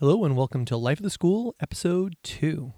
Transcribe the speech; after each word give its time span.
Hello 0.00 0.24
and 0.24 0.36
welcome 0.36 0.64
to 0.66 0.76
Life 0.76 1.00
of 1.00 1.02
the 1.02 1.10
School, 1.10 1.56
Episode 1.58 2.14
2. 2.22 2.72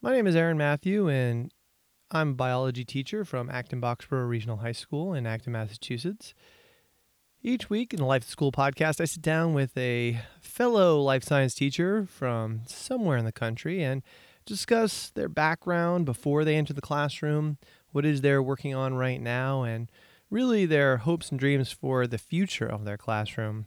My 0.00 0.12
name 0.12 0.28
is 0.28 0.36
Aaron 0.36 0.58
Matthew, 0.58 1.08
and 1.08 1.52
I'm 2.10 2.30
a 2.30 2.34
biology 2.34 2.86
teacher 2.86 3.22
from 3.22 3.50
Acton 3.50 3.82
Boxborough 3.82 4.26
Regional 4.26 4.58
High 4.58 4.72
School 4.72 5.12
in 5.12 5.26
Acton, 5.26 5.52
Massachusetts. 5.52 6.32
Each 7.42 7.68
week 7.68 7.92
in 7.92 7.98
the 7.98 8.06
Life 8.06 8.24
School 8.24 8.50
podcast, 8.50 8.98
I 8.98 9.04
sit 9.04 9.20
down 9.20 9.52
with 9.52 9.76
a 9.76 10.22
fellow 10.40 11.02
life 11.02 11.22
science 11.22 11.54
teacher 11.54 12.06
from 12.06 12.62
somewhere 12.66 13.18
in 13.18 13.26
the 13.26 13.32
country 13.32 13.82
and 13.82 14.02
discuss 14.46 15.10
their 15.10 15.28
background 15.28 16.06
before 16.06 16.44
they 16.44 16.56
enter 16.56 16.72
the 16.72 16.80
classroom, 16.80 17.58
what 17.92 18.06
is 18.06 18.22
they're 18.22 18.42
working 18.42 18.74
on 18.74 18.94
right 18.94 19.20
now, 19.20 19.64
and 19.64 19.92
really 20.30 20.64
their 20.64 20.96
hopes 20.96 21.30
and 21.30 21.38
dreams 21.38 21.70
for 21.72 22.06
the 22.06 22.16
future 22.16 22.66
of 22.66 22.86
their 22.86 22.96
classroom. 22.96 23.66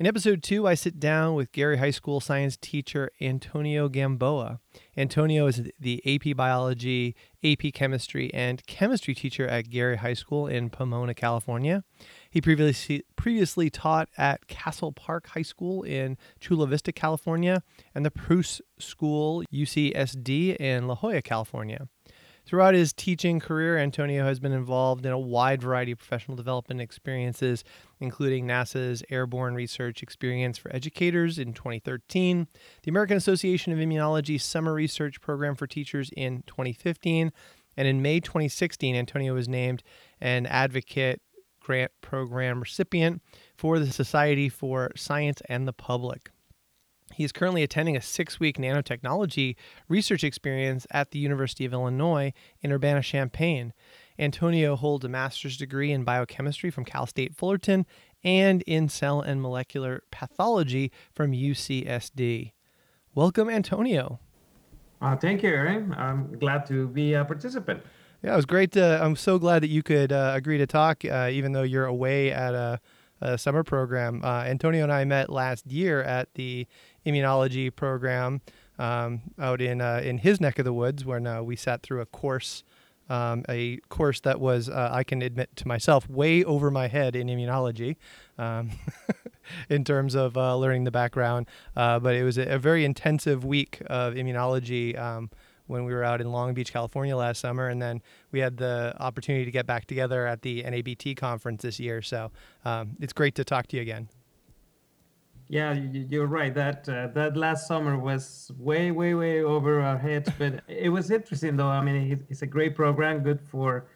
In 0.00 0.06
episode 0.06 0.44
two, 0.44 0.64
I 0.64 0.74
sit 0.74 1.00
down 1.00 1.34
with 1.34 1.50
Garey 1.50 1.78
High 1.78 1.90
School 1.90 2.20
science 2.20 2.56
teacher 2.56 3.10
Antonio 3.20 3.88
Gamboa. 3.88 4.60
Antonio 4.96 5.48
is 5.48 5.60
the 5.80 6.00
AP 6.06 6.36
Biology, 6.36 7.16
AP 7.42 7.72
Chemistry, 7.74 8.32
and 8.32 8.64
Chemistry 8.68 9.12
teacher 9.12 9.48
at 9.48 9.68
Garey 9.68 9.96
High 9.96 10.14
School 10.14 10.46
in 10.46 10.70
Pomona, 10.70 11.14
California. 11.14 11.82
He 12.30 12.40
previously 12.40 13.02
previously 13.16 13.70
taught 13.70 14.08
at 14.16 14.46
Castle 14.46 14.92
Park 14.92 15.26
High 15.30 15.42
School 15.42 15.82
in 15.82 16.16
Chula 16.38 16.68
Vista, 16.68 16.92
California, 16.92 17.64
and 17.92 18.06
the 18.06 18.12
Preuss 18.12 18.60
School 18.78 19.42
UCSD 19.52 20.60
in 20.60 20.86
La 20.86 20.94
Jolla, 20.94 21.22
California. 21.22 21.88
Throughout 22.48 22.72
his 22.72 22.94
teaching 22.94 23.40
career, 23.40 23.76
Antonio 23.76 24.24
has 24.24 24.40
been 24.40 24.52
involved 24.52 25.04
in 25.04 25.12
a 25.12 25.18
wide 25.18 25.60
variety 25.60 25.92
of 25.92 25.98
professional 25.98 26.34
development 26.34 26.80
experiences, 26.80 27.62
including 28.00 28.46
NASA's 28.46 29.02
Airborne 29.10 29.54
Research 29.54 30.02
Experience 30.02 30.56
for 30.56 30.74
Educators 30.74 31.38
in 31.38 31.52
2013, 31.52 32.48
the 32.84 32.88
American 32.88 33.18
Association 33.18 33.74
of 33.74 33.78
Immunology 33.78 34.40
Summer 34.40 34.72
Research 34.72 35.20
Program 35.20 35.56
for 35.56 35.66
Teachers 35.66 36.08
in 36.16 36.42
2015, 36.46 37.32
and 37.76 37.86
in 37.86 38.00
May 38.00 38.18
2016, 38.18 38.96
Antonio 38.96 39.34
was 39.34 39.46
named 39.46 39.82
an 40.18 40.46
advocate 40.46 41.20
grant 41.60 41.92
program 42.00 42.60
recipient 42.60 43.20
for 43.58 43.78
the 43.78 43.92
Society 43.92 44.48
for 44.48 44.90
Science 44.96 45.42
and 45.50 45.68
the 45.68 45.74
Public. 45.74 46.30
He 47.18 47.24
is 47.24 47.32
currently 47.32 47.64
attending 47.64 47.96
a 47.96 48.00
six 48.00 48.38
week 48.38 48.58
nanotechnology 48.58 49.56
research 49.88 50.22
experience 50.22 50.86
at 50.92 51.10
the 51.10 51.18
University 51.18 51.64
of 51.64 51.72
Illinois 51.72 52.32
in 52.62 52.70
Urbana 52.70 53.02
Champaign. 53.02 53.72
Antonio 54.20 54.76
holds 54.76 55.04
a 55.04 55.08
master's 55.08 55.56
degree 55.56 55.90
in 55.90 56.04
biochemistry 56.04 56.70
from 56.70 56.84
Cal 56.84 57.06
State 57.06 57.34
Fullerton 57.34 57.86
and 58.22 58.62
in 58.68 58.88
cell 58.88 59.20
and 59.20 59.42
molecular 59.42 60.04
pathology 60.12 60.92
from 61.12 61.32
UCSD. 61.32 62.52
Welcome, 63.16 63.50
Antonio. 63.50 64.20
Uh, 65.02 65.16
thank 65.16 65.42
you, 65.42 65.48
Aaron. 65.48 65.92
I'm 65.98 66.38
glad 66.38 66.66
to 66.66 66.86
be 66.86 67.14
a 67.14 67.24
participant. 67.24 67.82
Yeah, 68.22 68.34
it 68.34 68.36
was 68.36 68.46
great. 68.46 68.70
To, 68.72 69.02
I'm 69.02 69.16
so 69.16 69.40
glad 69.40 69.64
that 69.64 69.70
you 69.70 69.82
could 69.82 70.12
uh, 70.12 70.34
agree 70.36 70.58
to 70.58 70.68
talk, 70.68 71.04
uh, 71.04 71.30
even 71.32 71.50
though 71.50 71.64
you're 71.64 71.86
away 71.86 72.30
at 72.30 72.54
a, 72.54 72.78
a 73.20 73.36
summer 73.36 73.64
program. 73.64 74.20
Uh, 74.22 74.44
Antonio 74.44 74.84
and 74.84 74.92
I 74.92 75.04
met 75.04 75.30
last 75.30 75.66
year 75.66 76.00
at 76.04 76.32
the 76.34 76.68
immunology 77.06 77.74
program 77.74 78.40
um, 78.78 79.22
out 79.38 79.60
in 79.60 79.80
uh, 79.80 80.00
in 80.04 80.18
his 80.18 80.40
neck 80.40 80.58
of 80.58 80.64
the 80.64 80.72
woods, 80.72 81.04
when 81.04 81.26
uh, 81.26 81.42
we 81.42 81.56
sat 81.56 81.82
through 81.82 82.00
a 82.00 82.06
course. 82.06 82.64
Um, 83.10 83.42
a 83.48 83.78
course 83.88 84.20
that 84.20 84.38
was, 84.38 84.68
uh, 84.68 84.90
I 84.92 85.02
can 85.02 85.22
admit 85.22 85.56
to 85.56 85.66
myself, 85.66 86.06
way 86.10 86.44
over 86.44 86.70
my 86.70 86.88
head 86.88 87.16
in 87.16 87.28
immunology, 87.28 87.96
um, 88.36 88.68
in 89.70 89.82
terms 89.82 90.14
of 90.14 90.36
uh, 90.36 90.54
learning 90.58 90.84
the 90.84 90.90
background. 90.90 91.46
Uh, 91.74 91.98
but 91.98 92.14
it 92.14 92.22
was 92.22 92.36
a, 92.36 92.42
a, 92.42 92.58
very 92.58 92.84
intensive 92.84 93.46
week 93.46 93.80
of 93.86 94.12
immunology 94.12 94.98
um, 94.98 95.30
when 95.68 95.86
we 95.86 95.94
were 95.94 96.04
out 96.04 96.20
in 96.20 96.30
Long 96.30 96.52
Beach, 96.52 96.70
California 96.70 97.16
last 97.16 97.40
summer, 97.40 97.68
and 97.68 97.80
then 97.80 98.02
we 98.30 98.40
had 98.40 98.58
the 98.58 98.94
opportunity 99.00 99.46
to 99.46 99.50
get 99.50 99.66
back 99.66 99.86
together 99.86 100.26
at 100.26 100.42
the 100.42 100.62
NABT 100.64 101.16
conference 101.16 101.62
this 101.62 101.80
year. 101.80 102.02
So 102.02 102.30
um, 102.66 102.96
it's 103.00 103.14
great 103.14 103.34
to 103.36 103.44
talk 103.44 103.68
to 103.68 103.76
you 103.76 103.82
again. 103.82 104.10
Yeah, 105.48 105.72
you're 105.72 106.26
right. 106.26 106.54
That 106.54 106.88
uh, 106.88 107.08
that 107.14 107.36
last 107.36 107.66
summer 107.66 107.98
was 107.98 108.52
way, 108.58 108.90
way, 108.90 109.14
way 109.14 109.42
over 109.42 109.80
our 109.80 109.96
heads, 109.96 110.28
but 110.38 110.62
it 110.68 110.90
was 110.90 111.10
interesting 111.10 111.56
though. 111.56 111.68
I 111.68 111.80
mean, 111.80 112.24
it's 112.28 112.42
a 112.42 112.46
great 112.46 112.74
program, 112.74 113.22
good 113.22 113.40
for 113.40 113.86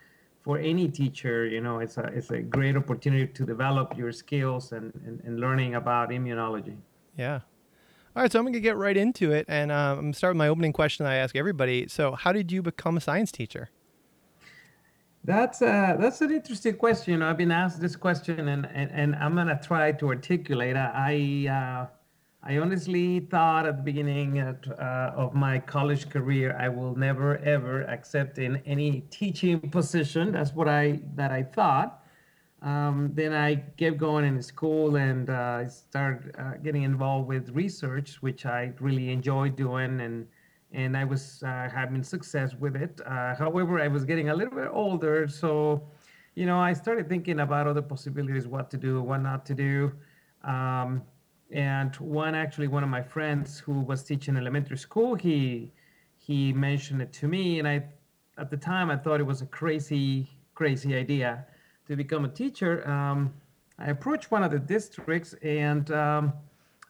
for 0.41 0.59
any 0.59 0.89
teacher. 0.89 1.47
You 1.47 1.61
know, 1.61 1.81
it's 1.81 1.99
a 1.99 2.05
it's 2.05 2.31
a 2.31 2.41
great 2.41 2.77
opportunity 2.77 3.27
to 3.27 3.45
develop 3.45 3.97
your 3.99 4.13
skills 4.13 4.73
and 4.73 4.93
and, 5.07 5.21
and 5.25 5.41
learning 5.41 5.75
about 5.75 6.09
immunology. 6.09 6.77
Yeah. 7.17 7.41
All 8.15 8.23
right, 8.23 8.31
so 8.31 8.39
I'm 8.39 8.45
going 8.45 8.53
to 8.53 8.61
get 8.61 8.77
right 8.77 8.97
into 8.97 9.33
it, 9.33 9.47
and 9.49 9.73
um, 9.73 9.79
I'm 9.79 10.01
going 10.01 10.13
to 10.13 10.19
start 10.19 10.33
with 10.33 10.39
my 10.39 10.49
opening 10.49 10.75
question 10.75 11.07
I 11.07 11.15
ask 11.15 11.35
everybody. 11.35 11.89
So, 11.89 12.13
how 12.13 12.31
did 12.31 12.53
you 12.53 12.61
become 12.61 12.99
a 12.99 13.01
science 13.01 13.33
teacher? 13.33 13.71
That's 15.25 15.63
uh, 15.63 15.97
that's 16.01 16.21
an 16.21 16.33
interesting 16.33 16.75
question. 16.77 17.23
I've 17.23 17.37
been 17.37 17.53
asked 17.53 17.81
this 17.81 17.95
question, 17.95 18.49
and 18.49 18.67
and, 18.67 18.91
and 18.91 19.15
I'm 19.17 19.37
gonna 19.37 19.61
try 19.63 19.93
to 19.93 20.09
articulate. 20.09 20.77
I 20.77 21.47
uh, 21.49 21.87
I 22.43 22.59
honestly 22.59 23.21
thought 23.21 23.65
at 23.67 23.77
the 23.77 23.83
beginning 23.85 24.41
uh, 24.41 25.13
of 25.15 25.33
my 25.33 25.61
college 25.61 26.09
career 26.11 26.57
I 26.59 26.69
will 26.69 26.97
never 26.97 27.39
ever 27.39 27.83
accept 27.83 28.39
in 28.39 28.57
any 28.67 29.03
teaching 29.11 29.61
position. 29.71 30.33
That's 30.33 30.53
what 30.55 30.67
I 30.67 31.01
that 31.15 31.31
I 31.31 31.45
thought. 31.45 32.03
Um, 32.61 33.11
then 33.15 33.33
I 33.33 33.57
kept 33.77 33.99
going 33.99 34.25
in 34.25 34.43
school 34.43 34.97
and 34.97 35.31
uh, 35.31 35.63
I 35.63 35.67
started 35.67 36.35
uh, 36.39 36.55
getting 36.63 36.83
involved 36.83 37.29
with 37.29 37.51
research, 37.51 38.23
which 38.23 38.47
I 38.47 38.73
really 38.81 39.11
enjoyed 39.11 39.57
doing 39.57 40.01
and 40.01 40.27
and 40.73 40.97
I 40.97 41.05
was 41.05 41.43
uh, 41.43 41.69
having 41.73 42.03
success 42.03 42.55
with 42.55 42.77
it. 42.77 43.01
Uh, 43.05 43.35
however, 43.35 43.81
I 43.81 43.89
was 43.89 44.05
getting 44.05 44.31
a 44.31 44.35
little 44.35 44.55
bit 44.55 44.69
older, 44.73 45.29
so 45.29 45.83
you 46.35 46.47
know, 46.47 46.59
I 46.59 46.73
started 46.73 47.09
thinking 47.09 47.41
about 47.41 47.67
other 47.67 47.83
possibilities, 47.83 48.47
what 48.47 48.71
to 48.71 48.79
do, 48.79 49.03
what 49.03 49.19
not 49.19 49.45
to 49.47 49.55
do. 49.55 49.93
Um, 50.45 51.03
and 51.51 51.95
one 51.97 52.35
actually, 52.35 52.69
one 52.69 52.83
of 52.83 52.89
my 52.89 53.03
friends 53.03 53.59
who 53.59 53.81
was 53.81 54.03
teaching 54.03 54.37
elementary 54.37 54.79
school, 54.79 55.15
he 55.15 55.73
he 56.17 56.53
mentioned 56.53 57.03
it 57.03 57.13
to 57.15 57.29
me, 57.29 57.59
and 57.59 57.69
I 57.69 57.85
at 58.39 58.51
the 58.51 58.57
time 58.57 58.91
I 58.91 58.97
thought 58.97 59.21
it 59.21 59.27
was 59.27 59.43
a 59.43 59.47
crazy, 59.47 60.31
crazy 60.55 60.95
idea 60.95 61.45
to 61.87 61.97
become 61.97 62.25
a 62.25 62.29
teacher. 62.29 62.89
Um, 62.89 63.35
I 63.79 63.91
approached 63.91 64.31
one 64.31 64.43
of 64.43 64.51
the 64.51 64.59
districts 64.59 65.35
and. 65.43 65.91
Um, 65.91 66.33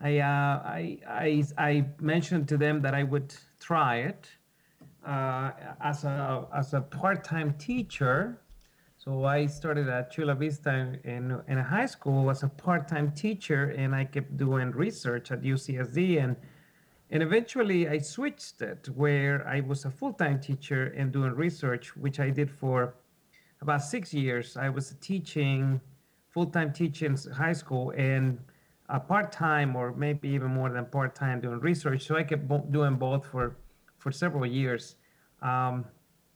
I, 0.02 0.18
uh, 0.18 0.62
I, 0.64 0.98
I, 1.06 1.44
I 1.58 1.86
mentioned 2.00 2.48
to 2.48 2.56
them 2.56 2.82
that 2.82 2.92
I 2.92 3.04
would 3.04 3.34
try 3.60 3.98
it 3.98 4.26
uh, 5.06 5.52
as 5.80 6.04
a 6.04 6.46
as 6.54 6.74
a 6.74 6.80
part-time 6.80 7.54
teacher. 7.54 8.40
So 8.98 9.24
I 9.24 9.46
started 9.46 9.88
at 9.88 10.12
Chula 10.12 10.34
Vista 10.34 10.96
in, 11.04 11.40
in 11.48 11.58
a 11.58 11.62
high 11.62 11.86
school 11.86 12.30
as 12.30 12.44
a 12.44 12.48
part-time 12.48 13.12
teacher, 13.12 13.74
and 13.76 13.94
I 13.94 14.04
kept 14.04 14.36
doing 14.36 14.70
research 14.70 15.30
at 15.32 15.42
UCSD, 15.42 16.22
and 16.22 16.36
and 17.10 17.22
eventually 17.22 17.88
I 17.88 17.98
switched 17.98 18.60
it 18.62 18.88
where 18.94 19.46
I 19.46 19.60
was 19.60 19.84
a 19.84 19.90
full-time 19.90 20.40
teacher 20.40 20.94
and 20.96 21.12
doing 21.12 21.32
research, 21.32 21.96
which 21.96 22.18
I 22.18 22.30
did 22.30 22.50
for 22.50 22.94
about 23.60 23.82
six 23.82 24.14
years. 24.14 24.56
I 24.56 24.68
was 24.68 24.96
teaching 25.00 25.80
full-time 26.30 26.72
teaching 26.72 27.16
high 27.36 27.52
school 27.52 27.92
and 27.96 28.38
a 28.88 29.00
part-time 29.00 29.76
or 29.76 29.92
maybe 29.92 30.28
even 30.28 30.48
more 30.48 30.70
than 30.70 30.84
part-time 30.86 31.40
doing 31.40 31.60
research. 31.60 32.06
So 32.06 32.16
I 32.16 32.24
kept 32.24 32.46
bo- 32.48 32.66
doing 32.70 32.96
both 32.96 33.26
for 33.26 33.56
for 33.98 34.10
several 34.10 34.44
years. 34.44 34.96
Um, 35.42 35.84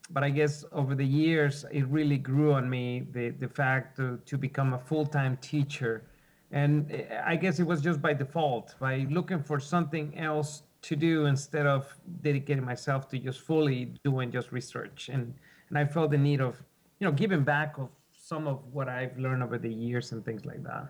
but 0.09 0.23
I 0.23 0.29
guess 0.29 0.63
over 0.71 0.95
the 0.95 1.05
years, 1.05 1.65
it 1.71 1.85
really 1.87 2.17
grew 2.17 2.53
on 2.53 2.69
me 2.69 3.07
the 3.11 3.29
the 3.29 3.47
fact 3.47 3.97
to 3.97 4.19
to 4.25 4.37
become 4.37 4.73
a 4.73 4.79
full-time 4.79 5.37
teacher, 5.41 6.03
and 6.51 7.05
I 7.25 7.35
guess 7.35 7.59
it 7.59 7.67
was 7.67 7.81
just 7.81 8.01
by 8.01 8.13
default 8.13 8.75
by 8.79 9.05
looking 9.09 9.43
for 9.43 9.59
something 9.59 10.17
else 10.17 10.63
to 10.83 10.95
do 10.95 11.25
instead 11.25 11.65
of 11.65 11.93
dedicating 12.21 12.63
myself 12.63 13.09
to 13.09 13.19
just 13.19 13.41
fully 13.41 13.93
doing 14.03 14.31
just 14.31 14.51
research 14.51 15.09
and 15.09 15.33
and 15.69 15.77
I 15.77 15.85
felt 15.85 16.11
the 16.11 16.17
need 16.17 16.39
of 16.39 16.63
you 16.99 17.05
know 17.05 17.11
giving 17.11 17.43
back 17.43 17.77
of 17.77 17.89
some 18.13 18.47
of 18.47 18.61
what 18.71 18.87
I've 18.89 19.17
learned 19.17 19.43
over 19.43 19.57
the 19.57 19.71
years 19.71 20.11
and 20.11 20.23
things 20.23 20.45
like 20.45 20.63
that. 20.63 20.87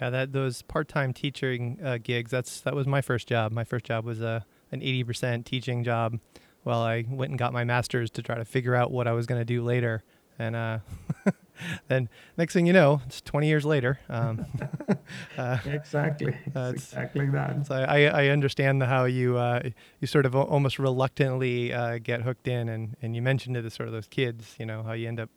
Yeah, 0.00 0.10
that 0.10 0.32
those 0.32 0.62
part-time 0.62 1.12
teaching 1.12 1.78
uh, 1.82 1.98
gigs. 2.02 2.30
That's 2.30 2.60
that 2.60 2.74
was 2.74 2.86
my 2.86 3.00
first 3.00 3.26
job. 3.28 3.52
My 3.52 3.64
first 3.64 3.84
job 3.84 4.04
was 4.04 4.20
a 4.20 4.44
an 4.70 4.82
eighty 4.82 5.02
percent 5.02 5.44
teaching 5.44 5.82
job, 5.82 6.18
while 6.62 6.80
I 6.80 7.04
went 7.08 7.30
and 7.30 7.38
got 7.38 7.52
my 7.52 7.64
master's 7.64 8.10
to 8.12 8.22
try 8.22 8.36
to 8.36 8.44
figure 8.44 8.74
out 8.74 8.90
what 8.90 9.06
I 9.08 9.12
was 9.12 9.26
going 9.26 9.40
to 9.40 9.44
do 9.44 9.62
later. 9.62 10.04
And 10.38 10.54
uh, 10.54 10.78
then 11.88 12.08
next 12.36 12.52
thing 12.52 12.66
you 12.66 12.72
know, 12.72 13.00
it's 13.06 13.20
20 13.20 13.48
years 13.48 13.64
later. 13.64 13.98
Um, 14.08 14.46
uh, 15.38 15.58
exactly. 15.64 16.36
Uh, 16.54 16.72
exactly 16.74 17.26
that. 17.26 17.66
So 17.66 17.74
I, 17.74 18.04
I 18.04 18.28
understand 18.28 18.82
how 18.82 19.04
you 19.04 19.36
uh, 19.36 19.60
you 20.00 20.06
sort 20.06 20.26
of 20.26 20.34
almost 20.34 20.78
reluctantly 20.78 21.72
uh, 21.72 21.98
get 21.98 22.22
hooked 22.22 22.48
in, 22.48 22.68
and, 22.68 22.96
and 23.02 23.14
you 23.14 23.22
mentioned 23.22 23.56
it 23.56 23.64
as 23.64 23.74
sort 23.74 23.88
of 23.88 23.92
those 23.92 24.08
kids, 24.08 24.54
you 24.58 24.66
know, 24.66 24.82
how 24.82 24.92
you 24.92 25.06
end 25.06 25.20
up, 25.20 25.30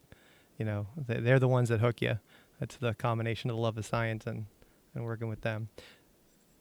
you 0.58 0.66
know, 0.66 0.88
they're 0.96 1.40
the 1.40 1.48
ones 1.48 1.70
that 1.70 1.80
hook 1.80 2.02
you. 2.02 2.18
That's 2.62 2.78
the 2.78 2.94
combination 2.94 3.50
of 3.50 3.56
the 3.56 3.62
love 3.62 3.76
of 3.80 3.86
science 3.88 4.28
and, 4.28 4.46
and 4.94 5.04
working 5.04 5.28
with 5.28 5.42
them. 5.42 5.70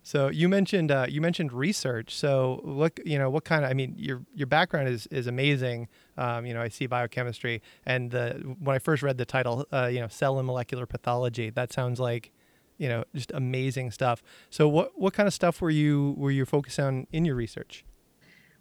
So 0.02 0.31
you 0.31 0.49
mentioned 0.49 0.91
uh, 0.91 1.05
you 1.11 1.20
mentioned 1.20 1.52
research. 1.52 2.17
So 2.17 2.61
what 2.64 2.99
you 3.05 3.19
know 3.19 3.29
what 3.29 3.44
kind 3.44 3.67
of 3.67 3.70
I 3.70 3.75
mean 3.75 3.94
your 3.99 4.23
your 4.35 4.47
background 4.47 4.88
is 4.88 5.06
is 5.08 5.26
amazing. 5.26 5.88
Um, 6.17 6.47
you 6.47 6.55
know 6.55 6.62
I 6.62 6.69
see 6.69 6.87
biochemistry 6.87 7.61
and 7.85 8.11
the 8.11 8.56
when 8.58 8.75
I 8.75 8.79
first 8.79 9.02
read 9.02 9.19
the 9.19 9.26
title 9.26 9.67
uh, 9.75 9.91
you 9.93 10.00
know 10.00 10.08
cell 10.08 10.38
and 10.38 10.47
molecular 10.47 10.87
pathology 10.87 11.50
that 11.50 11.70
sounds 11.70 12.00
like 12.00 12.32
you 12.79 12.88
know 12.88 13.05
just 13.14 13.31
amazing 13.35 13.91
stuff. 13.91 14.23
So 14.49 14.67
what 14.69 14.99
what 14.99 15.12
kind 15.12 15.26
of 15.26 15.35
stuff 15.35 15.61
were 15.61 15.69
you 15.69 16.14
were 16.17 16.31
you 16.31 16.47
focused 16.47 16.81
on 16.81 17.08
in 17.12 17.26
your 17.26 17.35
research? 17.35 17.85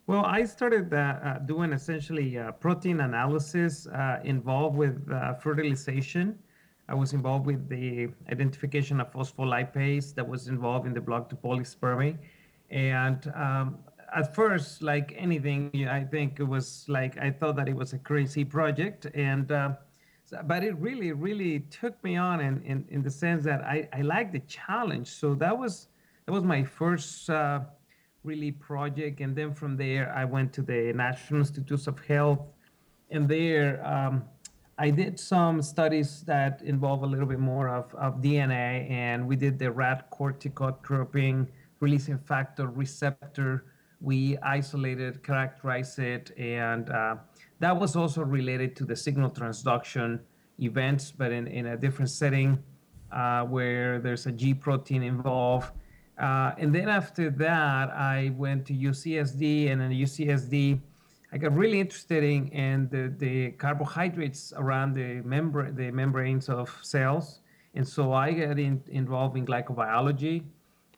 Well, 0.08 0.26
I 0.26 0.44
started 0.44 0.94
uh, 0.94 0.98
uh 0.98 1.40
doing 1.40 1.72
essentially 1.72 2.38
uh, 2.38 2.52
protein 2.52 3.00
analysis 3.00 3.88
uh, 3.88 4.20
involved 4.26 4.76
with 4.76 5.08
fertilization 5.42 6.38
I 6.90 6.96
was 6.96 7.14
involved 7.14 7.46
with 7.46 7.70
the 7.70 8.10
identification 8.32 9.00
of 9.00 9.14
phospholipase 9.14 10.16
that 10.16 10.28
was 10.28 10.48
involved 10.48 10.88
in 10.88 10.94
the 10.94 11.02
block 11.02 11.30
to 11.30 11.36
polyspermy. 11.36 12.18
And 12.72 13.32
um, 13.36 13.78
at 14.16 14.34
first, 14.34 14.82
like 14.82 15.14
anything, 15.16 15.88
I 15.88 16.04
think 16.04 16.40
it 16.40 16.48
was 16.48 16.86
like 16.88 17.18
I 17.20 17.30
thought 17.30 17.56
that 17.58 17.68
it 17.70 17.76
was 17.76 17.94
a 17.94 18.00
crazy 18.00 18.44
project, 18.44 19.06
and 19.14 19.52
uh, 19.52 19.74
but 20.46 20.64
it 20.64 20.76
really, 20.78 21.12
really 21.12 21.60
took 21.72 22.04
me 22.04 22.16
on 22.16 22.40
in, 22.40 22.62
in, 22.64 22.86
in 22.90 23.02
the 23.04 23.10
sense 23.10 23.44
that 23.46 23.62
I, 23.62 23.88
I 23.94 24.02
liked 24.02 24.34
the 24.34 24.40
challenge. 24.42 25.08
So 25.08 25.36
that 25.36 25.56
was 25.58 25.88
that 26.26 26.32
was 26.32 26.44
my 26.44 26.64
first 26.64 27.30
uh, 27.30 27.62
really 28.24 28.52
project, 28.52 29.22
and 29.22 29.36
then 29.36 29.54
from 29.54 29.78
there 29.78 30.12
I 30.16 30.26
went 30.26 30.54
to 30.54 30.64
the 30.64 30.92
National 30.94 31.42
Institutes 31.42 31.86
of 31.86 32.00
Health, 32.00 32.42
and 33.12 33.30
there. 33.30 33.86
Um, 33.86 34.24
I 34.82 34.92
did 34.92 35.20
some 35.20 35.62
studies 35.62 36.22
that 36.22 36.62
involve 36.62 37.04
a 37.04 37.06
little 37.06 37.26
bit 37.26 37.40
more 37.40 37.68
of, 37.68 37.94
of 37.96 38.22
DNA, 38.22 38.90
and 38.90 39.28
we 39.28 39.36
did 39.36 39.60
the 39.60 39.70
rat 39.70 40.10
corticotropin 40.10 41.48
releasing 41.82 42.18
factor 42.18 42.68
receptor. 42.68 43.66
We 44.00 44.38
isolated, 44.38 45.22
characterized 45.22 46.00
it, 46.00 46.32
and 46.38 46.90
uh, 46.90 47.18
that 47.60 47.78
was 47.78 47.98
also 47.98 48.24
related 48.24 48.78
to 48.78 48.86
the 48.86 48.96
signal 48.96 49.30
transduction 49.30 50.22
events, 50.60 51.12
but 51.12 51.34
in, 51.34 51.48
in 51.48 51.66
a 51.66 51.78
different 51.78 52.10
setting 52.10 52.64
uh, 53.12 53.44
where 53.44 54.00
there's 54.00 54.28
a 54.28 54.32
G 54.32 54.54
protein 54.54 55.04
involved. 55.04 55.74
Uh, 56.18 56.54
and 56.58 56.74
then 56.74 56.88
after 56.88 57.30
that, 57.32 57.90
I 57.90 58.32
went 58.38 58.66
to 58.68 58.74
UCSD, 58.74 59.72
and 59.72 59.82
in 59.82 59.92
UCSD, 59.92 60.80
I 61.32 61.38
got 61.38 61.56
really 61.56 61.80
interested 61.80 62.24
in, 62.24 62.48
in 62.48 62.90
the, 62.90 63.14
the 63.18 63.52
carbohydrates 63.52 64.52
around 64.56 64.96
the, 64.96 65.22
membra- 65.22 65.76
the 65.76 65.92
membranes 65.92 66.50
of 66.50 66.76
cells. 66.82 67.42
And 67.76 67.88
so 67.88 68.14
I 68.14 68.32
got 68.32 68.58
in, 68.58 68.82
involved 68.88 69.38
in 69.38 69.46
glycobiology, 69.46 70.44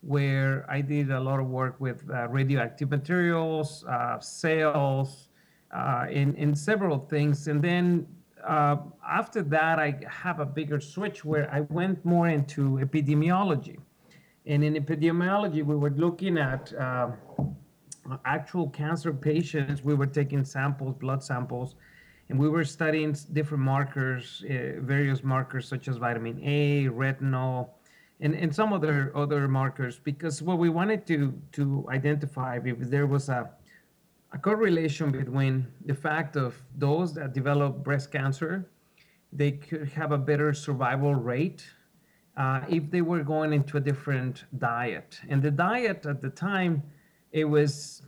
where 0.00 0.64
I 0.70 0.80
did 0.80 1.10
a 1.10 1.20
lot 1.20 1.38
of 1.38 1.48
work 1.48 1.76
with 1.78 2.02
uh, 2.10 2.28
radioactive 2.28 2.90
materials, 2.90 3.84
uh, 3.84 4.18
cells, 4.20 5.28
uh, 5.72 6.06
in 6.10 6.54
several 6.54 6.98
things. 6.98 7.48
And 7.48 7.62
then 7.62 8.06
uh, 8.46 8.76
after 9.08 9.42
that, 9.42 9.78
I 9.78 10.00
have 10.08 10.40
a 10.40 10.46
bigger 10.46 10.80
switch 10.80 11.24
where 11.24 11.52
I 11.52 11.60
went 11.60 12.04
more 12.04 12.28
into 12.28 12.78
epidemiology. 12.78 13.78
And 14.46 14.64
in 14.64 14.74
epidemiology, 14.74 15.64
we 15.64 15.76
were 15.76 15.90
looking 15.90 16.36
at 16.36 16.72
uh, 16.74 17.10
actual 18.24 18.68
cancer 18.68 19.12
patients, 19.12 19.82
we 19.82 19.94
were 19.94 20.06
taking 20.06 20.44
samples, 20.44 20.94
blood 20.98 21.22
samples, 21.22 21.76
and 22.28 22.38
we 22.38 22.48
were 22.48 22.64
studying 22.64 23.16
different 23.32 23.62
markers, 23.62 24.44
uh, 24.44 24.80
various 24.80 25.22
markers 25.22 25.68
such 25.68 25.88
as 25.88 25.96
vitamin 25.96 26.40
A, 26.42 26.86
retinol, 26.86 27.70
and, 28.20 28.34
and 28.34 28.54
some 28.54 28.72
other 28.72 29.12
other 29.14 29.48
markers, 29.48 29.98
because 29.98 30.42
what 30.42 30.58
we 30.58 30.68
wanted 30.68 31.06
to 31.06 31.34
to 31.52 31.86
identify 31.90 32.58
if 32.64 32.78
there 32.78 33.06
was 33.06 33.28
a 33.28 33.50
a 34.32 34.38
correlation 34.38 35.10
between 35.10 35.66
the 35.84 35.94
fact 35.94 36.36
of 36.36 36.60
those 36.78 37.12
that 37.14 37.34
develop 37.34 37.84
breast 37.84 38.10
cancer, 38.10 38.70
they 39.32 39.52
could 39.52 39.88
have 39.90 40.12
a 40.12 40.18
better 40.18 40.54
survival 40.54 41.14
rate 41.14 41.64
uh, 42.36 42.60
if 42.68 42.90
they 42.90 43.02
were 43.02 43.22
going 43.22 43.52
into 43.52 43.76
a 43.76 43.80
different 43.80 44.44
diet. 44.58 45.20
And 45.28 45.42
the 45.42 45.50
diet 45.50 46.06
at 46.06 46.22
the 46.22 46.30
time 46.30 46.82
it 47.32 47.44
was 47.44 48.02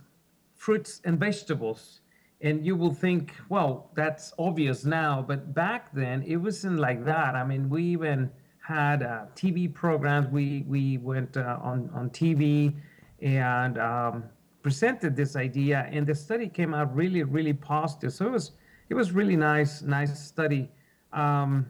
fruits 0.55 1.01
and 1.03 1.19
vegetables. 1.19 2.01
And 2.41 2.65
you 2.65 2.75
will 2.75 2.93
think, 2.93 3.33
well, 3.49 3.91
that's 3.95 4.33
obvious 4.37 4.85
now, 4.85 5.23
but 5.27 5.53
back 5.53 5.93
then 5.93 6.21
it 6.23 6.37
wasn't 6.37 6.79
like 6.79 7.03
that. 7.05 7.35
I 7.35 7.43
mean, 7.43 7.69
we 7.69 7.83
even 7.83 8.29
had 8.65 9.03
uh, 9.03 9.25
TV 9.35 9.71
programs. 9.71 10.27
We 10.31 10.65
we 10.67 10.97
went 10.97 11.37
uh, 11.37 11.59
on 11.61 11.89
on 11.93 12.09
TV 12.09 12.73
and 13.21 13.77
um, 13.77 14.23
presented 14.63 15.15
this 15.15 15.35
idea, 15.35 15.87
and 15.91 16.05
the 16.05 16.15
study 16.15 16.47
came 16.47 16.73
out 16.73 16.93
really 16.95 17.23
really 17.23 17.53
positive. 17.53 18.11
So 18.13 18.25
it 18.25 18.31
was 18.31 18.51
it 18.89 18.95
was 18.95 19.11
really 19.11 19.35
nice 19.35 19.81
nice 19.81 20.19
study. 20.19 20.69
Um, 21.13 21.67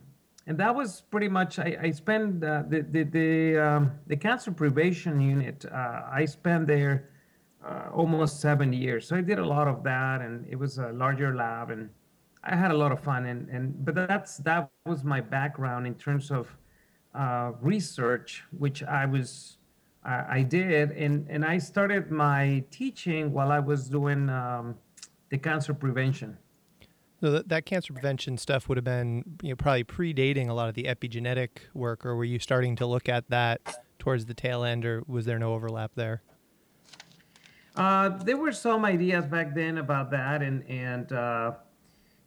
and 0.47 0.57
that 0.57 0.73
was 0.73 1.01
pretty 1.01 1.27
much 1.27 1.59
I, 1.59 1.77
I 1.81 1.91
spent 1.91 2.43
uh, 2.43 2.63
the 2.67 2.81
the 2.81 3.03
the, 3.03 3.57
um, 3.57 3.91
the 4.07 4.15
cancer 4.15 4.51
prevention 4.51 5.19
unit. 5.19 5.65
Uh, 5.65 6.03
I 6.11 6.25
spent 6.25 6.67
there 6.67 7.09
uh, 7.65 7.89
almost 7.93 8.41
seven 8.41 8.71
years. 8.71 9.07
So 9.07 9.15
I 9.15 9.21
did 9.21 9.39
a 9.39 9.45
lot 9.45 9.67
of 9.67 9.83
that, 9.83 10.21
and 10.21 10.45
it 10.49 10.55
was 10.55 10.77
a 10.77 10.91
larger 10.91 11.35
lab, 11.35 11.71
and 11.71 11.89
I 12.43 12.55
had 12.55 12.71
a 12.71 12.77
lot 12.77 12.91
of 12.91 12.99
fun. 12.99 13.25
And 13.25 13.49
and 13.49 13.83
but 13.83 13.95
that's 13.95 14.37
that 14.39 14.69
was 14.85 15.03
my 15.03 15.21
background 15.21 15.87
in 15.87 15.95
terms 15.95 16.31
of 16.31 16.55
uh, 17.13 17.53
research, 17.61 18.43
which 18.51 18.83
I 18.83 19.05
was 19.05 19.57
I 20.03 20.43
did, 20.43 20.91
and 20.91 21.25
and 21.29 21.43
I 21.43 21.57
started 21.57 22.11
my 22.11 22.63
teaching 22.69 23.33
while 23.33 23.51
I 23.51 23.59
was 23.59 23.89
doing 23.89 24.29
um, 24.29 24.75
the 25.29 25.37
cancer 25.39 25.73
prevention. 25.73 26.37
So 27.21 27.31
that, 27.31 27.49
that 27.49 27.65
cancer 27.65 27.91
prevention 27.91 28.37
stuff 28.37 28.69
would 28.69 28.77
have 28.77 28.83
been 28.83 29.23
you 29.41 29.49
know 29.49 29.55
probably 29.55 29.83
predating 29.83 30.49
a 30.49 30.53
lot 30.53 30.69
of 30.69 30.75
the 30.75 30.83
epigenetic 30.83 31.49
work, 31.73 32.05
or 32.05 32.15
were 32.15 32.23
you 32.23 32.37
starting 32.37 32.75
to 32.75 32.85
look 32.85 33.09
at 33.09 33.27
that 33.31 33.79
towards 33.97 34.27
the 34.27 34.35
tail 34.35 34.63
end, 34.63 34.85
or 34.85 35.01
was 35.07 35.25
there 35.25 35.39
no 35.39 35.55
overlap 35.55 35.91
there? 35.95 36.21
Uh, 37.75 38.09
there 38.23 38.37
were 38.37 38.53
some 38.53 38.85
ideas 38.85 39.25
back 39.25 39.53
then 39.53 39.77
about 39.79 40.09
that, 40.11 40.41
and 40.41 40.63
and 40.69 41.11
uh, 41.11 41.51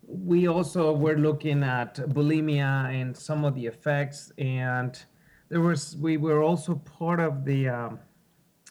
we 0.07 0.47
also 0.47 0.93
were 0.93 1.17
looking 1.17 1.63
at 1.63 1.97
bulimia 1.97 2.93
and 2.93 3.17
some 3.17 3.45
of 3.45 3.55
the 3.55 3.67
effects, 3.67 4.31
and 4.37 5.03
there 5.49 5.61
was 5.61 5.97
we 5.97 6.19
were 6.19 6.43
also 6.43 6.75
part 6.75 7.19
of 7.19 7.45
the 7.47 7.69
um, 7.69 7.99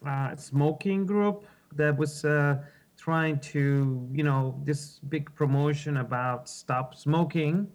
uh, 0.06 0.36
smoking 0.36 1.06
group 1.06 1.46
that 1.76 1.98
was 1.98 2.24
uh, 2.24 2.58
trying 2.96 3.40
to 3.40 4.08
you 4.14 4.24
know 4.24 4.62
this 4.64 5.00
big 5.00 5.34
promotion 5.34 5.98
about 5.98 6.48
stop 6.48 6.94
smoking, 6.94 7.68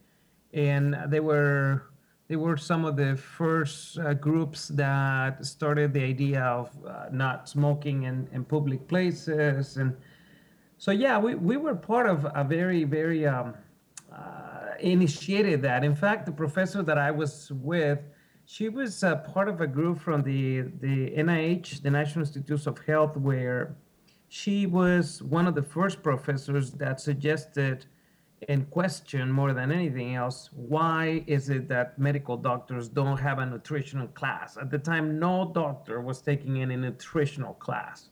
and 0.52 0.96
they 1.08 1.20
were 1.20 1.91
they 2.28 2.36
were 2.36 2.56
some 2.56 2.84
of 2.84 2.96
the 2.96 3.16
first 3.16 3.98
uh, 3.98 4.14
groups 4.14 4.68
that 4.68 5.44
started 5.44 5.92
the 5.92 6.02
idea 6.02 6.42
of 6.42 6.70
uh, 6.86 7.06
not 7.10 7.48
smoking 7.48 8.04
in, 8.04 8.28
in 8.32 8.44
public 8.44 8.86
places. 8.88 9.76
And 9.76 9.96
so, 10.78 10.92
yeah, 10.92 11.18
we, 11.18 11.34
we 11.34 11.56
were 11.56 11.74
part 11.74 12.06
of 12.06 12.26
a 12.34 12.44
very, 12.44 12.84
very 12.84 13.26
um, 13.26 13.54
uh, 14.12 14.74
initiated 14.80 15.62
that. 15.62 15.84
In 15.84 15.94
fact, 15.94 16.26
the 16.26 16.32
professor 16.32 16.82
that 16.82 16.98
I 16.98 17.10
was 17.10 17.50
with, 17.52 18.00
she 18.44 18.68
was 18.68 19.04
part 19.32 19.48
of 19.48 19.60
a 19.60 19.66
group 19.66 20.00
from 20.00 20.22
the, 20.22 20.62
the 20.80 21.10
NIH, 21.10 21.82
the 21.82 21.90
National 21.90 22.24
Institutes 22.24 22.66
of 22.66 22.78
Health, 22.86 23.16
where 23.16 23.76
she 24.28 24.66
was 24.66 25.22
one 25.22 25.46
of 25.46 25.54
the 25.54 25.62
first 25.62 26.02
professors 26.02 26.70
that 26.72 27.00
suggested 27.00 27.86
in 28.48 28.64
question 28.66 29.30
more 29.30 29.52
than 29.52 29.70
anything 29.70 30.14
else 30.14 30.50
why 30.52 31.22
is 31.26 31.48
it 31.48 31.68
that 31.68 31.98
medical 31.98 32.36
doctors 32.36 32.88
don't 32.88 33.18
have 33.18 33.38
a 33.38 33.46
nutritional 33.46 34.08
class? 34.08 34.56
At 34.56 34.70
the 34.70 34.78
time 34.78 35.18
no 35.18 35.50
doctor 35.54 36.00
was 36.00 36.20
taking 36.20 36.60
any 36.60 36.76
nutritional 36.76 37.54
class. 37.54 38.10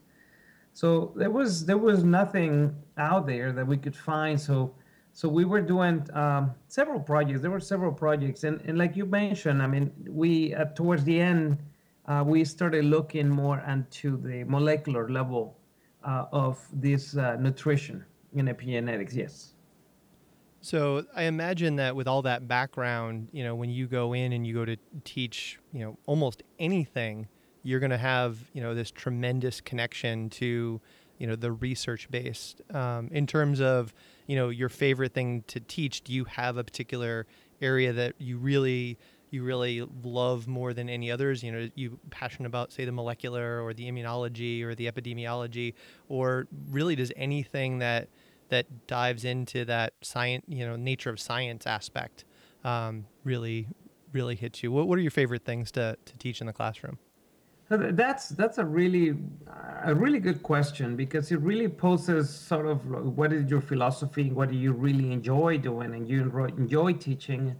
So 0.72 1.12
there 1.16 1.30
was 1.30 1.66
there 1.66 1.78
was 1.78 2.04
nothing 2.04 2.74
out 2.96 3.26
there 3.26 3.52
that 3.52 3.66
we 3.66 3.76
could 3.76 3.96
find. 3.96 4.40
So 4.40 4.74
so 5.12 5.28
we 5.28 5.44
were 5.44 5.60
doing 5.60 6.06
um, 6.14 6.52
several 6.68 7.00
projects. 7.00 7.40
There 7.40 7.50
were 7.50 7.60
several 7.60 7.92
projects. 7.92 8.44
And, 8.44 8.60
and 8.64 8.78
like 8.78 8.96
you 8.96 9.06
mentioned 9.06 9.62
i 9.62 9.66
mean 9.66 9.90
we 10.08 10.54
uh, 10.54 10.66
towards 10.66 11.04
the 11.04 11.20
end 11.20 11.58
uh, 12.06 12.24
we 12.26 12.44
started 12.44 12.84
looking 12.84 13.28
more 13.28 13.60
into 13.68 14.16
the 14.16 14.44
molecular 14.44 15.08
level 15.08 15.56
uh, 16.04 16.24
of 16.32 16.58
this 16.72 17.16
uh, 17.16 17.36
nutrition 17.36 18.04
in 18.32 18.46
epigenetics 18.46 19.14
yes 19.14 19.54
So 20.62 21.04
I 21.14 21.24
imagine 21.24 21.76
that 21.76 21.96
with 21.96 22.06
all 22.06 22.22
that 22.22 22.46
background, 22.46 23.28
you 23.32 23.42
know, 23.42 23.54
when 23.54 23.70
you 23.70 23.86
go 23.86 24.12
in 24.12 24.32
and 24.32 24.46
you 24.46 24.54
go 24.54 24.64
to 24.64 24.76
teach, 25.04 25.58
you 25.72 25.80
know, 25.80 25.98
almost 26.06 26.42
anything, 26.58 27.28
you're 27.62 27.80
going 27.80 27.90
to 27.90 27.98
have, 27.98 28.38
you 28.52 28.62
know, 28.62 28.74
this 28.74 28.90
tremendous 28.90 29.60
connection 29.60 30.28
to, 30.30 30.80
you 31.18 31.26
know, 31.26 31.36
the 31.36 31.52
research 31.52 32.10
based. 32.10 32.60
Um, 32.74 33.08
in 33.10 33.26
terms 33.26 33.60
of, 33.60 33.94
you 34.26 34.36
know, 34.36 34.50
your 34.50 34.68
favorite 34.68 35.14
thing 35.14 35.44
to 35.48 35.60
teach, 35.60 36.02
do 36.02 36.12
you 36.12 36.24
have 36.24 36.56
a 36.58 36.64
particular 36.64 37.26
area 37.62 37.92
that 37.92 38.14
you 38.18 38.38
really 38.38 38.98
you 39.32 39.44
really 39.44 39.86
love 40.02 40.48
more 40.48 40.74
than 40.74 40.88
any 40.88 41.10
others? 41.10 41.42
You 41.42 41.52
know, 41.52 41.68
you 41.74 41.98
passionate 42.10 42.48
about 42.48 42.72
say 42.72 42.84
the 42.84 42.92
molecular 42.92 43.62
or 43.62 43.72
the 43.72 43.90
immunology 43.90 44.62
or 44.62 44.74
the 44.74 44.90
epidemiology, 44.90 45.74
or 46.08 46.48
really 46.70 46.96
does 46.96 47.12
anything 47.16 47.78
that 47.78 48.08
that 48.50 48.86
dives 48.86 49.24
into 49.24 49.64
that 49.64 49.94
science, 50.02 50.44
you 50.48 50.66
know, 50.66 50.76
nature 50.76 51.10
of 51.10 51.18
science 51.18 51.66
aspect 51.66 52.24
um, 52.64 53.06
really 53.24 53.66
really 54.12 54.34
hits 54.34 54.62
you? 54.62 54.72
What 54.72 54.88
what 54.88 54.98
are 54.98 55.02
your 55.02 55.10
favorite 55.10 55.44
things 55.44 55.70
to 55.72 55.96
to 56.04 56.18
teach 56.18 56.40
in 56.40 56.46
the 56.46 56.52
classroom? 56.52 56.98
That's 57.68 58.30
that's 58.30 58.58
a 58.58 58.64
really 58.64 59.14
a 59.84 59.94
really 59.94 60.18
good 60.18 60.42
question 60.42 60.96
because 60.96 61.30
it 61.30 61.40
really 61.40 61.68
poses 61.68 62.28
sort 62.28 62.66
of 62.66 62.84
what 63.16 63.32
is 63.32 63.48
your 63.48 63.60
philosophy, 63.60 64.22
and 64.22 64.34
what 64.34 64.50
do 64.50 64.56
you 64.56 64.72
really 64.72 65.12
enjoy 65.12 65.56
doing, 65.58 65.94
and 65.94 66.08
you 66.08 66.20
enjoy 66.58 66.94
teaching, 66.94 67.54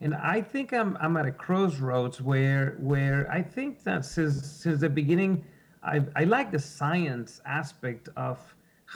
and 0.00 0.16
I 0.16 0.40
think 0.40 0.72
I'm 0.72 0.96
I'm 1.00 1.16
at 1.16 1.26
a 1.26 1.30
crossroads 1.30 2.20
where 2.20 2.76
where 2.80 3.30
I 3.30 3.40
think 3.40 3.84
that 3.84 4.04
since 4.04 4.44
since 4.44 4.80
the 4.80 4.88
beginning, 4.88 5.44
I 5.84 6.02
I 6.16 6.24
like 6.24 6.50
the 6.50 6.58
science 6.58 7.40
aspect 7.46 8.08
of 8.16 8.38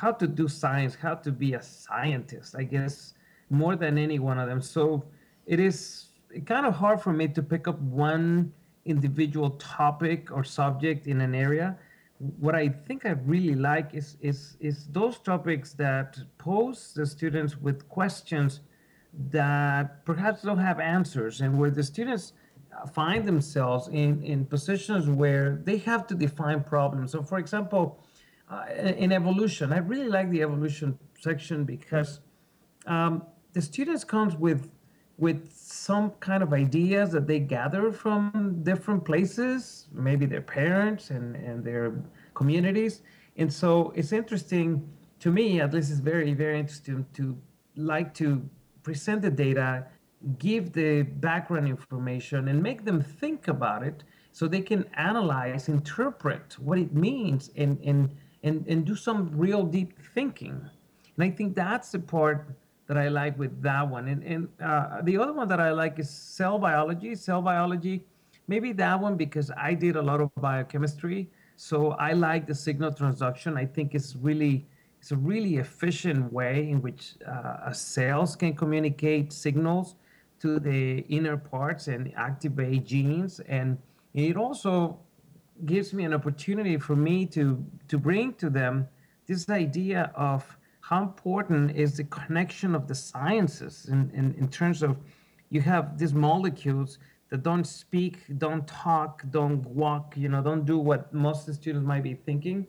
how 0.01 0.13
to 0.13 0.27
do 0.27 0.47
science, 0.49 0.95
how 0.95 1.15
to 1.15 1.33
be 1.33 1.55
a 1.55 1.63
scientist. 1.63 2.55
I 2.57 2.65
guess 2.65 3.15
more 3.51 3.77
than 3.77 3.97
any 3.99 4.19
one 4.19 4.39
of 4.39 4.49
them. 4.49 4.61
So 4.61 5.05
it 5.47 5.61
is 5.61 6.09
kind 6.45 6.67
of 6.67 6.75
hard 6.75 7.01
for 7.01 7.13
me 7.13 7.29
to 7.29 7.43
pick 7.43 7.69
up 7.69 7.79
one 7.81 8.53
individual 8.85 9.51
topic 9.51 10.31
or 10.31 10.45
subject 10.45 11.07
in 11.07 11.21
an 11.21 11.35
area 11.35 11.77
what 12.19 12.55
i 12.55 12.69
think 12.69 13.05
i 13.05 13.11
really 13.27 13.55
like 13.55 13.95
is 13.95 14.17
is 14.21 14.57
is 14.61 14.87
those 14.89 15.19
topics 15.19 15.73
that 15.75 16.17
pose 16.39 16.93
the 16.95 17.05
students 17.05 17.57
with 17.61 17.89
questions 17.89 18.61
that 19.31 20.05
perhaps 20.05 20.43
don't 20.43 20.59
have 20.59 20.81
answers 20.81 21.41
and 21.41 21.59
where 21.59 21.71
the 21.71 21.83
students 21.83 22.33
find 22.93 23.27
themselves 23.27 23.89
in 23.89 24.23
in 24.23 24.45
positions 24.45 25.09
where 25.09 25.61
they 25.65 25.79
have 25.79 26.07
to 26.07 26.15
define 26.15 26.63
problems 26.63 27.13
so 27.13 27.23
for 27.23 27.39
example 27.39 27.99
uh, 28.51 28.65
in 28.97 29.13
evolution 29.13 29.73
i 29.73 29.79
really 29.79 30.09
like 30.09 30.31
the 30.31 30.43
evolution 30.43 30.99
section 31.21 31.65
because 31.65 32.21
um, 32.87 33.23
the 33.53 33.63
students 33.63 34.05
comes 34.05 34.37
with 34.37 34.71
with 35.19 35.51
some 35.55 36.11
kind 36.21 36.43
of 36.43 36.53
ideas 36.53 37.11
that 37.11 37.27
they 37.27 37.39
gather 37.39 37.91
from 37.91 38.61
different 38.63 39.05
places, 39.05 39.87
maybe 39.93 40.27
their 40.27 40.43
parents 40.43 41.11
and, 41.11 41.35
and 41.37 41.65
their 41.65 41.95
communities. 42.35 43.01
And 43.37 43.51
so 43.51 43.93
it's 43.97 44.13
interesting 44.13 44.87
to 45.21 45.31
me, 45.31 45.61
at 45.61 45.73
least 45.73 45.91
it's 45.91 46.01
very, 46.01 46.35
very 46.35 46.59
interesting 46.61 47.07
to 47.15 47.37
like 47.77 48.13
to 48.15 48.47
present 48.83 49.23
the 49.23 49.31
data, 49.31 49.87
give 50.39 50.73
the 50.73 51.03
background 51.03 51.67
information, 51.69 52.49
and 52.49 52.63
make 52.63 52.85
them 52.85 53.01
think 53.01 53.49
about 53.49 53.83
it 53.83 54.05
so 54.33 54.47
they 54.47 54.61
can 54.61 54.85
analyze, 54.95 55.69
interpret 55.69 56.59
what 56.59 56.79
it 56.79 56.95
means, 56.95 57.51
and, 57.57 57.79
and, 57.83 58.11
and, 58.43 58.67
and 58.67 58.85
do 58.85 58.95
some 58.95 59.31
real 59.37 59.65
deep 59.65 59.99
thinking. 60.15 60.69
And 61.17 61.25
I 61.25 61.31
think 61.31 61.55
that's 61.55 61.91
the 61.91 61.99
part 61.99 62.47
that 62.87 62.97
I 62.97 63.09
like 63.09 63.39
with 63.39 63.63
that 63.63 63.89
one. 63.89 64.09
And, 64.09 64.23
and 64.23 64.49
uh, 64.63 65.03
the 65.03 65.19
other 65.19 65.33
one 65.33 65.49
that 65.49 65.61
I 65.61 65.73
like 65.73 65.99
is 65.99 66.11
cell 66.11 66.59
biology. 66.59 67.15
Cell 67.15 67.43
biology, 67.43 68.05
maybe 68.49 68.73
that 68.73 69.01
one 69.01 69.17
because 69.17 69.51
I 69.57 69.75
did 69.75 69.97
a 69.97 70.03
lot 70.03 70.21
of 70.21 70.31
biochemistry. 70.37 71.29
So 71.57 71.93
I 71.93 72.13
like 72.13 72.47
the 72.47 72.55
signal 72.55 72.93
transduction. 72.93 73.57
I 73.57 73.67
think 73.67 73.95
it's 73.95 74.15
really 74.17 74.67
it's 75.01 75.13
a 75.13 75.17
really 75.17 75.57
efficient 75.57 76.33
way 76.33 76.69
in 76.69 76.83
which 76.83 77.15
uh, 77.27 77.73
cells 77.73 78.35
can 78.35 78.55
communicate 78.55 79.33
signals 79.33 79.95
to 80.41 80.59
the 80.59 80.99
inner 81.09 81.37
parts 81.37 81.89
and 81.89 82.13
activate 82.17 82.85
genes. 82.85 83.41
And 83.41 83.79
it 84.15 84.37
also 84.37 84.99
gives 85.65 85.93
me 85.93 86.05
an 86.05 86.13
opportunity 86.13 86.77
for 86.77 86.97
me 86.97 87.27
to 87.27 87.65
to 87.89 87.99
bring 87.99 88.35
to 88.35 88.51
them 88.51 88.87
this 89.27 89.49
idea 89.49 90.13
of 90.15 90.45
how 90.81 91.03
important 91.03 91.77
is 91.77 91.97
the 91.97 92.05
connection 92.05 92.75
of 92.75 92.87
the 92.87 92.95
sciences 92.95 93.89
in, 93.91 94.09
in, 94.15 94.35
in 94.39 94.49
terms 94.49 94.83
of 94.83 94.97
you 95.51 95.61
have 95.61 95.99
these 95.99 96.15
molecules 96.15 96.99
that 97.29 97.43
don't 97.43 97.67
speak, 97.67 98.19
don't 98.39 98.67
talk, 98.69 99.23
don't 99.31 99.67
walk, 99.67 100.15
you 100.17 100.29
know, 100.29 100.41
don't 100.41 100.65
do 100.65 100.79
what 100.79 101.13
most 101.13 101.41
of 101.41 101.47
the 101.47 101.55
students 101.55 101.85
might 101.85 102.05
be 102.05 102.15
thinking, 102.15 102.67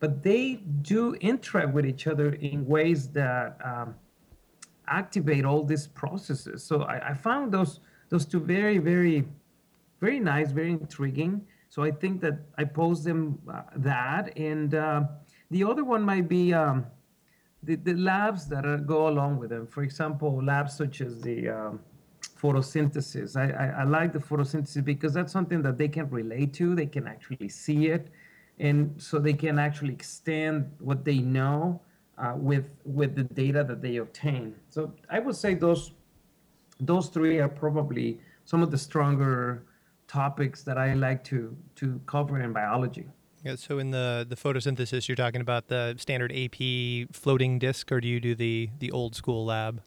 but 0.00 0.22
they 0.22 0.54
do 0.82 1.14
interact 1.14 1.72
with 1.72 1.86
each 1.86 2.08
other 2.08 2.32
in 2.34 2.66
ways 2.66 3.08
that 3.10 3.56
um, 3.64 3.94
activate 4.88 5.44
all 5.44 5.62
these 5.62 5.86
processes. 5.86 6.64
So 6.64 6.82
I, 6.82 7.10
I, 7.10 7.14
found 7.14 7.52
those 7.52 7.78
those 8.08 8.26
two 8.26 8.40
very, 8.40 8.78
very, 8.78 9.24
very 10.00 10.18
nice, 10.18 10.50
very 10.50 10.72
intriguing. 10.72 11.46
So 11.72 11.82
I 11.82 11.90
think 11.90 12.20
that 12.20 12.36
I 12.58 12.64
pose 12.64 13.02
them 13.02 13.38
uh, 13.50 13.62
that, 13.76 14.36
and 14.36 14.74
uh, 14.74 15.04
the 15.50 15.64
other 15.64 15.84
one 15.84 16.02
might 16.02 16.28
be. 16.28 16.52
Um, 16.52 16.84
the, 17.62 17.76
the 17.76 17.94
labs 17.94 18.46
that 18.48 18.66
are, 18.66 18.76
go 18.76 19.08
along 19.08 19.38
with 19.38 19.50
them. 19.50 19.66
For 19.66 19.82
example, 19.82 20.42
labs 20.44 20.76
such 20.76 21.00
as 21.00 21.20
the 21.20 21.48
um, 21.48 21.80
photosynthesis. 22.42 23.36
I, 23.36 23.46
I, 23.64 23.66
I, 23.82 23.84
like 23.84 24.12
the 24.12 24.18
photosynthesis 24.18 24.84
because 24.84 25.14
that's 25.14 25.32
something 25.32 25.62
that 25.62 25.78
they 25.78 25.88
can 25.88 26.10
relate 26.10 26.52
to. 26.54 26.74
They 26.74 26.86
can 26.86 27.06
actually 27.06 27.48
see 27.48 27.86
it, 27.86 28.08
and 28.58 28.92
so 29.00 29.18
they 29.18 29.32
can 29.32 29.58
actually 29.58 29.92
extend 29.92 30.70
what 30.80 31.04
they 31.04 31.18
know 31.18 31.80
uh, 32.18 32.34
with 32.36 32.66
with 32.84 33.14
the 33.14 33.24
data 33.24 33.64
that 33.64 33.80
they 33.80 33.96
obtain. 33.96 34.56
So 34.68 34.92
I 35.08 35.20
would 35.20 35.36
say 35.36 35.54
those 35.54 35.92
those 36.80 37.08
three 37.08 37.38
are 37.38 37.48
probably 37.48 38.20
some 38.44 38.62
of 38.62 38.70
the 38.72 38.78
stronger 38.78 39.62
topics 40.12 40.62
that 40.62 40.76
I 40.76 40.94
like 40.94 41.24
to 41.24 41.56
to 41.76 42.00
cover 42.06 42.40
in 42.40 42.52
biology. 42.52 43.06
Yeah, 43.44 43.56
so 43.56 43.78
in 43.78 43.90
the 43.90 44.26
the 44.28 44.36
photosynthesis, 44.36 45.08
you're 45.08 45.16
talking 45.16 45.40
about 45.40 45.68
the 45.68 45.96
standard 45.98 46.32
AP 46.32 47.08
floating 47.12 47.58
disk, 47.58 47.90
or 47.90 48.00
do 48.00 48.08
you 48.08 48.20
do 48.20 48.34
the 48.34 48.70
the 48.78 48.90
old 48.92 49.14
school 49.14 49.44
lab? 49.44 49.82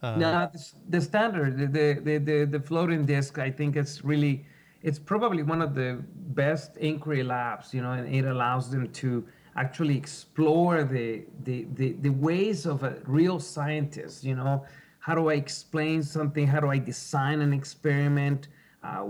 Uh, 0.00 0.16
no, 0.16 0.50
the, 0.52 0.72
the 0.88 1.00
standard, 1.00 1.58
the, 1.58 2.00
the 2.06 2.18
the 2.18 2.44
the 2.44 2.60
floating 2.60 3.04
disk. 3.04 3.38
I 3.38 3.50
think 3.50 3.76
it's 3.76 4.04
really, 4.04 4.46
it's 4.82 4.98
probably 4.98 5.42
one 5.42 5.60
of 5.60 5.74
the 5.74 6.02
best 6.44 6.76
inquiry 6.76 7.24
labs. 7.24 7.74
You 7.74 7.82
know, 7.82 7.92
and 7.92 8.14
it 8.14 8.24
allows 8.24 8.70
them 8.70 8.88
to 9.02 9.26
actually 9.56 9.96
explore 9.96 10.84
the 10.84 11.24
the 11.42 11.66
the, 11.74 11.92
the 12.00 12.10
ways 12.10 12.64
of 12.66 12.84
a 12.84 12.94
real 13.04 13.40
scientist. 13.40 14.24
You 14.24 14.36
know, 14.36 14.64
how 15.00 15.14
do 15.14 15.28
I 15.28 15.34
explain 15.34 16.02
something? 16.02 16.46
How 16.46 16.60
do 16.60 16.70
I 16.70 16.78
design 16.78 17.40
an 17.42 17.52
experiment? 17.52 18.48
Uh, 18.82 19.04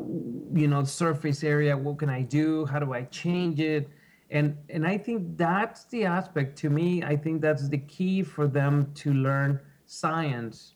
you 0.55 0.69
know 0.69 0.83
surface 0.85 1.45
area 1.45 1.77
what 1.77 1.99
can 1.99 2.09
i 2.09 2.23
do 2.23 2.65
how 2.67 2.79
do 2.79 2.93
i 2.93 3.03
change 3.05 3.61
it 3.61 3.89
and 4.31 4.57
and 4.71 4.87
i 4.87 4.97
think 4.97 5.37
that's 5.37 5.85
the 5.87 6.05
aspect 6.05 6.57
to 6.57 6.71
me 6.71 7.03
i 7.03 7.17
think 7.17 7.41
that's 7.41 7.69
the 7.69 7.79
key 7.79 8.23
for 8.23 8.47
them 8.47 8.91
to 8.95 9.13
learn 9.13 9.61
science 9.87 10.75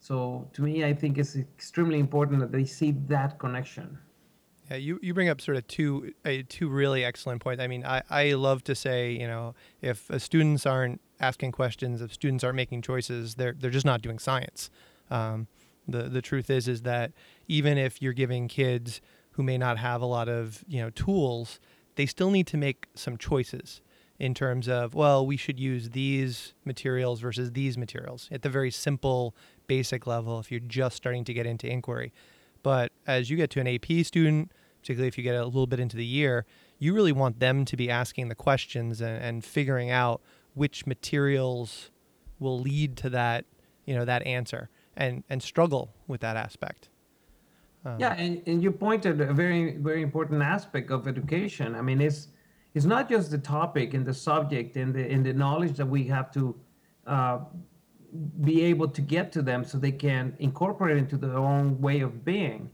so 0.00 0.48
to 0.52 0.62
me 0.62 0.84
i 0.84 0.92
think 0.92 1.18
it's 1.18 1.36
extremely 1.36 1.98
important 1.98 2.40
that 2.40 2.52
they 2.52 2.64
see 2.64 2.92
that 3.06 3.38
connection 3.38 3.98
yeah, 4.70 4.78
you, 4.78 4.98
you 5.02 5.12
bring 5.12 5.28
up 5.28 5.40
sort 5.40 5.58
of 5.58 5.66
two 5.66 6.14
uh, 6.24 6.30
two 6.48 6.68
really 6.68 7.04
excellent 7.04 7.42
points. 7.42 7.62
I 7.62 7.66
mean, 7.66 7.84
I, 7.84 8.02
I 8.08 8.32
love 8.32 8.64
to 8.64 8.74
say, 8.74 9.12
you 9.12 9.26
know, 9.26 9.54
if 9.82 10.08
students 10.16 10.64
aren't 10.64 11.00
asking 11.20 11.52
questions, 11.52 12.00
if 12.00 12.14
students 12.14 12.42
aren't 12.42 12.56
making 12.56 12.80
choices, 12.80 13.34
they're 13.34 13.54
they're 13.58 13.70
just 13.70 13.84
not 13.84 14.00
doing 14.00 14.18
science. 14.18 14.70
Um, 15.10 15.46
the 15.86 16.04
the 16.04 16.22
truth 16.22 16.50
is 16.50 16.68
is 16.68 16.82
that 16.82 17.12
even 17.48 17.78
if 17.78 18.00
you're 18.00 18.12
giving 18.12 18.48
kids 18.48 19.00
who 19.32 19.42
may 19.42 19.58
not 19.58 19.78
have 19.78 20.00
a 20.00 20.06
lot 20.06 20.28
of 20.28 20.64
you 20.66 20.80
know 20.80 20.90
tools, 20.90 21.58
they 21.96 22.06
still 22.06 22.30
need 22.30 22.46
to 22.48 22.56
make 22.56 22.86
some 22.94 23.16
choices 23.16 23.80
in 24.18 24.34
terms 24.34 24.68
of 24.68 24.94
well 24.94 25.26
we 25.26 25.36
should 25.36 25.58
use 25.58 25.90
these 25.90 26.54
materials 26.64 27.20
versus 27.20 27.52
these 27.52 27.76
materials 27.76 28.28
at 28.30 28.42
the 28.42 28.48
very 28.48 28.70
simple 28.70 29.34
basic 29.66 30.06
level 30.06 30.38
if 30.38 30.50
you're 30.50 30.60
just 30.60 30.96
starting 30.96 31.24
to 31.24 31.34
get 31.34 31.46
into 31.46 31.66
inquiry. 31.66 32.12
But 32.62 32.92
as 33.06 33.30
you 33.30 33.36
get 33.36 33.50
to 33.50 33.60
an 33.60 33.66
ap 33.66 33.86
student 34.04 34.52
particularly 34.80 35.08
if 35.08 35.16
you 35.16 35.24
get 35.24 35.34
a 35.34 35.44
little 35.44 35.66
bit 35.66 35.80
into 35.80 35.96
the 35.96 36.04
year 36.04 36.44
you 36.78 36.94
really 36.94 37.12
want 37.12 37.40
them 37.40 37.64
to 37.64 37.76
be 37.76 37.88
asking 37.88 38.28
the 38.28 38.34
questions 38.34 39.00
and, 39.00 39.22
and 39.22 39.44
figuring 39.44 39.90
out 39.90 40.20
which 40.54 40.86
materials 40.86 41.90
will 42.38 42.58
lead 42.60 42.96
to 42.96 43.10
that 43.10 43.44
you 43.86 43.94
know 43.94 44.04
that 44.04 44.24
answer 44.26 44.68
and 44.96 45.24
and 45.28 45.42
struggle 45.42 45.94
with 46.06 46.20
that 46.20 46.36
aspect. 46.36 46.88
Um, 47.84 47.98
yeah, 47.98 48.14
and, 48.14 48.42
and 48.46 48.62
you 48.62 48.70
pointed 48.70 49.20
a 49.20 49.32
very 49.32 49.76
very 49.76 50.02
important 50.02 50.42
aspect 50.42 50.90
of 50.90 51.08
education. 51.08 51.74
I 51.74 51.82
mean, 51.82 52.00
it's 52.00 52.28
it's 52.74 52.84
not 52.84 53.08
just 53.08 53.30
the 53.30 53.38
topic 53.38 53.94
and 53.94 54.06
the 54.06 54.14
subject 54.14 54.76
and 54.76 54.94
the 54.94 55.10
and 55.10 55.24
the 55.24 55.32
knowledge 55.32 55.76
that 55.76 55.86
we 55.86 56.04
have 56.04 56.30
to 56.32 56.54
uh, 57.06 57.38
be 58.42 58.62
able 58.62 58.88
to 58.88 59.00
get 59.00 59.32
to 59.32 59.42
them 59.42 59.64
so 59.64 59.78
they 59.78 59.92
can 59.92 60.36
incorporate 60.38 60.98
into 60.98 61.16
their 61.16 61.36
own 61.36 61.80
way 61.80 62.00
of 62.00 62.24
being. 62.24 62.70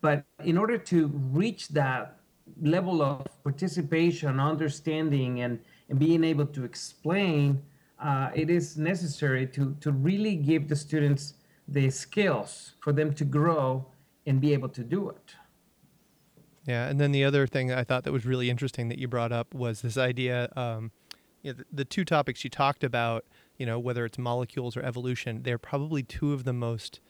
But 0.00 0.24
in 0.44 0.58
order 0.58 0.76
to 0.78 1.06
reach 1.32 1.68
that 1.68 2.18
level 2.60 3.02
of 3.02 3.24
participation, 3.42 4.38
understanding, 4.38 5.40
and, 5.40 5.58
and 5.88 5.98
being 5.98 6.24
able 6.24 6.46
to 6.46 6.64
explain, 6.64 7.62
uh, 8.02 8.30
it 8.34 8.50
is 8.50 8.76
necessary 8.76 9.46
to, 9.46 9.76
to 9.80 9.92
really 9.92 10.34
give 10.36 10.68
the 10.68 10.76
students 10.76 11.34
the 11.68 11.88
skills 11.90 12.74
for 12.80 12.92
them 12.92 13.14
to 13.14 13.24
grow 13.24 13.86
and 14.26 14.40
be 14.40 14.52
able 14.52 14.68
to 14.68 14.82
do 14.82 15.08
it. 15.08 15.34
Yeah, 16.66 16.88
and 16.88 17.00
then 17.00 17.12
the 17.12 17.24
other 17.24 17.46
thing 17.46 17.72
I 17.72 17.84
thought 17.84 18.04
that 18.04 18.12
was 18.12 18.24
really 18.24 18.50
interesting 18.50 18.88
that 18.88 18.98
you 18.98 19.08
brought 19.08 19.32
up 19.32 19.54
was 19.54 19.82
this 19.82 19.96
idea. 19.96 20.48
Um, 20.54 20.92
you 21.42 21.52
know, 21.52 21.58
the, 21.58 21.64
the 21.72 21.84
two 21.84 22.04
topics 22.04 22.44
you 22.44 22.50
talked 22.50 22.84
about, 22.84 23.24
you 23.56 23.66
know, 23.66 23.78
whether 23.78 24.04
it's 24.04 24.18
molecules 24.18 24.76
or 24.76 24.82
evolution, 24.82 25.42
they're 25.42 25.58
probably 25.58 26.02
two 26.02 26.32
of 26.32 26.44
the 26.44 26.52
most 26.52 27.00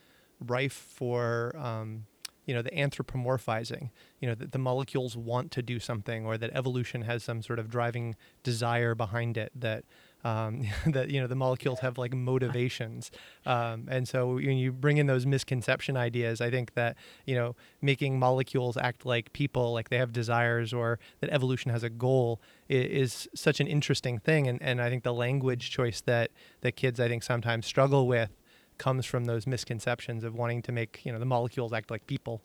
rife 0.40 0.72
for 0.72 1.54
um, 1.56 2.06
you 2.46 2.54
know 2.54 2.62
the 2.62 2.70
anthropomorphizing 2.70 3.90
you 4.20 4.28
know 4.28 4.34
that 4.34 4.52
the 4.52 4.58
molecules 4.58 5.16
want 5.16 5.50
to 5.52 5.62
do 5.62 5.78
something 5.78 6.26
or 6.26 6.36
that 6.36 6.50
evolution 6.52 7.02
has 7.02 7.22
some 7.22 7.42
sort 7.42 7.58
of 7.58 7.70
driving 7.70 8.16
desire 8.42 8.94
behind 8.94 9.36
it 9.36 9.52
that 9.54 9.84
um, 10.24 10.62
that 10.86 11.10
you 11.10 11.20
know 11.20 11.26
the 11.26 11.34
molecules 11.34 11.80
have 11.80 11.98
like 11.98 12.14
motivations. 12.14 13.10
Um, 13.46 13.88
and 13.90 14.06
so 14.06 14.34
when 14.34 14.56
you 14.56 14.72
bring 14.72 14.98
in 14.98 15.06
those 15.06 15.26
misconception 15.26 15.96
ideas 15.96 16.40
i 16.40 16.50
think 16.50 16.74
that 16.74 16.96
you 17.26 17.34
know 17.34 17.54
making 17.80 18.18
molecules 18.18 18.76
act 18.76 19.04
like 19.04 19.32
people 19.32 19.72
like 19.72 19.88
they 19.88 19.98
have 19.98 20.12
desires 20.12 20.72
or 20.72 20.98
that 21.20 21.30
evolution 21.30 21.70
has 21.70 21.82
a 21.82 21.90
goal 21.90 22.40
is, 22.68 23.28
such 23.34 23.60
an 23.60 23.66
interesting 23.66 24.18
thing. 24.18 24.46
And, 24.46 24.62
and 24.62 24.80
i 24.80 24.88
think 24.88 25.02
the 25.02 25.12
language 25.12 25.70
choice 25.70 26.00
that 26.02 26.30
that 26.60 26.76
kids 26.76 27.00
i 27.00 27.08
think 27.08 27.22
sometimes 27.22 27.66
struggle 27.66 28.06
with 28.06 28.30
comes 28.78 29.06
from 29.06 29.24
those 29.26 29.46
misconceptions 29.46 30.24
of 30.24 30.34
wanting 30.34 30.62
to 30.62 30.72
make 30.72 31.00
you 31.04 31.12
know 31.12 31.18
the 31.18 31.24
molecules 31.24 31.72
act 31.72 31.90
like 31.90 32.06
people. 32.06 32.42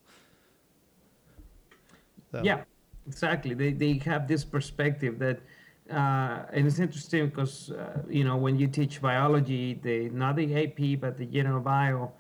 So. 2.32 2.42
yeah 2.44 2.64
exactly. 3.08 3.54
They, 3.54 3.72
they 3.72 3.94
have 4.06 4.28
this 4.28 4.44
perspective 4.44 5.18
that 5.20 5.40
uh, 5.92 6.46
and 6.52 6.68
it's 6.68 6.80
interesting 6.80 7.28
because 7.28 7.72
uh, 7.72 8.02
you 8.10 8.24
know 8.24 8.36
when 8.36 8.58
you 8.58 8.68
teach 8.68 9.02
biology, 9.02 9.80
the 9.82 10.10
not 10.10 10.36
the 10.36 10.64
AP 10.64 11.00
but 11.00 11.18
the 11.18 11.26
general 11.26 11.62
bio, 11.62 12.12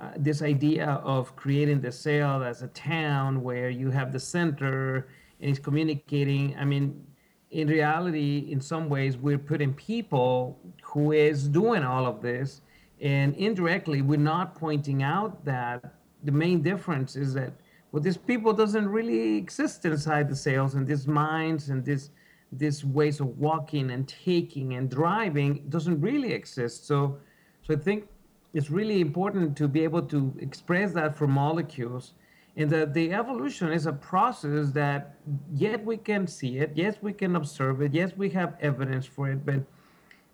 uh, 0.00 0.10
this 0.16 0.42
idea 0.42 0.86
of 1.04 1.34
creating 1.36 1.80
the 1.80 1.92
cell 1.92 2.42
as 2.42 2.62
a 2.62 2.68
town 2.68 3.42
where 3.42 3.70
you 3.70 3.90
have 3.90 4.12
the 4.12 4.20
center 4.20 5.08
and 5.40 5.50
it's 5.50 5.58
communicating. 5.58 6.56
I 6.58 6.64
mean, 6.64 7.06
in 7.50 7.68
reality, 7.68 8.48
in 8.50 8.60
some 8.60 8.88
ways, 8.88 9.16
we're 9.16 9.38
putting 9.38 9.72
people 9.72 10.58
who 10.82 11.12
is 11.12 11.48
doing 11.48 11.82
all 11.82 12.06
of 12.06 12.20
this, 12.20 12.60
and 13.00 13.34
indirectly, 13.36 14.02
we're 14.02 14.18
not 14.18 14.54
pointing 14.54 15.02
out 15.02 15.44
that 15.44 15.94
the 16.24 16.32
main 16.32 16.60
difference 16.60 17.16
is 17.16 17.34
that 17.34 17.52
well, 17.92 18.02
these 18.02 18.16
people 18.16 18.52
doesn't 18.52 18.88
really 18.88 19.36
exist 19.36 19.84
inside 19.86 20.28
the 20.28 20.36
cells 20.36 20.74
and 20.74 20.86
these 20.86 21.06
minds 21.06 21.70
and 21.70 21.84
this 21.84 22.10
these 22.52 22.84
ways 22.84 23.20
of 23.20 23.38
walking 23.38 23.90
and 23.90 24.06
taking 24.08 24.74
and 24.74 24.90
driving 24.90 25.64
doesn't 25.68 26.00
really 26.00 26.32
exist. 26.32 26.86
So, 26.86 27.18
so 27.62 27.74
I 27.74 27.76
think 27.76 28.08
it's 28.54 28.70
really 28.70 29.00
important 29.00 29.56
to 29.58 29.68
be 29.68 29.84
able 29.84 30.02
to 30.02 30.32
express 30.38 30.92
that 30.92 31.16
for 31.16 31.26
molecules 31.26 32.14
and 32.56 32.70
that 32.70 32.94
the 32.94 33.12
evolution 33.12 33.70
is 33.70 33.86
a 33.86 33.92
process 33.92 34.70
that 34.70 35.16
yet 35.52 35.84
we 35.84 35.96
can 35.96 36.26
see 36.26 36.58
it 36.58 36.72
yes 36.74 36.96
we 37.02 37.12
can 37.12 37.36
observe 37.36 37.82
it 37.82 37.92
yes 37.92 38.12
we 38.16 38.30
have 38.30 38.56
evidence 38.60 39.04
for 39.04 39.30
it 39.30 39.44
but 39.44 39.60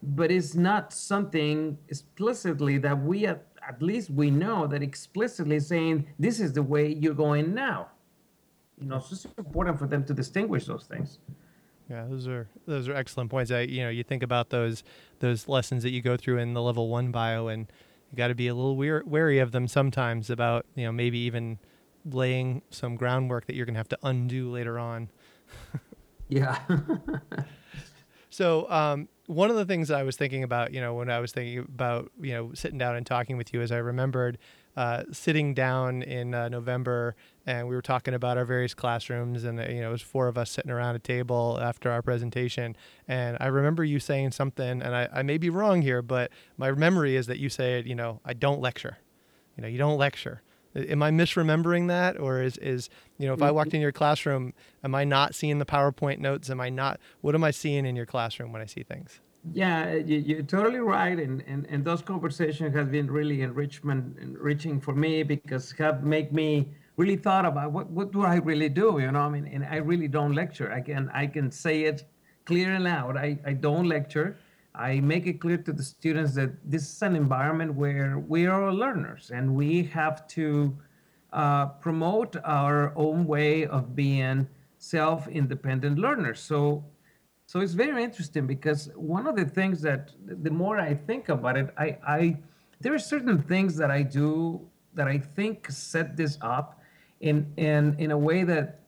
but 0.02 0.30
it's 0.30 0.54
not 0.54 0.92
something 0.92 1.76
explicitly 1.88 2.78
that 2.78 3.00
we 3.02 3.26
at, 3.26 3.44
at 3.68 3.82
least 3.82 4.10
we 4.10 4.30
know 4.30 4.66
that 4.66 4.82
explicitly 4.82 5.58
saying 5.58 6.06
this 6.18 6.40
is 6.40 6.52
the 6.52 6.62
way 6.62 6.92
you're 7.00 7.14
going 7.14 7.52
now 7.52 7.88
you 8.80 8.86
know 8.86 9.00
so 9.00 9.08
it's 9.12 9.26
important 9.36 9.78
for 9.78 9.86
them 9.86 10.04
to 10.04 10.14
distinguish 10.14 10.66
those 10.66 10.84
things 10.84 11.18
yeah, 11.92 12.06
those 12.08 12.26
are 12.26 12.48
those 12.66 12.88
are 12.88 12.94
excellent 12.94 13.30
points. 13.30 13.50
I 13.50 13.60
you 13.60 13.82
know 13.82 13.90
you 13.90 14.02
think 14.02 14.22
about 14.22 14.48
those 14.48 14.82
those 15.18 15.46
lessons 15.46 15.82
that 15.82 15.90
you 15.90 16.00
go 16.00 16.16
through 16.16 16.38
in 16.38 16.54
the 16.54 16.62
level 16.62 16.88
one 16.88 17.10
bio, 17.10 17.48
and 17.48 17.66
you 18.10 18.16
got 18.16 18.28
to 18.28 18.34
be 18.34 18.48
a 18.48 18.54
little 18.54 18.76
weir- 18.76 19.02
wary 19.04 19.38
of 19.38 19.52
them 19.52 19.68
sometimes 19.68 20.30
about 20.30 20.64
you 20.74 20.84
know 20.84 20.92
maybe 20.92 21.18
even 21.18 21.58
laying 22.10 22.62
some 22.70 22.96
groundwork 22.96 23.46
that 23.46 23.54
you're 23.54 23.66
going 23.66 23.74
to 23.74 23.78
have 23.78 23.88
to 23.90 23.98
undo 24.02 24.50
later 24.50 24.78
on. 24.78 25.10
yeah. 26.28 26.58
so 28.30 28.68
um, 28.70 29.06
one 29.26 29.50
of 29.50 29.56
the 29.56 29.66
things 29.66 29.90
I 29.90 30.02
was 30.02 30.16
thinking 30.16 30.44
about, 30.44 30.72
you 30.72 30.80
know, 30.80 30.94
when 30.94 31.10
I 31.10 31.20
was 31.20 31.30
thinking 31.30 31.58
about 31.58 32.10
you 32.18 32.32
know 32.32 32.52
sitting 32.54 32.78
down 32.78 32.96
and 32.96 33.04
talking 33.04 33.36
with 33.36 33.52
you, 33.52 33.60
is 33.60 33.70
I 33.70 33.76
remembered 33.76 34.38
uh, 34.78 35.02
sitting 35.12 35.52
down 35.52 36.00
in 36.00 36.32
uh, 36.32 36.48
November 36.48 37.16
and 37.46 37.68
we 37.68 37.74
were 37.74 37.82
talking 37.82 38.14
about 38.14 38.38
our 38.38 38.44
various 38.44 38.74
classrooms 38.74 39.44
and 39.44 39.58
you 39.58 39.80
know 39.80 39.88
it 39.88 39.92
was 39.92 40.02
four 40.02 40.28
of 40.28 40.38
us 40.38 40.50
sitting 40.50 40.70
around 40.70 40.94
a 40.94 41.00
table 41.00 41.58
after 41.60 41.90
our 41.90 42.02
presentation. 42.02 42.76
And 43.08 43.36
I 43.40 43.46
remember 43.46 43.84
you 43.84 43.98
saying 43.98 44.32
something 44.32 44.82
and 44.82 44.94
I, 44.94 45.08
I 45.12 45.22
may 45.22 45.38
be 45.38 45.50
wrong 45.50 45.82
here 45.82 46.02
but 46.02 46.30
my 46.56 46.70
memory 46.72 47.16
is 47.16 47.26
that 47.26 47.38
you 47.38 47.48
said 47.48 47.86
you 47.86 47.94
know 47.94 48.20
I 48.24 48.32
don't 48.34 48.60
lecture. 48.60 48.98
You 49.56 49.62
know 49.62 49.68
you 49.68 49.78
don't 49.78 49.98
lecture. 49.98 50.42
Am 50.74 51.02
I 51.02 51.10
misremembering 51.10 51.88
that? 51.88 52.18
Or 52.18 52.42
is 52.42 52.56
is 52.58 52.88
you 53.18 53.26
know 53.26 53.34
if 53.34 53.42
I 53.42 53.46
mm-hmm. 53.46 53.56
walked 53.56 53.74
in 53.74 53.80
your 53.80 53.92
classroom 53.92 54.52
am 54.84 54.94
I 54.94 55.04
not 55.04 55.34
seeing 55.34 55.58
the 55.58 55.66
PowerPoint 55.66 56.18
notes? 56.18 56.48
Am 56.48 56.60
I 56.60 56.68
not 56.68 57.00
what 57.20 57.34
am 57.34 57.44
I 57.44 57.50
seeing 57.50 57.86
in 57.86 57.96
your 57.96 58.06
classroom 58.06 58.52
when 58.52 58.62
I 58.62 58.66
see 58.66 58.82
things? 58.82 59.20
Yeah, 59.52 59.94
you, 59.94 60.38
are 60.38 60.42
totally 60.42 60.78
right, 60.78 61.18
and, 61.18 61.42
and 61.48 61.66
and 61.68 61.84
those 61.84 62.00
conversations 62.00 62.76
have 62.76 62.92
been 62.92 63.10
really 63.10 63.42
enrichment 63.42 64.16
enriching 64.20 64.80
for 64.80 64.94
me 64.94 65.24
because 65.24 65.72
have 65.78 66.04
make 66.04 66.32
me 66.32 66.68
really 66.96 67.16
thought 67.16 67.44
about 67.44 67.72
what 67.72 67.90
what 67.90 68.12
do 68.12 68.22
I 68.22 68.36
really 68.36 68.68
do, 68.68 68.98
you 69.00 69.10
know? 69.10 69.20
I 69.20 69.28
mean, 69.28 69.46
and 69.46 69.64
I 69.64 69.76
really 69.76 70.08
don't 70.08 70.34
lecture. 70.34 70.72
I 70.72 70.80
can 70.80 71.10
I 71.10 71.26
can 71.26 71.50
say 71.50 71.84
it 71.84 72.04
clear 72.44 72.74
and 72.74 72.84
loud. 72.84 73.16
I 73.16 73.38
I 73.44 73.52
don't 73.52 73.88
lecture. 73.88 74.36
I 74.74 75.00
make 75.00 75.26
it 75.26 75.40
clear 75.40 75.58
to 75.58 75.72
the 75.72 75.82
students 75.82 76.34
that 76.34 76.50
this 76.64 76.82
is 76.90 77.02
an 77.02 77.14
environment 77.14 77.74
where 77.74 78.18
we 78.18 78.46
are 78.46 78.64
all 78.64 78.74
learners 78.74 79.30
and 79.30 79.54
we 79.54 79.82
have 79.84 80.26
to 80.28 80.74
uh, 81.32 81.66
promote 81.66 82.36
our 82.44 82.92
own 82.96 83.26
way 83.26 83.66
of 83.66 83.94
being 83.94 84.48
self-independent 84.78 85.98
learners. 85.98 86.40
So 86.40 86.84
so 87.46 87.60
it's 87.60 87.74
very 87.74 88.02
interesting 88.02 88.46
because 88.46 88.90
one 88.94 89.26
of 89.26 89.36
the 89.36 89.44
things 89.44 89.82
that 89.82 90.12
the 90.26 90.50
more 90.50 90.78
I 90.78 90.94
think 90.94 91.28
about 91.28 91.58
it, 91.58 91.68
I, 91.76 91.98
I 92.06 92.38
there 92.80 92.94
are 92.94 92.98
certain 92.98 93.42
things 93.42 93.76
that 93.76 93.90
I 93.90 94.02
do 94.02 94.66
that 94.94 95.06
I 95.06 95.18
think 95.18 95.70
set 95.70 96.16
this 96.16 96.38
up 96.40 96.80
in 97.22 97.52
in 97.56 97.96
in 97.98 98.10
a 98.10 98.18
way 98.18 98.44
that 98.44 98.80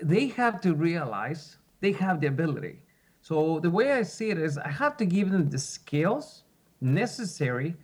they 0.00 0.28
have 0.28 0.60
to 0.60 0.74
realize 0.74 1.58
they 1.80 1.92
have 1.92 2.20
the 2.20 2.28
ability. 2.28 2.76
So 3.20 3.60
the 3.60 3.70
way 3.70 3.92
I 3.92 4.02
see 4.02 4.30
it 4.30 4.38
is 4.38 4.56
I 4.56 4.70
have 4.70 4.96
to 4.98 5.04
give 5.04 5.30
them 5.30 5.50
the 5.50 5.58
skills 5.58 6.44
necessary 6.80 7.74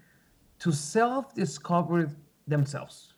to 0.61 0.72
self-discover 0.72 2.11
themselves 2.46 3.16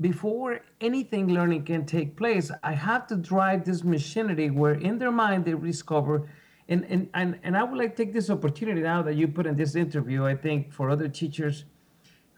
before 0.00 0.60
anything 0.80 1.28
learning 1.28 1.64
can 1.64 1.86
take 1.86 2.16
place, 2.16 2.50
I 2.62 2.72
have 2.72 3.06
to 3.08 3.16
drive 3.16 3.64
this 3.64 3.82
machinery 3.82 4.50
where 4.50 4.74
in 4.74 4.98
their 4.98 5.10
mind 5.10 5.44
they 5.44 5.54
discover. 5.54 6.28
And, 6.68 6.84
and, 6.88 7.08
and, 7.14 7.38
and 7.42 7.56
I 7.56 7.62
would 7.62 7.78
like 7.78 7.96
to 7.96 8.04
take 8.04 8.12
this 8.12 8.28
opportunity 8.28 8.82
now 8.82 9.02
that 9.02 9.14
you 9.14 9.28
put 9.28 9.46
in 9.46 9.54
this 9.54 9.74
interview, 9.74 10.24
I 10.24 10.34
think 10.34 10.72
for 10.72 10.90
other 10.90 11.08
teachers, 11.08 11.64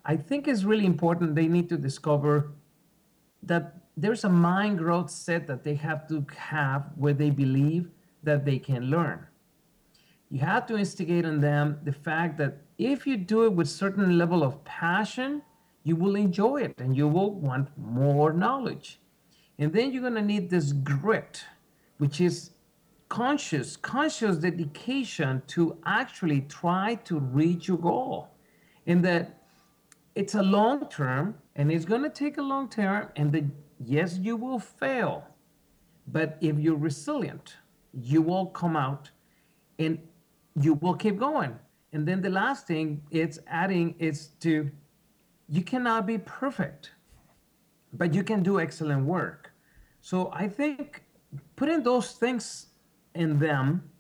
I 0.05 0.17
think 0.17 0.47
it's 0.47 0.65
really 0.65 0.87
important 0.87 1.35
they 1.35 1.49
need 1.49 1.69
to 1.71 1.77
discover 1.77 2.53
that 3.43 3.77
there's 3.97 4.25
a 4.25 4.29
mind 4.29 4.79
growth 4.79 5.11
set 5.11 5.47
that 5.47 5.65
they 5.65 5.75
have 5.75 6.09
to 6.09 6.25
have 6.37 6.91
where 6.97 7.15
they 7.15 7.31
believe 7.31 7.91
that 8.23 8.45
they 8.45 8.59
can 8.59 8.85
learn. 8.85 9.27
You 10.31 10.41
have 10.41 10.67
to 10.67 10.77
instigate 10.77 11.25
in 11.25 11.41
them 11.41 11.79
the 11.85 11.93
fact 11.93 12.37
that 12.39 12.59
if 12.77 13.07
you 13.07 13.17
do 13.17 13.45
it 13.45 13.53
with 13.53 13.69
certain 13.69 14.19
level 14.19 14.43
of 14.43 14.63
passion, 14.65 15.43
you 15.85 15.97
will 15.97 16.17
enjoy 16.17 16.63
it 16.63 16.75
and 16.79 16.97
you 16.97 17.09
will 17.09 17.33
want 17.33 17.71
more 17.77 18.33
knowledge. 18.33 19.01
And 19.59 19.73
then 19.73 19.91
you're 19.91 20.03
going 20.03 20.15
to 20.15 20.23
need 20.23 20.51
this 20.51 20.73
grit, 20.73 21.45
which 21.97 22.21
is 22.21 22.51
conscious, 23.09 23.77
conscious 23.77 24.37
dedication 24.37 25.43
to 25.49 25.79
actually 25.87 26.43
try 26.43 26.97
to 27.05 27.19
reach 27.19 27.67
your 27.69 27.79
goal. 27.79 28.29
And 28.87 29.05
that 29.05 29.38
it's 30.15 30.35
a 30.35 30.43
long 30.43 30.89
term 30.89 31.37
and 31.57 31.71
it's 31.71 31.85
going 31.85 32.03
to 32.03 32.11
take 32.11 32.39
a 32.39 32.43
long 32.43 32.69
term. 32.69 33.09
And 33.17 33.33
that, 33.33 33.45
yes, 33.85 34.19
you 34.19 34.37
will 34.37 34.59
fail. 34.59 35.25
But 36.07 36.39
if 36.41 36.59
you're 36.59 36.77
resilient, 36.77 37.57
you 37.93 38.23
will 38.23 38.47
come 38.47 38.77
out 38.77 39.11
and 39.79 39.99
you 40.61 40.75
will 40.75 40.95
keep 40.95 41.19
going. 41.19 41.59
And 41.93 42.07
then 42.07 42.21
the 42.21 42.31
last 42.31 42.67
thing 42.67 43.03
it's 43.11 43.39
adding 43.47 43.95
is 43.99 44.29
to 44.41 44.71
you 45.49 45.63
cannot 45.63 46.07
be 46.07 46.19
perfect, 46.19 46.93
but 47.93 48.13
you 48.13 48.23
can 48.23 48.43
do 48.43 48.61
excellent 48.61 49.07
work. 49.07 49.51
So 50.01 50.31
I 50.33 50.49
think 50.49 51.03
putting 51.57 51.83
those 51.83 52.13
things 52.13 52.67
in 53.15 53.39
them, 53.39 53.91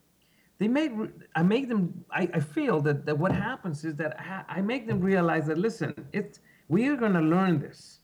they 0.59 0.69
made 0.69 0.93
I 1.35 1.43
make 1.43 1.69
them 1.69 2.05
I, 2.11 2.29
I 2.35 2.41
feel 2.41 2.81
that, 2.83 3.07
that 3.07 3.17
what 3.17 3.33
happens 3.33 3.85
is 3.85 3.95
that 3.97 4.19
I, 4.21 4.59
I 4.59 4.61
make 4.61 4.87
them 4.87 5.01
realize 5.01 5.47
that 5.47 5.59
listen, 5.59 5.95
it's 6.13 6.41
we 6.69 6.89
are 6.89 6.97
gonna 6.97 7.23
learn 7.23 7.61
this. 7.61 8.01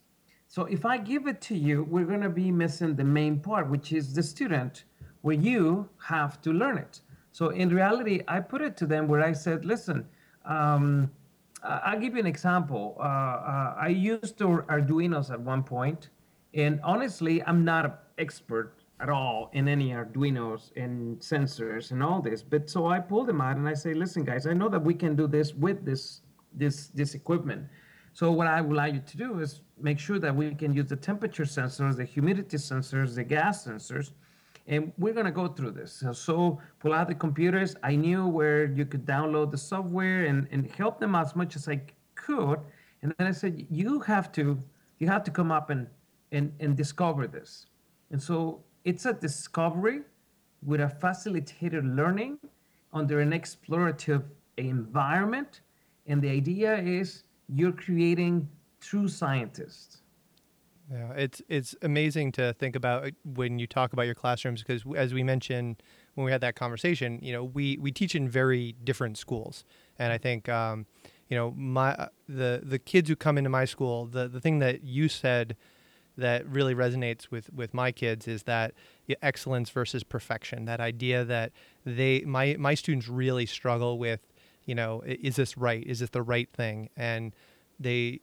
So 0.49 0.65
if 0.67 0.85
I 0.85 0.99
give 0.99 1.27
it 1.27 1.41
to 1.43 1.57
you, 1.57 1.85
we're 1.85 2.05
gonna 2.05 2.31
be 2.31 2.51
missing 2.51 2.95
the 2.95 3.05
main 3.05 3.41
part, 3.41 3.69
which 3.69 3.93
is 3.93 4.15
the 4.15 4.23
student, 4.23 4.85
where 5.23 5.35
you 5.35 5.89
have 6.07 6.41
to 6.43 6.53
learn 6.53 6.79
it. 6.79 7.01
So 7.33 7.49
in 7.49 7.75
reality, 7.75 8.23
I 8.29 8.39
put 8.41 8.63
it 8.63 8.77
to 8.77 8.87
them 8.87 9.09
where 9.09 9.23
I 9.23 9.33
said, 9.33 9.65
listen, 9.65 10.07
um, 10.45 11.11
I'll 11.65 11.99
give 11.99 12.15
you 12.15 12.21
an 12.21 12.27
example. 12.27 12.97
Uh, 12.99 13.03
uh, 13.03 13.75
I 13.77 13.89
used 13.89 14.39
Arduinos 14.39 15.33
at 15.33 15.41
one 15.41 15.63
point, 15.63 16.11
and 16.53 16.79
honestly, 16.85 17.43
I'm 17.43 17.65
not 17.65 17.87
an 17.87 17.93
expert 18.19 18.84
at 19.05 19.11
all 19.11 19.51
in 19.53 19.69
any 19.69 19.89
Arduinos 19.91 20.73
and 20.77 21.21
sensors 21.21 21.91
and 21.93 22.03
all 22.03 22.23
this. 22.23 22.43
But 22.43 22.71
so 22.71 22.87
I 22.87 22.99
pull 23.01 23.25
them 23.25 23.41
out 23.47 23.57
and 23.59 23.69
I 23.69 23.75
say, 23.75 23.93
listen, 23.93 24.25
guys, 24.25 24.47
I 24.47 24.55
know 24.55 24.71
that 24.71 24.83
we 24.83 24.95
can 24.95 25.15
do 25.15 25.27
this 25.27 25.53
with 25.55 25.85
this 25.85 26.23
this 26.63 26.77
this 26.99 27.15
equipment. 27.15 27.63
So 28.15 28.33
what 28.39 28.47
I 28.47 28.61
would 28.63 28.77
like 28.83 28.95
you 28.95 29.03
to 29.13 29.17
do 29.27 29.41
is 29.41 29.61
make 29.89 29.99
sure 29.99 30.19
that 30.25 30.35
we 30.35 30.55
can 30.55 30.73
use 30.73 30.89
the 30.95 31.01
temperature 31.11 31.45
sensors, 31.45 31.97
the 31.97 32.09
humidity 32.17 32.57
sensors, 32.57 33.15
the 33.17 33.25
gas 33.25 33.67
sensors, 33.67 34.13
and 34.67 34.93
we're 34.97 35.17
gonna 35.19 35.39
go 35.43 35.49
through 35.49 35.73
this. 35.73 35.93
So, 36.01 36.13
so 36.13 36.61
pull 36.81 36.95
out 36.95 37.09
the 37.09 37.19
computers. 37.27 37.77
I 37.83 37.97
knew 37.97 38.27
where 38.27 38.65
you 38.79 38.87
could 38.87 39.05
download 39.05 39.51
the 39.51 39.59
software 39.59 40.25
and, 40.31 40.49
and 40.51 40.71
help 40.83 40.99
them 40.99 41.15
as 41.15 41.37
much 41.37 41.57
as 41.57 41.69
I 41.69 41.83
could. 42.15 42.59
And 43.03 43.13
then 43.19 43.27
I 43.27 43.33
said, 43.33 43.67
you 43.69 44.01
have 44.01 44.33
to 44.39 44.45
you 45.01 45.07
have 45.09 45.25
to 45.25 45.33
come 45.39 45.51
up 45.59 45.69
and 45.69 45.87
and, 46.33 46.47
and 46.61 46.75
discover 46.75 47.27
this. 47.27 47.67
And 48.13 48.23
so 48.23 48.65
it's 48.85 49.07
a 49.07 49.13
discovery 49.13 50.01
with 50.63 50.81
a 50.81 50.89
facilitated 50.89 51.85
learning 51.85 52.39
under 52.93 53.21
an 53.21 53.33
explorative 53.33 54.23
environment. 54.57 55.61
And 56.07 56.23
the 56.23 56.31
idea 56.31 56.77
is 56.77 57.25
you're 57.49 57.73
creating 57.73 58.49
true 58.81 59.09
scientists. 59.09 60.03
Yeah, 60.93 61.13
it's 61.17 61.41
it's 61.49 61.75
amazing 61.81 62.33
to 62.33 62.53
think 62.53 62.77
about 62.77 63.07
uh, 63.07 63.11
when 63.25 63.59
you 63.59 63.67
talk 63.67 63.95
about 63.95 64.03
your 64.03 64.15
classrooms 64.15 64.63
because 64.63 64.85
as 64.97 65.15
we 65.15 65.23
mentioned 65.23 65.83
when 66.15 66.27
we 66.27 66.31
had 66.31 66.43
that 66.43 66.57
conversation, 66.57 67.19
you 67.23 67.33
know, 67.33 67.43
we 67.43 67.79
we 67.79 67.91
teach 67.91 68.15
in 68.15 68.29
very 68.29 68.75
different 68.85 69.17
schools, 69.17 69.65
and 69.99 70.13
I 70.13 70.19
think 70.19 70.47
um, 70.51 70.85
you 71.31 71.39
know 71.39 71.53
my 71.53 71.95
uh, 71.95 72.09
the 72.29 72.61
the 72.63 72.79
kids 72.79 73.09
who 73.09 73.17
come 73.17 73.39
into 73.39 73.49
my 73.49 73.65
school, 73.65 74.05
the 74.05 74.29
the 74.29 74.43
thing 74.43 74.59
that 74.59 74.85
you 74.85 75.09
said 75.09 75.57
that 76.17 76.47
really 76.47 76.75
resonates 76.75 77.31
with 77.31 77.53
with 77.53 77.75
my 77.75 77.93
kids 77.93 78.29
is 78.29 78.45
that 78.45 78.75
excellence 79.23 79.71
versus 79.71 80.05
perfection. 80.05 80.65
That 80.65 80.81
idea 80.81 81.25
that 81.25 81.53
they 81.85 82.21
my 82.21 82.57
my 82.59 82.75
students 82.75 83.09
really 83.09 83.47
struggle 83.47 83.99
with, 83.99 84.21
you 84.65 84.75
know, 84.75 85.03
is 85.05 85.37
this 85.37 85.57
right? 85.57 85.85
Is 85.85 86.01
this 86.01 86.11
the 86.11 86.23
right 86.23 86.49
thing? 86.53 86.89
And 86.97 87.33
they 87.79 88.21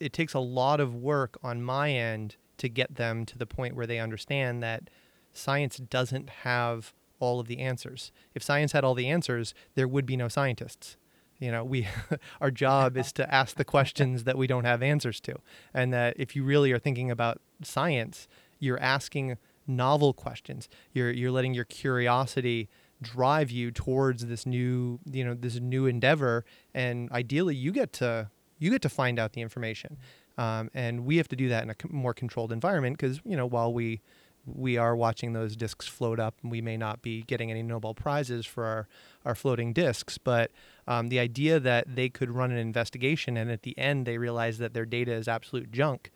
it 0.00 0.12
takes 0.12 0.34
a 0.34 0.40
lot 0.40 0.80
of 0.80 0.94
work 0.94 1.38
on 1.42 1.62
my 1.62 1.92
end 1.92 2.36
to 2.56 2.68
get 2.68 2.96
them 2.96 3.26
to 3.26 3.38
the 3.38 3.46
point 3.46 3.76
where 3.76 3.86
they 3.86 3.98
understand 3.98 4.62
that 4.62 4.88
science 5.32 5.76
doesn't 5.76 6.30
have 6.30 6.94
all 7.20 7.40
of 7.40 7.46
the 7.46 7.58
answers. 7.58 8.10
If 8.34 8.42
science 8.42 8.72
had 8.72 8.84
all 8.84 8.94
the 8.94 9.08
answers, 9.08 9.54
there 9.74 9.88
would 9.88 10.06
be 10.06 10.16
no 10.16 10.28
scientists 10.28 10.96
you 11.38 11.50
know 11.50 11.64
we 11.64 11.86
our 12.40 12.50
job 12.64 12.96
is 12.96 13.12
to 13.12 13.34
ask 13.34 13.56
the 13.56 13.64
questions 13.64 14.24
that 14.24 14.36
we 14.36 14.46
don't 14.46 14.64
have 14.64 14.82
answers 14.82 15.20
to. 15.20 15.36
And 15.72 15.92
that 15.92 16.14
if 16.18 16.34
you 16.36 16.44
really 16.44 16.72
are 16.72 16.78
thinking 16.78 17.10
about 17.10 17.40
science 17.62 18.28
you're 18.58 18.80
asking 18.80 19.38
novel 19.66 20.12
questions. 20.12 20.68
You're 20.92 21.10
you're 21.10 21.30
letting 21.30 21.54
your 21.54 21.64
curiosity 21.64 22.68
drive 23.00 23.50
you 23.50 23.70
towards 23.70 24.26
this 24.26 24.44
new 24.44 24.98
you 25.10 25.24
know 25.24 25.34
this 25.34 25.60
new 25.60 25.86
endeavor. 25.86 26.44
And 26.74 27.10
ideally 27.12 27.54
you 27.54 27.72
get 27.72 27.92
to 27.94 28.30
you 28.58 28.70
get 28.70 28.82
to 28.82 28.88
find 28.88 29.18
out 29.18 29.32
the 29.32 29.40
information. 29.40 29.98
Um, 30.36 30.70
and 30.72 31.04
we 31.04 31.16
have 31.16 31.28
to 31.28 31.36
do 31.36 31.48
that 31.48 31.64
in 31.64 31.70
a 31.70 31.74
more 31.88 32.14
controlled 32.14 32.52
environment 32.52 32.96
because 32.98 33.20
you 33.24 33.36
know 33.36 33.46
while 33.46 33.72
we 33.72 34.00
we 34.46 34.78
are 34.78 34.96
watching 34.96 35.32
those 35.32 35.56
discs 35.56 35.86
float 35.86 36.18
up 36.18 36.34
and 36.42 36.50
we 36.50 36.62
may 36.62 36.76
not 36.76 37.02
be 37.02 37.22
getting 37.22 37.50
any 37.50 37.62
Nobel 37.62 37.92
Prizes 37.92 38.46
for 38.46 38.64
our, 38.64 38.88
our 39.24 39.34
floating 39.34 39.74
discs, 39.74 40.16
but 40.16 40.50
um, 40.88 41.10
the 41.10 41.20
idea 41.20 41.60
that 41.60 41.94
they 41.94 42.08
could 42.08 42.30
run 42.30 42.50
an 42.50 42.56
investigation 42.56 43.36
and 43.36 43.50
at 43.50 43.62
the 43.62 43.78
end 43.78 44.06
they 44.06 44.16
realize 44.16 44.56
that 44.58 44.72
their 44.72 44.86
data 44.86 45.12
is 45.12 45.28
absolute 45.28 45.70
junk. 45.70 46.10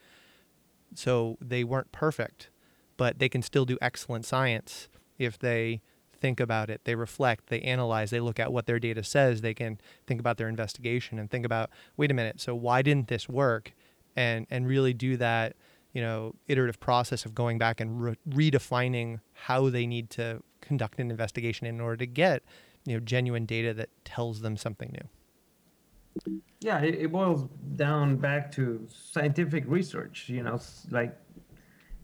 So 0.94 1.36
they 1.40 1.62
weren't 1.62 1.92
perfect, 1.92 2.48
but 2.96 3.18
they 3.18 3.28
can 3.28 3.42
still 3.42 3.66
do 3.66 3.78
excellent 3.80 4.24
science 4.24 4.88
if 5.18 5.38
they 5.38 5.82
think 6.18 6.40
about 6.40 6.70
it, 6.70 6.80
they 6.84 6.94
reflect, 6.94 7.48
they 7.48 7.60
analyze, 7.60 8.10
they 8.10 8.20
look 8.20 8.40
at 8.40 8.52
what 8.52 8.66
their 8.66 8.78
data 8.78 9.02
says, 9.02 9.40
they 9.40 9.54
can 9.54 9.78
think 10.06 10.20
about 10.20 10.38
their 10.38 10.48
investigation 10.48 11.18
and 11.18 11.30
think 11.30 11.44
about, 11.44 11.68
wait 11.96 12.10
a 12.10 12.14
minute, 12.14 12.40
so 12.40 12.54
why 12.54 12.80
didn't 12.80 13.08
this 13.08 13.28
work? 13.28 13.72
And 14.14 14.46
and 14.50 14.66
really 14.66 14.92
do 14.92 15.16
that 15.16 15.56
you 15.94 16.02
know 16.02 16.34
iterative 16.48 16.78
process 16.80 17.24
of 17.24 17.34
going 17.34 17.58
back 17.58 17.80
and 17.80 18.02
re- 18.02 18.16
redefining 18.28 19.20
how 19.32 19.70
they 19.70 19.86
need 19.86 20.10
to 20.10 20.42
conduct 20.60 20.98
an 20.98 21.10
investigation 21.10 21.66
in 21.66 21.80
order 21.80 21.96
to 21.96 22.06
get 22.06 22.42
you 22.84 22.94
know 22.94 23.00
genuine 23.00 23.46
data 23.46 23.72
that 23.74 23.88
tells 24.04 24.40
them 24.40 24.56
something 24.56 24.90
new 24.92 26.36
yeah 26.60 26.80
it, 26.80 26.94
it 26.94 27.12
boils 27.12 27.48
down 27.76 28.16
back 28.16 28.52
to 28.52 28.86
scientific 28.88 29.64
research 29.66 30.28
you 30.28 30.42
know 30.42 30.60
like 30.90 31.16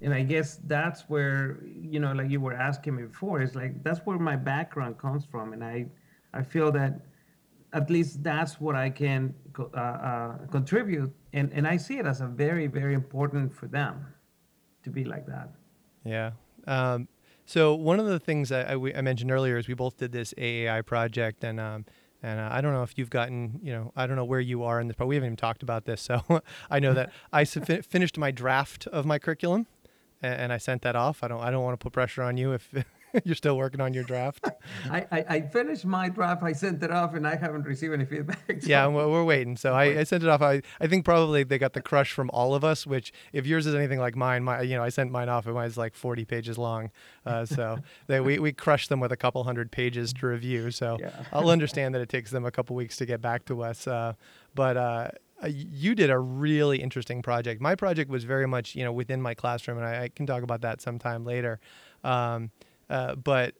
and 0.01 0.15
i 0.15 0.23
guess 0.23 0.57
that's 0.65 1.03
where 1.09 1.59
you 1.81 2.01
know 2.01 2.13
like 2.13 2.31
you 2.31 2.41
were 2.41 2.55
asking 2.55 2.97
me 2.97 3.03
before 3.03 3.43
is 3.43 3.55
like 3.55 3.83
that's 3.83 4.01
where 4.07 4.19
my 4.19 4.37
background 4.37 4.97
comes 4.99 5.25
from 5.25 5.53
and 5.53 5.63
i 5.63 5.85
i 6.33 6.43
feel 6.43 6.73
that 6.73 7.01
at 7.73 7.91
least 7.91 8.23
that's 8.23 8.61
what 8.61 8.75
I 8.75 8.91
can 8.91 9.35
uh, 9.59 9.79
uh, 9.79 10.39
contribute, 10.51 11.13
and 11.33 11.53
and 11.53 11.67
I 11.67 11.77
see 11.77 11.99
it 11.99 12.07
as 12.07 12.21
a 12.21 12.27
very 12.27 12.67
very 12.67 12.95
important 12.95 13.53
for 13.53 13.67
them 13.67 14.07
to 14.85 14.91
be 14.91 15.05
like 15.05 15.27
that. 15.27 15.51
Yeah. 16.05 16.31
Um, 16.67 17.09
so 17.49 17.75
one 17.75 17.99
of 17.99 18.05
the 18.05 18.21
things 18.21 18.53
I, 18.53 18.75
I, 18.75 19.01
mentioned 19.01 19.31
earlier 19.31 19.57
is 19.57 19.69
we 19.69 19.73
both 19.73 19.97
did 19.97 20.13
this 20.13 20.35
AAI 20.37 20.85
project, 20.85 21.43
and 21.43 21.59
um, 21.59 21.87
and 22.23 22.39
uh, 22.39 22.51
I 22.53 22.61
don't 22.61 22.75
know 22.75 22.83
if 22.83 22.99
you've 22.99 23.09
gotten, 23.09 23.59
you 23.63 23.73
know, 23.73 23.91
I 23.97 24.07
don't 24.07 24.17
know 24.17 24.25
where 24.27 24.39
you 24.39 24.65
are 24.65 24.79
in 24.79 24.89
this, 24.89 24.97
but 24.99 25.07
we 25.07 25.15
haven't 25.15 25.29
even 25.29 25.37
talked 25.39 25.63
about 25.63 25.87
this. 25.87 26.03
So 26.03 26.23
I 26.71 26.79
know 26.79 26.93
that 26.93 27.11
I 27.33 27.47
finished 27.47 28.19
my 28.19 28.31
draft 28.31 28.87
of 28.89 29.07
my 29.07 29.19
curriculum, 29.19 29.67
and, 30.21 30.35
and 30.43 30.53
I 30.53 30.59
sent 30.59 30.83
that 30.83 30.95
off. 30.95 31.25
I 31.25 31.29
don't 31.29 31.41
I 31.41 31.51
don't 31.51 31.65
want 31.65 31.81
to 31.81 31.83
put 31.83 31.95
pressure 31.95 32.23
on 32.23 32.37
you 32.37 32.53
if 32.53 32.71
You're 33.25 33.35
still 33.35 33.57
working 33.57 33.81
on 33.81 33.95
your 33.95 34.05
draft. 34.05 34.45
I, 34.91 35.07
I, 35.11 35.25
I, 35.29 35.41
finished 35.41 35.85
my 35.85 36.09
draft. 36.09 36.43
I 36.43 36.53
sent 36.53 36.83
it 36.83 36.91
off, 36.91 37.15
and 37.15 37.27
I 37.27 37.37
haven't 37.37 37.65
received 37.65 37.95
any 37.95 38.05
feedback. 38.05 38.39
So. 38.61 38.67
Yeah, 38.67 38.87
we're, 38.89 39.09
we're 39.09 39.25
waiting. 39.25 39.57
So 39.57 39.73
I, 39.73 40.01
I, 40.01 40.05
sent 40.05 40.23
it 40.23 40.29
off. 40.29 40.43
I, 40.43 40.63
I 40.81 40.87
think 40.89 41.05
probably 41.05 41.45
they 41.45 41.59
got 41.59 41.75
the 41.75 41.83
crush 41.83 42.13
from 42.13 42.29
all 42.33 42.55
of 42.55 42.65
us. 42.65 42.87
Which, 42.87 43.13
if 43.33 43.47
yours 43.47 43.67
is 43.67 43.75
anything 43.75 43.99
like 43.99 44.17
mine, 44.17 44.43
my 44.43 44.63
you 44.63 44.77
know 44.77 44.83
I 44.83 44.89
sent 44.89 45.13
mine 45.13 45.29
off. 45.29 45.47
It 45.47 45.53
was 45.53 45.77
like 45.77 45.95
40 45.95 46.25
pages 46.25 46.59
long. 46.59 46.91
Uh, 47.25 47.45
so 47.45 47.79
they, 48.07 48.21
we 48.21 48.39
we 48.39 48.53
crushed 48.53 48.89
them 48.89 49.01
with 49.01 49.13
a 49.13 49.17
couple 49.17 49.45
hundred 49.45 49.71
pages 49.71 50.13
to 50.15 50.27
review. 50.27 50.71
So 50.71 50.97
yeah. 50.99 51.25
I'll 51.33 51.51
understand 51.51 51.95
that 51.95 52.01
it 52.01 52.09
takes 52.09 52.31
them 52.31 52.45
a 52.45 52.51
couple 52.51 52.75
weeks 52.75 52.97
to 52.97 53.07
get 53.07 53.21
back 53.21 53.45
to 53.47 53.63
us. 53.63 53.87
Uh, 53.87 54.15
but 54.55 54.77
uh, 54.77 55.11
you 55.47 55.95
did 55.95 56.11
a 56.11 56.19
really 56.19 56.83
interesting 56.83 57.23
project. 57.23 57.61
My 57.61 57.75
project 57.75 58.11
was 58.11 58.25
very 58.25 58.47
much, 58.47 58.75
you 58.75 58.85
know, 58.85 58.93
within 58.93 59.23
my 59.23 59.35
classroom, 59.35 59.79
and 59.79 59.87
I, 59.87 60.05
I 60.05 60.09
can 60.09 60.27
talk 60.27 60.43
about 60.43 60.63
that 60.63 60.81
sometime 60.81 61.25
later. 61.25 61.61
Um, 62.03 62.51
uh, 62.91 63.15
but 63.15 63.55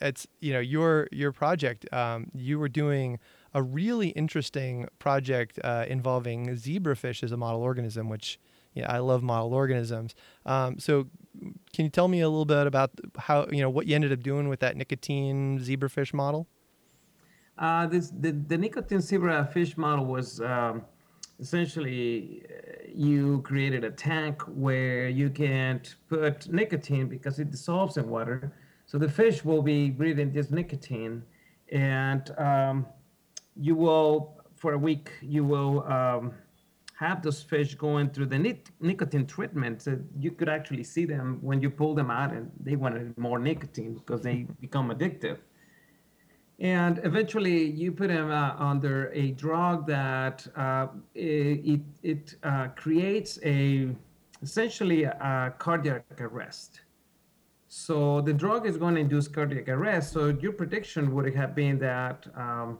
it's 0.00 0.26
you 0.40 0.52
know 0.52 0.60
your 0.60 1.08
your 1.12 1.32
project. 1.32 1.92
Um, 1.92 2.30
you 2.34 2.58
were 2.58 2.68
doing 2.68 3.18
a 3.54 3.62
really 3.62 4.08
interesting 4.10 4.86
project 4.98 5.58
uh, 5.64 5.84
involving 5.88 6.48
zebrafish 6.50 7.22
as 7.22 7.32
a 7.32 7.36
model 7.36 7.62
organism, 7.62 8.08
which 8.08 8.38
yeah, 8.74 8.90
I 8.92 8.98
love 8.98 9.22
model 9.22 9.54
organisms. 9.54 10.14
Um, 10.46 10.78
so, 10.78 11.08
can 11.72 11.84
you 11.84 11.90
tell 11.90 12.08
me 12.08 12.20
a 12.20 12.28
little 12.28 12.44
bit 12.44 12.66
about 12.66 12.90
how 13.18 13.46
you 13.50 13.60
know 13.60 13.70
what 13.70 13.86
you 13.86 13.94
ended 13.94 14.12
up 14.12 14.22
doing 14.22 14.48
with 14.48 14.60
that 14.60 14.76
nicotine 14.76 15.58
zebrafish 15.58 16.12
model? 16.12 16.46
Uh, 17.58 17.86
this 17.86 18.10
the, 18.10 18.30
the 18.32 18.56
nicotine 18.56 18.98
zebrafish 18.98 19.76
model 19.76 20.04
was 20.04 20.40
um, 20.40 20.84
essentially 21.40 22.42
uh, 22.50 22.82
you 22.92 23.40
created 23.42 23.84
a 23.84 23.90
tank 23.90 24.42
where 24.42 25.08
you 25.08 25.30
can't 25.30 25.94
put 26.08 26.52
nicotine 26.52 27.06
because 27.08 27.38
it 27.38 27.50
dissolves 27.50 27.96
in 27.96 28.08
water 28.08 28.52
so 28.88 28.96
the 28.96 29.08
fish 29.08 29.44
will 29.44 29.60
be 29.60 29.90
breathing 29.90 30.32
this 30.32 30.50
nicotine, 30.50 31.22
and 31.70 32.34
um, 32.38 32.86
you 33.54 33.74
will, 33.74 34.42
for 34.56 34.72
a 34.72 34.78
week, 34.78 35.10
you 35.20 35.44
will 35.44 35.84
um, 35.84 36.32
have 36.98 37.22
those 37.22 37.42
fish 37.42 37.74
going 37.74 38.08
through 38.08 38.26
the 38.26 38.38
nic- 38.38 38.70
nicotine 38.80 39.26
treatment. 39.26 39.82
So 39.82 39.98
you 40.18 40.30
could 40.30 40.48
actually 40.48 40.84
see 40.84 41.04
them 41.04 41.38
when 41.42 41.60
you 41.60 41.68
pull 41.68 41.94
them 41.94 42.10
out, 42.10 42.32
and 42.32 42.50
they 42.58 42.76
wanted 42.76 43.12
more 43.18 43.38
nicotine 43.38 43.92
because 43.92 44.22
they 44.22 44.46
become 44.58 44.88
addictive. 44.88 45.36
And 46.60 47.00
eventually, 47.04 47.64
you 47.64 47.92
put 47.92 48.08
them 48.08 48.30
uh, 48.30 48.54
under 48.58 49.10
a 49.12 49.30
drug 49.32 49.86
that 49.86 50.46
uh, 50.56 50.88
it 51.14 51.82
it 52.02 52.34
uh, 52.42 52.68
creates 52.76 53.38
a 53.44 53.88
essentially 54.42 55.04
a 55.04 55.54
cardiac 55.58 56.04
arrest 56.20 56.80
So 57.68 58.20
the 58.22 58.32
drug 58.32 58.66
is 58.66 58.76
going 58.76 58.94
to 58.94 59.00
induce 59.00 59.28
cardiac 59.28 59.68
arrest. 59.68 60.12
So 60.12 60.28
your 60.28 60.52
prediction 60.52 61.14
would 61.14 61.34
have 61.34 61.54
been 61.54 61.78
that 61.80 62.26
um, 62.36 62.78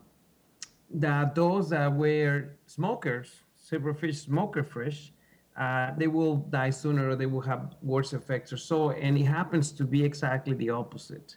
that 0.90 1.34
those 1.34 1.68
that 1.70 1.92
were 1.94 2.56
smokers, 2.66 3.42
zebrafish 3.70 4.16
smoker 4.16 4.62
fish, 4.64 5.12
uh, 5.58 5.92
they 5.98 6.06
will 6.06 6.36
die 6.36 6.70
sooner 6.70 7.10
or 7.10 7.16
they 7.16 7.26
will 7.26 7.42
have 7.42 7.74
worse 7.82 8.12
effects 8.14 8.52
or 8.52 8.56
so. 8.56 8.90
And 8.92 9.18
it 9.18 9.24
happens 9.24 9.72
to 9.72 9.84
be 9.84 10.04
exactly 10.04 10.54
the 10.54 10.70
opposite. 10.70 11.36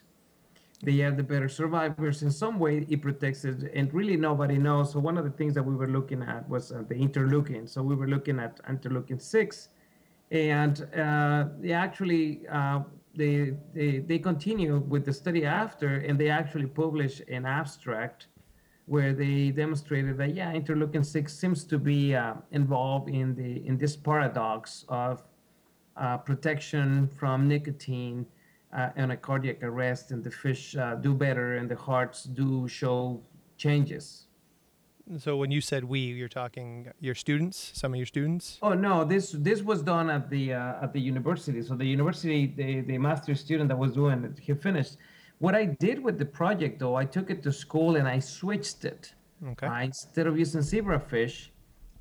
They 0.84 1.00
are 1.02 1.12
the 1.12 1.22
better 1.22 1.48
survivors. 1.48 2.22
In 2.22 2.30
some 2.30 2.58
way, 2.58 2.84
it 2.90 3.02
protects 3.02 3.44
it, 3.44 3.70
and 3.72 3.92
really 3.94 4.16
nobody 4.16 4.58
knows. 4.58 4.92
So 4.92 4.98
one 4.98 5.16
of 5.16 5.24
the 5.24 5.30
things 5.30 5.54
that 5.54 5.62
we 5.62 5.76
were 5.76 5.86
looking 5.86 6.22
at 6.22 6.48
was 6.48 6.72
uh, 6.72 6.82
the 6.88 6.96
interleukin. 6.96 7.68
So 7.68 7.82
we 7.82 7.94
were 7.94 8.08
looking 8.08 8.40
at 8.40 8.60
interleukin 8.66 9.22
six, 9.22 9.68
and 10.32 10.88
uh, 10.96 11.44
they 11.60 11.72
actually 11.72 12.48
uh, 12.48 12.80
they, 13.14 13.54
they 13.72 13.98
they 14.00 14.18
continue 14.18 14.78
with 14.78 15.04
the 15.04 15.12
study 15.12 15.44
after, 15.44 15.98
and 15.98 16.18
they 16.18 16.30
actually 16.30 16.66
publish 16.66 17.22
an 17.28 17.46
abstract 17.46 18.26
where 18.86 19.12
they 19.12 19.50
demonstrated 19.50 20.18
that 20.18 20.34
yeah, 20.34 20.52
interleukin 20.52 21.06
six 21.06 21.32
seems 21.32 21.62
to 21.62 21.78
be 21.78 22.16
uh, 22.16 22.34
involved 22.50 23.08
in 23.08 23.36
the 23.36 23.64
in 23.66 23.78
this 23.78 23.94
paradox 23.94 24.84
of 24.88 25.22
uh, 25.96 26.16
protection 26.16 27.06
from 27.06 27.46
nicotine 27.46 28.26
uh, 28.72 28.90
and 28.96 29.12
a 29.12 29.16
cardiac 29.16 29.62
arrest, 29.62 30.10
and 30.10 30.22
the 30.24 30.30
fish 30.30 30.76
uh, 30.76 30.94
do 30.94 31.14
better, 31.14 31.56
and 31.56 31.68
the 31.68 31.76
hearts 31.76 32.24
do 32.24 32.68
show 32.68 33.20
changes. 33.56 34.26
So 35.18 35.36
when 35.36 35.50
you 35.50 35.60
said 35.60 35.84
we, 35.84 35.98
you're 35.98 36.28
talking 36.28 36.88
your 37.00 37.14
students, 37.14 37.72
some 37.74 37.92
of 37.92 37.96
your 37.96 38.06
students. 38.06 38.58
Oh 38.62 38.72
no, 38.72 39.04
this 39.04 39.32
this 39.32 39.60
was 39.60 39.82
done 39.82 40.08
at 40.10 40.30
the 40.30 40.54
uh, 40.54 40.84
at 40.84 40.92
the 40.92 41.00
university. 41.00 41.60
So 41.62 41.74
the 41.74 41.84
university, 41.84 42.46
the 42.46 42.80
the 42.82 42.98
master 42.98 43.34
student 43.34 43.68
that 43.68 43.78
was 43.78 43.92
doing 43.92 44.24
it, 44.24 44.38
he 44.38 44.54
finished 44.54 44.96
what 45.42 45.56
I 45.56 45.64
did 45.64 45.98
with 45.98 46.20
the 46.20 46.24
project, 46.24 46.78
though, 46.78 46.94
I 46.94 47.04
took 47.04 47.28
it 47.28 47.42
to 47.42 47.52
school 47.52 47.96
and 47.96 48.06
I 48.06 48.20
switched 48.20 48.84
it. 48.84 49.12
Okay. 49.44 49.66
Uh, 49.66 49.80
instead 49.80 50.28
of 50.28 50.38
using 50.38 50.60
zebrafish, 50.60 51.48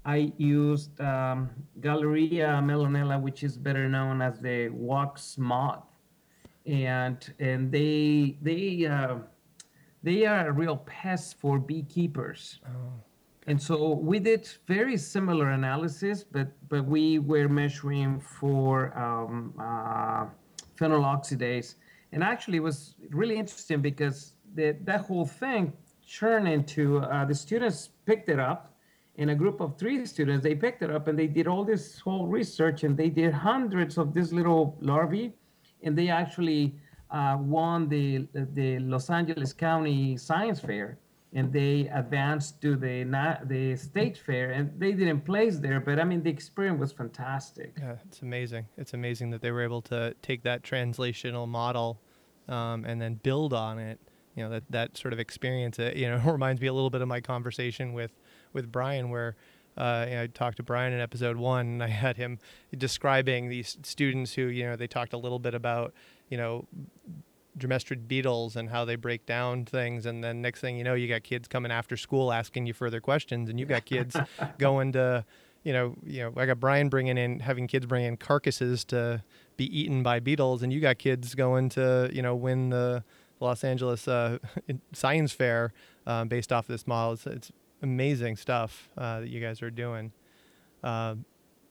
I 0.06 0.32
used 0.38 1.02
um, 1.02 1.50
Galleria 1.80 2.62
mellonella, 2.64 3.20
which 3.20 3.42
is 3.42 3.58
better 3.58 3.90
known 3.90 4.22
as 4.22 4.40
the 4.40 4.70
wax 4.70 5.40
moth, 5.40 5.88
and 6.66 7.34
and 7.40 7.72
they 7.72 8.38
they 8.42 8.86
uh, 8.86 9.16
they 10.04 10.26
are 10.26 10.50
a 10.50 10.52
real 10.52 10.78
pest 10.78 11.40
for 11.40 11.60
beekeepers. 11.60 12.60
Oh. 12.66 12.94
And 13.48 13.60
so 13.60 13.96
we 13.96 14.20
did 14.20 14.48
very 14.68 14.98
similar 14.98 15.50
analysis, 15.50 16.24
but 16.24 16.48
but 16.70 16.86
we 16.86 17.20
were 17.20 17.50
measuring 17.50 18.20
for 18.20 18.98
um, 18.98 19.54
uh, 19.60 20.26
phenol 20.76 21.04
oxidase 21.04 21.76
and 22.12 22.24
actually 22.24 22.58
it 22.58 22.64
was 22.64 22.96
really 23.10 23.38
interesting 23.38 23.82
because 23.82 24.34
the, 24.56 24.76
that 24.84 25.02
whole 25.02 25.26
thing 25.26 25.74
turned 26.20 26.48
into 26.48 27.00
uh, 27.00 27.26
the 27.26 27.36
students 27.36 27.90
picked 28.06 28.30
it 28.30 28.40
up 28.40 28.76
in 29.16 29.30
a 29.30 29.36
group 29.36 29.62
of 29.62 29.78
three 29.78 30.06
students 30.06 30.44
they 30.44 30.56
picked 30.56 30.82
it 30.82 30.92
up 30.92 31.08
and 31.08 31.18
they 31.18 31.28
did 31.28 31.48
all 31.48 31.64
this 31.64 32.00
whole 32.00 32.28
research 32.28 32.84
and 32.84 32.98
they 32.98 33.10
did 33.10 33.34
hundreds 33.34 33.98
of 33.98 34.14
these 34.14 34.34
little 34.34 34.78
larvae 34.82 35.34
and 35.84 35.98
they 35.98 36.10
actually 36.10 36.76
uh, 37.12 37.38
won 37.40 37.90
the 37.90 38.28
the 38.34 38.80
los 38.80 39.10
angeles 39.10 39.54
county 39.54 40.18
science 40.18 40.60
fair 40.60 40.98
and 41.34 41.52
they 41.54 41.88
advanced 41.94 42.62
to 42.62 42.76
the 42.76 43.04
the 43.46 43.76
state 43.76 44.18
fair 44.18 44.52
and 44.52 44.72
they 44.80 44.92
didn't 44.92 45.22
place 45.22 45.58
there 45.58 45.80
but 45.80 46.00
i 46.00 46.04
mean 46.04 46.22
the 46.24 46.30
experience 46.30 46.80
was 46.80 46.92
fantastic. 46.92 47.74
Yeah 47.80 47.96
it's 48.06 48.22
amazing. 48.22 48.66
It's 48.78 48.94
amazing 48.94 49.30
that 49.32 49.42
they 49.42 49.52
were 49.52 49.64
able 49.64 49.82
to 49.84 50.14
take 50.22 50.44
that 50.44 50.64
translational 50.64 51.48
model 51.48 52.00
um, 52.48 52.84
and 52.86 53.02
then 53.02 53.16
build 53.16 53.54
on 53.54 53.80
it. 53.80 54.00
You 54.36 54.44
know 54.44 54.50
that 54.50 54.64
that 54.70 54.98
sort 54.98 55.14
of 55.14 55.20
experience 55.20 55.80
it 55.80 55.96
you 55.96 56.10
know 56.10 56.18
reminds 56.32 56.62
me 56.62 56.68
a 56.68 56.74
little 56.74 56.90
bit 56.90 57.02
of 57.02 57.08
my 57.08 57.20
conversation 57.20 57.94
with 57.94 58.12
with 58.54 58.72
brian 58.72 59.10
where 59.10 59.36
uh, 59.78 60.06
I 60.10 60.30
talked 60.34 60.58
to 60.58 60.64
Brian 60.64 60.94
in 60.94 61.00
episode 61.00 61.38
one, 61.38 61.66
and 61.66 61.84
I 61.84 61.88
had 62.06 62.18
him 62.18 62.40
describing 62.78 63.50
these 63.50 63.78
students 63.84 64.34
who, 64.34 64.44
you 64.44 64.64
know, 64.64 64.76
they 64.76 64.88
talked 64.88 65.14
a 65.14 65.18
little 65.18 65.40
bit 65.40 65.54
about, 65.54 65.94
you 66.30 66.38
know, 66.38 66.66
Dermestid 67.58 68.08
beetles 68.08 68.56
and 68.56 68.70
how 68.70 68.86
they 68.86 68.96
break 68.96 69.26
down 69.26 69.66
things. 69.66 70.06
And 70.06 70.24
then 70.24 70.42
next 70.42 70.62
thing 70.62 70.78
you 70.78 70.84
know, 70.84 70.94
you 70.94 71.08
got 71.08 71.24
kids 71.24 71.48
coming 71.48 71.72
after 71.72 71.98
school 71.98 72.32
asking 72.32 72.66
you 72.66 72.74
further 72.74 73.02
questions, 73.02 73.50
and 73.50 73.60
you 73.60 73.66
got 73.66 73.86
kids 73.86 74.16
going 74.58 74.94
to, 74.94 75.26
you 75.64 75.74
know, 75.74 75.96
you 76.06 76.22
know, 76.22 76.34
I 76.38 76.46
got 76.46 76.60
Brian 76.60 76.90
bringing 76.90 77.18
in 77.18 77.40
having 77.40 77.68
kids 77.68 77.86
bring 77.86 78.06
in 78.06 78.18
carcasses 78.18 78.86
to 78.86 79.24
be 79.58 79.66
eaten 79.78 80.04
by 80.04 80.20
beetles, 80.20 80.64
and 80.64 80.72
you 80.72 80.80
got 80.80 80.98
kids 80.98 81.36
going 81.36 81.70
to, 81.70 82.10
you 82.14 82.22
know, 82.22 82.36
win 82.36 82.70
the 82.70 83.04
Los 83.40 83.64
Angeles 83.64 84.08
uh, 84.08 84.38
Science 84.94 85.34
Fair 85.34 85.74
um, 86.06 86.28
based 86.28 86.52
off 86.52 86.66
of 86.66 86.74
this 86.74 86.88
model. 86.88 87.14
It's, 87.14 87.28
it's 87.28 87.52
amazing 87.82 88.36
stuff 88.36 88.90
uh, 88.98 89.22
that 89.22 89.30
you 89.30 89.42
guys 89.42 89.62
are 89.62 89.72
doing. 89.72 90.12
Uh, 90.84 91.16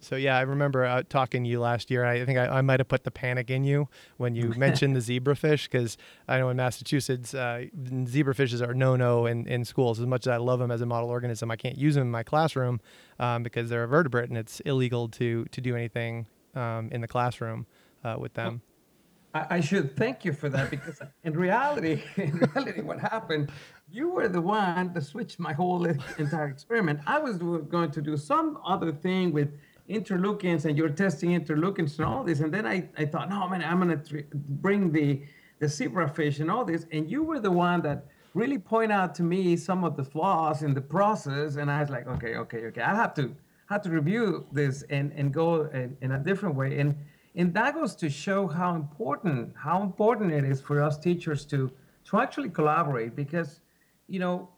so 0.03 0.17
yeah, 0.17 0.37
I 0.37 0.43
remember 0.43 0.85
uh, 0.85 1.03
talking 1.09 1.45
to 1.45 1.51
you 1.51 1.61
last 1.61 1.91
year. 1.91 2.05
I 2.05 2.25
think 2.25 2.39
I, 2.39 2.47
I 2.47 2.61
might 2.63 2.81
have 2.81 2.89
put 2.89 3.05
the 3.05 3.11
panic 3.11 3.51
in 3.51 3.65
you 3.65 3.89
when 4.17 4.35
you 4.35 4.49
mentioned 4.57 4.97
the 4.97 5.01
zebrafish 5.01 5.65
because 5.65 5.99
I 6.27 6.39
know 6.39 6.49
in 6.49 6.57
Massachusetts, 6.57 7.35
uh, 7.35 7.67
zebrafishes 7.77 8.67
are 8.67 8.75
no-no 8.75 9.27
in, 9.27 9.47
in 9.47 9.65
schools. 9.65 10.01
As 10.01 10.07
much 10.07 10.27
as 10.27 10.29
I 10.29 10.37
love 10.39 10.59
them 10.59 10.71
as 10.71 10.81
a 10.81 10.87
model 10.87 11.11
organism, 11.11 11.51
I 11.51 11.57
can't 11.57 11.77
use 11.77 11.95
them 11.95 12.03
in 12.03 12.11
my 12.11 12.23
classroom 12.23 12.81
um, 13.19 13.43
because 13.43 13.69
they're 13.69 13.85
a 13.85 13.89
vertebrate 13.89 14.31
and 14.31 14.39
it's 14.39 14.61
illegal 14.61 15.09
to 15.11 15.45
to 15.45 15.61
do 15.61 15.77
anything 15.77 16.27
um, 16.55 16.89
in 16.91 17.01
the 17.01 17.09
classroom 17.09 17.67
uh, 18.05 18.17
with 18.19 18.35
them. 18.35 18.63
I, 19.35 19.47
I 19.51 19.61
should 19.61 19.97
thank 19.97 20.25
you 20.25 20.33
for 20.33 20.49
that 20.49 20.71
because 20.71 21.01
in 21.25 21.35
reality, 21.35 22.03
in 22.17 22.33
reality, 22.33 22.81
what 22.81 22.99
happened 23.01 23.51
you 23.93 24.09
were 24.09 24.29
the 24.29 24.41
one 24.41 24.93
that 24.93 25.03
switched 25.03 25.39
my 25.39 25.53
whole 25.53 25.85
entire 26.19 26.49
experiment. 26.49 27.01
I 27.07 27.19
was 27.19 27.39
going 27.39 27.91
to 27.91 28.03
do 28.03 28.17
some 28.17 28.59
other 28.65 28.93
thing 28.93 29.33
with 29.33 29.53
interleukins 29.89 30.65
and 30.65 30.79
you're 30.79 30.89
testing 30.89 31.31
interleukins 31.31 31.99
and 31.99 32.07
all 32.07 32.23
this. 32.23 32.41
And 32.41 32.55
then 32.55 32.67
I, 32.67 32.89
I 32.97 33.05
thought, 33.05 33.29
no, 33.29 33.49
man, 33.49 33.63
I'm 33.63 33.81
going 33.81 34.01
to 34.01 34.25
bring 34.33 34.93
the, 34.93 35.23
the 35.59 35.67
zebrafish 35.67 36.41
and 36.41 36.51
all 36.51 36.65
this. 36.65 36.87
And 36.93 37.11
you 37.11 37.23
were 37.23 37.41
the 37.41 37.51
one 37.51 37.83
that 37.83 38.07
really 38.35 38.59
point 38.59 38.93
out 38.93 39.15
to 39.17 39.23
me 39.23 39.57
some 39.57 39.83
of 39.83 39.97
the 39.97 40.05
flaws 40.05 40.63
in 40.63 40.75
the 40.75 40.81
process. 40.81 41.57
And 41.57 41.71
I 41.71 41.81
was 41.81 41.91
like, 41.91 42.07
okay, 42.07 42.37
okay, 42.37 42.67
okay, 42.67 42.83
I 42.83 42.95
have 42.95 43.15
to 43.15 43.35
have 43.69 43.83
to 43.83 43.91
review 43.91 44.47
this 44.51 44.83
and, 44.91 45.13
and 45.13 45.33
go 45.33 45.63
in, 45.67 45.97
in 46.01 46.13
a 46.13 46.19
different 46.19 46.57
way. 46.57 46.79
And, 46.81 46.97
and 47.37 47.55
that 47.55 47.75
goes 47.75 47.95
to 47.97 48.11
show 48.11 48.49
how 48.49 48.75
important, 48.75 49.55
how 49.57 49.83
important 49.83 50.33
it 50.33 50.45
is 50.45 50.61
for 50.61 50.83
us 50.83 50.99
teachers 50.99 51.45
to, 51.47 51.71
to 52.07 52.21
actually 52.21 52.51
collaborate 52.51 53.15
because, 53.15 53.61
you 54.11 54.19
know, 54.19 54.49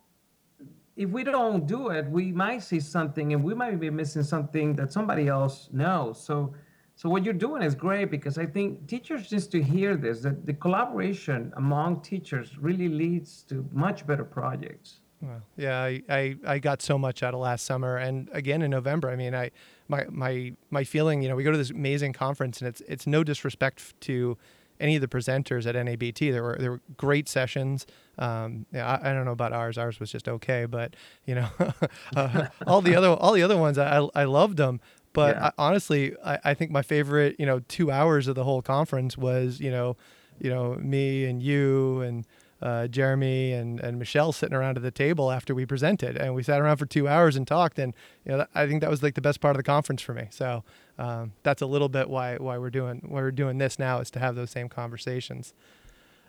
if 0.97 1.11
we 1.11 1.23
don't 1.25 1.67
do 1.67 1.89
it, 1.89 2.09
we 2.09 2.33
might 2.33 2.63
see 2.63 2.81
something 2.81 3.33
and 3.33 3.45
we 3.45 3.55
might 3.55 3.79
be 3.79 3.91
missing 3.91 4.23
something 4.23 4.75
that 4.77 4.93
somebody 4.93 5.29
else 5.29 5.69
knows. 5.73 6.23
So, 6.23 6.55
so 6.97 7.09
what 7.09 7.25
you're 7.25 7.35
doing 7.35 7.63
is 7.63 7.75
great 7.75 8.11
because 8.11 8.39
I 8.39 8.47
think 8.47 8.87
teachers 8.89 9.29
just 9.29 9.51
to 9.53 9.63
hear 9.63 9.97
this 9.97 10.21
that 10.21 10.47
the 10.47 10.53
collaboration 10.55 11.53
among 11.57 12.01
teachers 12.03 12.59
really 12.59 12.89
leads 12.89 13.43
to 13.45 13.67
much 13.73 14.07
better 14.07 14.25
projects. 14.25 15.01
Well, 15.21 15.41
yeah, 15.57 15.81
I, 15.81 16.03
I, 16.09 16.37
I 16.47 16.59
got 16.59 16.83
so 16.83 16.99
much 16.99 17.23
out 17.23 17.33
of 17.33 17.41
last 17.41 17.65
summer 17.65 17.97
and 17.97 18.29
again 18.33 18.61
in 18.61 18.71
November. 18.71 19.09
I 19.09 19.17
mean, 19.17 19.35
I 19.35 19.51
my 19.89 20.05
my 20.11 20.53
my 20.71 20.85
feeling, 20.85 21.23
you 21.23 21.29
know, 21.29 21.37
we 21.37 21.45
go 21.45 21.53
to 21.53 21.59
this 21.59 21.71
amazing 21.71 22.13
conference 22.13 22.61
and 22.61 22.69
it's 22.69 22.83
it's 22.89 23.07
no 23.07 23.23
disrespect 23.23 23.99
to 24.03 24.37
any 24.83 24.97
of 24.97 25.01
the 25.01 25.09
presenters 25.09 25.67
at 25.67 25.75
NABT. 25.75 26.33
There 26.33 26.43
were 26.43 26.57
there 26.59 26.73
were 26.73 26.81
great 26.97 27.29
sessions. 27.29 27.87
Um, 28.19 28.67
yeah, 28.73 28.87
I, 28.87 29.11
I, 29.11 29.15
don't 29.15 29.25
know 29.25 29.33
about 29.33 29.55
ours. 29.55 29.79
Ours 29.79 29.99
was 29.99 30.13
just 30.13 30.29
okay, 30.29 30.67
but 30.67 30.95
you 31.25 31.35
know, 31.35 31.49
uh, 32.17 32.49
all 32.67 32.83
the 32.83 32.95
other 32.95 33.09
all 33.09 33.33
the 33.33 33.43
other 33.43 33.57
ones, 33.57 33.79
I 33.79 34.07
I 34.15 34.25
loved 34.25 34.59
them. 34.59 34.81
But 35.13 35.37
yeah. 35.37 35.47
I, 35.47 35.53
honestly, 35.59 36.15
I, 36.25 36.39
I 36.45 36.55
think 36.55 36.71
my 36.71 36.83
favorite, 36.83 37.37
you 37.39 37.47
know, 37.47 37.61
two 37.69 37.91
hours 37.91 38.29
of 38.29 38.35
the 38.35 38.45
whole 38.45 38.63
conference 38.63 39.17
was, 39.17 39.61
you 39.61 39.71
know, 39.71 39.97
you 40.41 40.51
know, 40.51 40.75
me 40.75 41.25
and 41.25 41.43
you 41.43 42.01
and 42.01 42.27
uh, 42.63 42.87
Jeremy 42.87 43.53
and, 43.53 43.81
and 43.81 43.99
Michelle 43.99 44.33
sitting 44.33 44.55
around 44.55 44.77
at 44.77 44.83
the 44.83 44.91
table 44.91 45.31
after 45.33 45.55
we 45.55 45.67
presented, 45.67 46.17
and 46.17 46.35
we 46.35 46.43
sat 46.43 46.61
around 46.61 46.77
for 46.77 46.87
two 46.87 47.09
hours 47.09 47.37
and 47.37 47.47
talked. 47.47 47.79
And 47.79 47.93
you 48.25 48.33
know, 48.33 48.47
I 48.55 48.67
think 48.67 48.81
that 48.83 48.91
was 48.91 49.03
like 49.03 49.15
the 49.15 49.21
best 49.21 49.41
part 49.41 49.57
of 49.57 49.59
the 49.59 49.65
conference 49.65 50.01
for 50.01 50.15
me. 50.15 50.29
So 50.31 50.65
um, 50.99 51.33
that's 51.43 51.63
a 51.63 51.67
little 51.67 51.89
bit 51.89 52.09
why 52.09 52.37
why 52.37 52.59
we're 52.59 52.71
doing 52.71 53.03
why 53.07 53.21
we're 53.21 53.31
doing 53.31 53.59
this 53.59 53.79
now 53.79 53.99
is 54.01 54.11
to 54.13 54.19
have 54.19 54.35
those 54.35 54.51
same 54.51 54.69
conversations. 54.69 55.55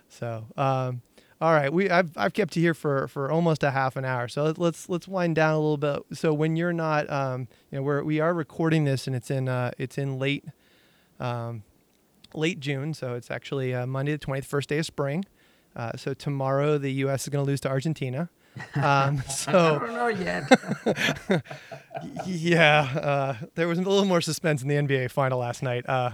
So. 0.10 0.45
Um, 0.58 1.02
all 1.41 1.52
right, 1.52 1.73
we 1.73 1.89
I've, 1.89 2.17
I've 2.17 2.32
kept 2.32 2.56
you 2.56 2.62
here 2.62 2.73
for, 2.73 3.10
for 3.10 3.30
almost 3.30 3.63
a 3.63 3.71
half 3.71 3.97
an 3.97 4.06
hour, 4.06 4.30
so 4.30 4.54
let's 4.56 4.88
let's 4.88 5.10
wind 5.10 5.36
down 5.36 5.56
a 5.56 5.60
little 5.60 5.76
bit. 5.76 6.02
So 6.13 6.34
when 6.34 6.56
you're 6.56 6.71
not, 6.71 7.10
um, 7.10 7.49
you 7.69 7.80
know, 7.80 7.82
we're 7.84 8.02
we 8.02 8.21
are 8.21 8.34
recording 8.34 8.86
this 8.86 9.08
and 9.08 9.15
it's 9.15 9.30
in 9.30 9.49
uh, 9.49 9.71
it's 9.78 9.97
in 9.97 10.17
late, 10.17 10.45
um, 11.19 11.63
late 12.34 12.62
June, 12.62 12.93
so 12.93 13.15
it's 13.15 13.30
actually 13.30 13.73
uh, 13.73 13.86
Monday 13.86 14.13
the 14.13 14.19
twentieth, 14.19 14.45
first 14.45 14.69
day 14.69 14.78
of 14.78 14.86
spring. 14.86 15.26
Uh, 15.76 15.91
so 15.97 16.13
tomorrow 16.13 16.78
the 16.78 16.91
U.S. 16.93 17.23
is 17.23 17.30
going 17.30 17.43
to 17.43 17.52
lose 17.52 17.60
to 17.62 17.69
Argentina. 17.69 18.30
Um, 18.75 19.21
so 19.29 19.75
I 19.81 19.85
don't 19.85 19.93
know 19.93 20.07
yet. 20.07 21.43
yeah, 22.25 22.81
uh, 22.81 23.45
there 23.55 23.67
was 23.67 23.77
a 23.79 23.81
little 23.81 24.05
more 24.05 24.21
suspense 24.21 24.61
in 24.61 24.67
the 24.67 24.75
NBA 24.75 25.11
final 25.11 25.39
last 25.39 25.63
night. 25.63 25.85
Uh, 25.87 26.11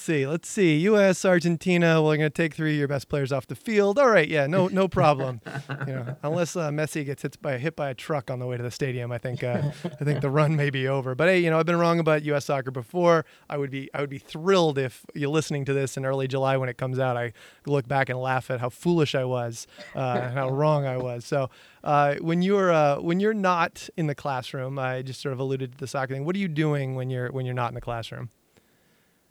see. 0.00 0.26
Let's 0.26 0.48
see. 0.48 0.78
U.S. 0.80 1.24
Argentina. 1.24 2.02
We're 2.02 2.16
going 2.16 2.30
to 2.30 2.30
take 2.30 2.54
three 2.54 2.72
of 2.72 2.78
your 2.78 2.88
best 2.88 3.08
players 3.08 3.32
off 3.32 3.46
the 3.46 3.54
field. 3.54 3.98
All 3.98 4.08
right. 4.08 4.28
Yeah. 4.28 4.46
No. 4.46 4.68
No 4.68 4.88
problem. 5.00 5.40
you 5.86 5.94
know, 5.94 6.16
unless 6.22 6.56
uh, 6.56 6.70
Messi 6.70 7.04
gets 7.04 7.22
hit 7.22 7.40
by 7.40 7.58
hit 7.58 7.76
by 7.76 7.90
a 7.90 7.94
truck 7.94 8.30
on 8.30 8.38
the 8.38 8.46
way 8.46 8.56
to 8.56 8.62
the 8.62 8.70
stadium, 8.70 9.12
I 9.12 9.18
think 9.18 9.42
uh, 9.44 9.70
I 9.84 10.04
think 10.04 10.20
the 10.20 10.30
run 10.30 10.56
may 10.56 10.70
be 10.70 10.88
over. 10.88 11.14
But 11.14 11.28
hey, 11.28 11.40
you 11.40 11.50
know, 11.50 11.58
I've 11.58 11.66
been 11.66 11.78
wrong 11.78 11.98
about 11.98 12.22
U.S. 12.24 12.46
soccer 12.46 12.70
before. 12.70 13.24
I 13.48 13.56
would 13.56 13.70
be 13.70 13.90
I 13.94 14.00
would 14.00 14.10
be 14.10 14.18
thrilled 14.18 14.78
if 14.78 15.04
you're 15.14 15.30
listening 15.30 15.64
to 15.66 15.72
this 15.72 15.96
in 15.96 16.04
early 16.04 16.28
July 16.28 16.56
when 16.56 16.68
it 16.68 16.76
comes 16.78 16.98
out. 16.98 17.16
I 17.16 17.32
look 17.66 17.88
back 17.88 18.08
and 18.08 18.18
laugh 18.18 18.50
at 18.50 18.60
how 18.60 18.68
foolish 18.68 19.14
I 19.14 19.24
was 19.24 19.66
uh, 19.94 20.20
and 20.22 20.34
how 20.34 20.50
wrong 20.50 20.86
I 20.86 20.96
was. 20.96 21.24
So 21.24 21.50
uh, 21.82 22.16
when 22.16 22.42
you're 22.42 22.72
uh, 22.72 23.00
when 23.00 23.20
you're 23.20 23.34
not 23.34 23.88
in 23.96 24.06
the 24.06 24.14
classroom, 24.14 24.78
I 24.78 25.02
just 25.02 25.20
sort 25.20 25.32
of 25.32 25.38
alluded 25.38 25.72
to 25.72 25.78
the 25.78 25.86
soccer 25.86 26.14
thing. 26.14 26.24
What 26.24 26.36
are 26.36 26.40
you 26.40 26.48
doing 26.48 26.94
when 26.94 27.10
you're 27.10 27.30
when 27.30 27.44
you're 27.46 27.54
not 27.54 27.68
in 27.68 27.74
the 27.74 27.80
classroom? 27.80 28.30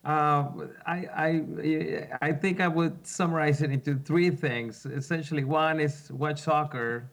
Uh, 0.05 0.49
I, 0.85 1.07
I, 1.15 2.07
I 2.21 2.31
think 2.33 2.59
I 2.59 2.67
would 2.67 3.07
summarize 3.07 3.61
it 3.61 3.71
into 3.71 3.95
three 3.95 4.29
things. 4.29 4.85
Essentially, 4.85 5.45
one 5.45 5.79
is 5.79 6.11
watch 6.11 6.41
soccer 6.41 7.09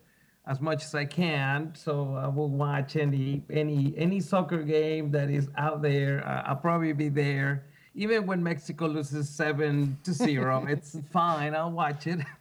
as 0.47 0.61
much 0.61 0.85
as 0.85 0.95
I 0.95 1.05
can. 1.05 1.73
So 1.75 2.17
I 2.17 2.27
will 2.27 2.49
watch 2.49 2.97
any 2.97 3.43
any 3.49 3.95
any 3.97 4.21
soccer 4.21 4.63
game 4.63 5.13
that 5.13 5.31
is 5.31 5.49
out 5.57 5.83
there. 5.83 6.27
Uh, 6.27 6.43
I'll 6.47 6.57
probably 6.57 6.93
be 6.93 7.09
there, 7.09 7.65
even 7.95 8.27
when 8.27 8.43
Mexico 8.43 8.87
loses 8.87 9.29
seven 9.29 9.97
to 10.03 10.13
zero. 10.13 10.67
it's 10.69 10.97
fine. 11.13 11.55
I'll 11.55 11.71
watch 11.71 12.09
it. 12.09 12.21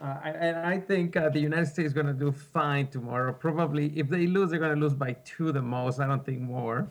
uh, 0.00 0.04
and 0.24 0.56
I 0.58 0.78
think 0.78 1.16
uh, 1.16 1.30
the 1.30 1.40
United 1.40 1.66
States 1.66 1.88
is 1.88 1.92
going 1.92 2.06
to 2.06 2.12
do 2.12 2.30
fine 2.30 2.86
tomorrow. 2.86 3.32
Probably, 3.32 3.92
if 3.98 4.08
they 4.08 4.28
lose, 4.28 4.50
they're 4.50 4.60
going 4.60 4.74
to 4.74 4.80
lose 4.80 4.94
by 4.94 5.16
two 5.24 5.50
the 5.50 5.62
most. 5.62 5.98
I 5.98 6.06
don't 6.06 6.24
think 6.24 6.40
more. 6.40 6.86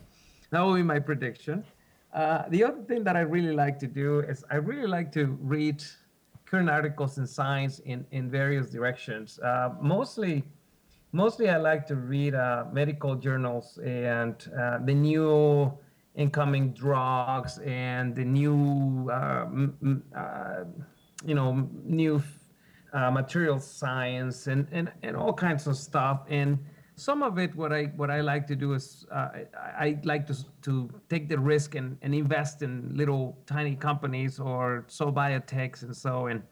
That 0.50 0.60
will 0.60 0.76
be 0.76 0.84
my 0.84 1.00
prediction. 1.00 1.64
Uh, 2.13 2.43
the 2.50 2.63
other 2.63 2.82
thing 2.84 3.04
that 3.06 3.15
I 3.15 3.21
really 3.21 3.54
like 3.54 3.80
to 3.80 3.88
do 3.88 4.19
is 4.19 4.43
I 4.52 4.56
really 4.56 4.88
like 4.88 5.12
to 5.13 5.38
read 5.41 5.84
current 6.45 6.69
articles 6.69 7.17
in 7.17 7.26
science 7.26 7.80
in, 7.80 8.06
in 8.12 8.30
various 8.30 8.69
directions. 8.69 9.39
Uh, 9.39 9.69
mostly, 9.80 10.43
mostly 11.13 11.50
I 11.50 11.58
like 11.58 11.88
to 11.88 11.95
read 11.95 12.36
uh, 12.36 12.65
medical 12.74 13.15
journals 13.15 13.80
and 13.86 14.36
uh, 14.60 14.80
the 14.84 14.93
new 14.93 15.71
incoming 16.15 16.74
drugs 16.74 17.60
and 17.60 18.13
the 18.13 18.26
new, 18.26 19.10
uh, 19.10 19.47
uh, 20.13 20.63
you 21.26 21.34
know, 21.34 21.69
new 21.86 22.21
material 22.93 23.58
science 23.58 24.47
and, 24.47 24.67
and, 24.74 24.91
and 25.04 25.15
all 25.15 25.32
kinds 25.32 25.65
of 25.67 25.78
stuff. 25.78 26.26
And 26.28 26.60
some 26.96 27.24
of 27.24 27.40
it 27.40 27.56
what 27.56 27.72
i 27.72 27.84
what 27.96 28.12
i 28.12 28.22
like 28.22 28.46
to 28.48 28.56
do 28.56 28.74
is 28.74 29.06
uh, 29.12 29.30
I, 29.58 29.86
I, 29.86 30.00
like 30.04 30.28
to 30.28 30.36
to 30.64 30.90
take 31.10 31.30
the 31.30 31.40
risk 31.40 31.76
and, 31.76 31.98
and 32.02 32.14
invest 32.14 32.62
in 32.62 32.92
little 32.96 33.38
tiny 33.46 33.76
companies 33.76 34.40
or 34.40 34.86
so 34.88 35.12
biotechs 35.12 35.84
and 35.84 35.96
so 35.96 36.28
and 36.28 36.44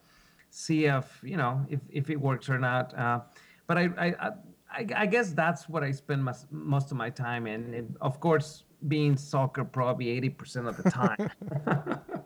see 0.49 0.85
if 0.85 1.19
you 1.23 1.37
know 1.37 1.65
if, 1.69 1.79
if 1.89 2.09
it 2.09 2.19
works 2.19 2.49
or 2.49 2.57
not 2.57 2.97
uh, 2.97 3.19
but 3.67 3.77
I, 3.77 3.89
I 3.97 4.31
I, 4.71 4.85
I 4.95 5.05
guess 5.05 5.31
that's 5.31 5.67
what 5.67 5.83
I 5.83 5.91
spend 5.91 6.23
most, 6.23 6.51
most 6.51 6.91
of 6.91 6.97
my 6.97 7.09
time 7.09 7.47
in. 7.47 7.73
And 7.73 7.97
of 8.01 8.19
course, 8.19 8.65
being 8.87 9.17
soccer 9.17 9.63
probably 9.63 10.05
80% 10.21 10.67
of 10.67 10.77
the 10.77 10.91
time. 10.91 11.31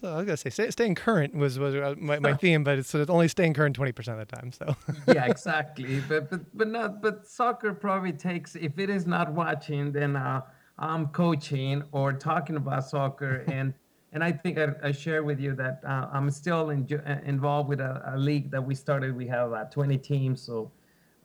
So 0.00 0.12
I 0.12 0.16
was 0.16 0.26
gonna 0.26 0.36
say 0.36 0.50
stay, 0.50 0.70
staying 0.70 0.94
current 0.94 1.34
was 1.34 1.58
was 1.58 1.74
uh, 1.74 1.94
my, 1.98 2.20
my 2.20 2.34
theme, 2.34 2.62
but 2.62 2.78
it's, 2.78 2.94
it's 2.94 3.10
only 3.10 3.26
staying 3.26 3.54
current 3.54 3.74
twenty 3.74 3.92
percent 3.92 4.20
of 4.20 4.28
the 4.28 4.36
time. 4.36 4.52
So 4.52 4.76
yeah, 5.08 5.24
exactly. 5.30 6.00
But 6.08 6.30
but 6.30 6.40
but 6.56 6.68
not 6.68 7.02
but 7.02 7.26
soccer 7.26 7.74
probably 7.74 8.12
takes 8.12 8.54
if 8.54 8.78
it 8.78 8.90
is 8.90 9.06
not 9.06 9.32
watching, 9.32 9.90
then 9.90 10.14
uh, 10.14 10.42
I'm 10.78 11.08
coaching 11.08 11.82
or 11.90 12.12
talking 12.12 12.56
about 12.56 12.84
soccer, 12.84 13.44
and 13.48 13.74
and 14.12 14.22
I 14.22 14.30
think 14.30 14.58
I, 14.58 14.68
I 14.84 14.92
share 14.92 15.24
with 15.24 15.40
you 15.40 15.54
that 15.56 15.82
uh, 15.84 16.08
I'm 16.12 16.30
still 16.30 16.70
in, 16.70 16.86
uh, 16.92 17.18
involved 17.24 17.68
with 17.68 17.80
a, 17.80 18.14
a, 18.14 18.16
league 18.16 18.50
that 18.52 18.64
we 18.64 18.74
started. 18.74 19.14
We 19.14 19.26
have 19.26 19.52
uh, 19.52 19.64
20 19.64 19.98
teams, 19.98 20.40
so 20.40 20.70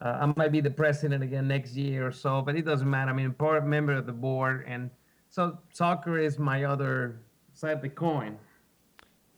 uh, 0.02 0.18
I 0.22 0.34
might 0.36 0.52
be 0.52 0.60
the 0.60 0.72
president 0.72 1.24
again 1.24 1.48
next 1.48 1.76
year 1.76 2.08
or 2.08 2.12
so, 2.12 2.42
but 2.42 2.56
it 2.56 2.66
doesn't 2.66 2.90
matter. 2.90 3.12
I 3.12 3.14
mean, 3.14 3.32
part 3.34 3.66
member 3.66 3.94
of 3.94 4.06
the 4.06 4.12
board, 4.12 4.66
and 4.68 4.90
so 5.30 5.60
soccer 5.72 6.18
is 6.18 6.40
my 6.40 6.64
other 6.64 7.22
side 7.54 7.78
of 7.78 7.82
the 7.84 7.90
coin. 7.90 8.38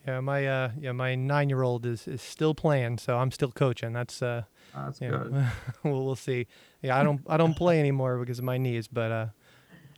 Yeah, 0.07 0.19
my 0.19 0.45
uh, 0.45 0.71
yeah, 0.79 0.91
my 0.91 1.15
nine 1.15 1.49
year 1.49 1.63
old 1.63 1.85
is, 1.85 2.07
is 2.07 2.21
still 2.21 2.53
playing, 2.53 2.99
so 2.99 3.17
I'm 3.17 3.31
still 3.31 3.51
coaching. 3.51 3.91
That's 3.91 4.21
uh, 4.21 4.43
that's 4.75 4.99
good. 4.99 5.31
Know, 5.31 5.47
we'll 5.83 6.05
we'll 6.05 6.15
see. 6.15 6.45
Yeah, 6.81 6.97
I 6.97 7.03
don't 7.03 7.21
I 7.27 7.37
don't 7.37 7.53
play 7.57 7.79
anymore 7.79 8.17
because 8.19 8.37
of 8.37 8.45
my 8.45 8.57
knees, 8.57 8.87
but 8.87 9.11
uh, 9.11 9.27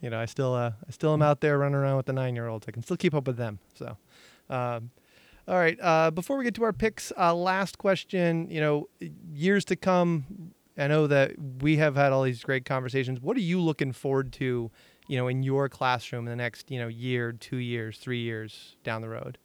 you 0.00 0.08
know, 0.08 0.18
I 0.18 0.24
still 0.24 0.54
uh, 0.54 0.72
I 0.86 0.90
still 0.90 1.12
am 1.12 1.20
out 1.20 1.40
there 1.40 1.58
running 1.58 1.74
around 1.74 1.98
with 1.98 2.06
the 2.06 2.14
nine 2.14 2.34
year 2.34 2.48
olds. 2.48 2.66
I 2.66 2.70
can 2.70 2.82
still 2.82 2.96
keep 2.96 3.14
up 3.14 3.26
with 3.26 3.36
them. 3.36 3.58
So, 3.74 3.96
um, 4.48 4.90
all 5.46 5.56
right. 5.56 5.78
Uh, 5.80 6.10
before 6.10 6.38
we 6.38 6.44
get 6.44 6.54
to 6.54 6.64
our 6.64 6.72
picks, 6.72 7.12
uh, 7.18 7.34
last 7.34 7.76
question. 7.76 8.50
You 8.50 8.60
know, 8.60 8.88
years 9.32 9.64
to 9.66 9.76
come. 9.76 10.52
I 10.78 10.86
know 10.86 11.06
that 11.08 11.32
we 11.60 11.76
have 11.78 11.96
had 11.96 12.12
all 12.12 12.22
these 12.22 12.42
great 12.42 12.64
conversations. 12.64 13.20
What 13.20 13.36
are 13.36 13.40
you 13.40 13.60
looking 13.60 13.92
forward 13.92 14.32
to? 14.34 14.70
You 15.06 15.16
know, 15.16 15.28
in 15.28 15.42
your 15.42 15.68
classroom 15.68 16.26
in 16.26 16.30
the 16.30 16.36
next 16.36 16.70
you 16.70 16.78
know 16.78 16.88
year, 16.88 17.32
two 17.32 17.56
years, 17.56 17.98
three 17.98 18.20
years 18.20 18.76
down 18.84 19.02
the 19.02 19.08
road. 19.08 19.36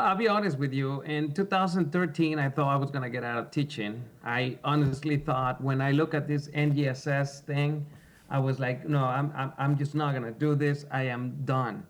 I'll 0.00 0.16
be 0.16 0.28
honest 0.28 0.58
with 0.58 0.72
you. 0.72 1.02
In 1.02 1.32
2013, 1.32 2.38
I 2.38 2.48
thought 2.48 2.68
I 2.68 2.76
was 2.76 2.90
going 2.90 3.02
to 3.02 3.10
get 3.10 3.24
out 3.24 3.38
of 3.38 3.50
teaching. 3.50 4.02
I 4.24 4.58
honestly 4.64 5.16
thought 5.16 5.62
when 5.62 5.80
I 5.80 5.92
look 5.92 6.14
at 6.14 6.26
this 6.26 6.48
NGSS 6.48 7.40
thing, 7.44 7.86
I 8.30 8.38
was 8.38 8.58
like, 8.58 8.88
no, 8.88 9.04
I'm, 9.04 9.32
I'm, 9.36 9.52
I'm 9.58 9.78
just 9.78 9.94
not 9.94 10.12
going 10.12 10.24
to 10.24 10.38
do 10.38 10.54
this. 10.54 10.84
I 10.90 11.02
am 11.04 11.36
done. 11.44 11.86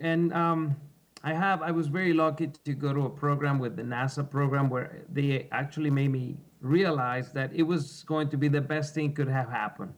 And 0.00 0.32
um, 0.32 0.76
I 1.24 1.32
have, 1.34 1.62
I 1.62 1.70
was 1.70 1.88
very 1.88 2.12
lucky 2.12 2.48
to 2.64 2.72
go 2.74 2.92
to 2.92 3.06
a 3.06 3.10
program 3.10 3.58
with 3.58 3.76
the 3.76 3.82
NASA 3.82 4.28
program 4.28 4.68
where 4.68 5.02
they 5.12 5.48
actually 5.52 5.90
made 5.90 6.10
me 6.10 6.36
realize 6.60 7.32
that 7.32 7.52
it 7.54 7.62
was 7.62 8.04
going 8.04 8.28
to 8.30 8.36
be 8.36 8.48
the 8.48 8.60
best 8.60 8.94
thing 8.94 9.12
could 9.12 9.28
have 9.28 9.48
happened. 9.48 9.92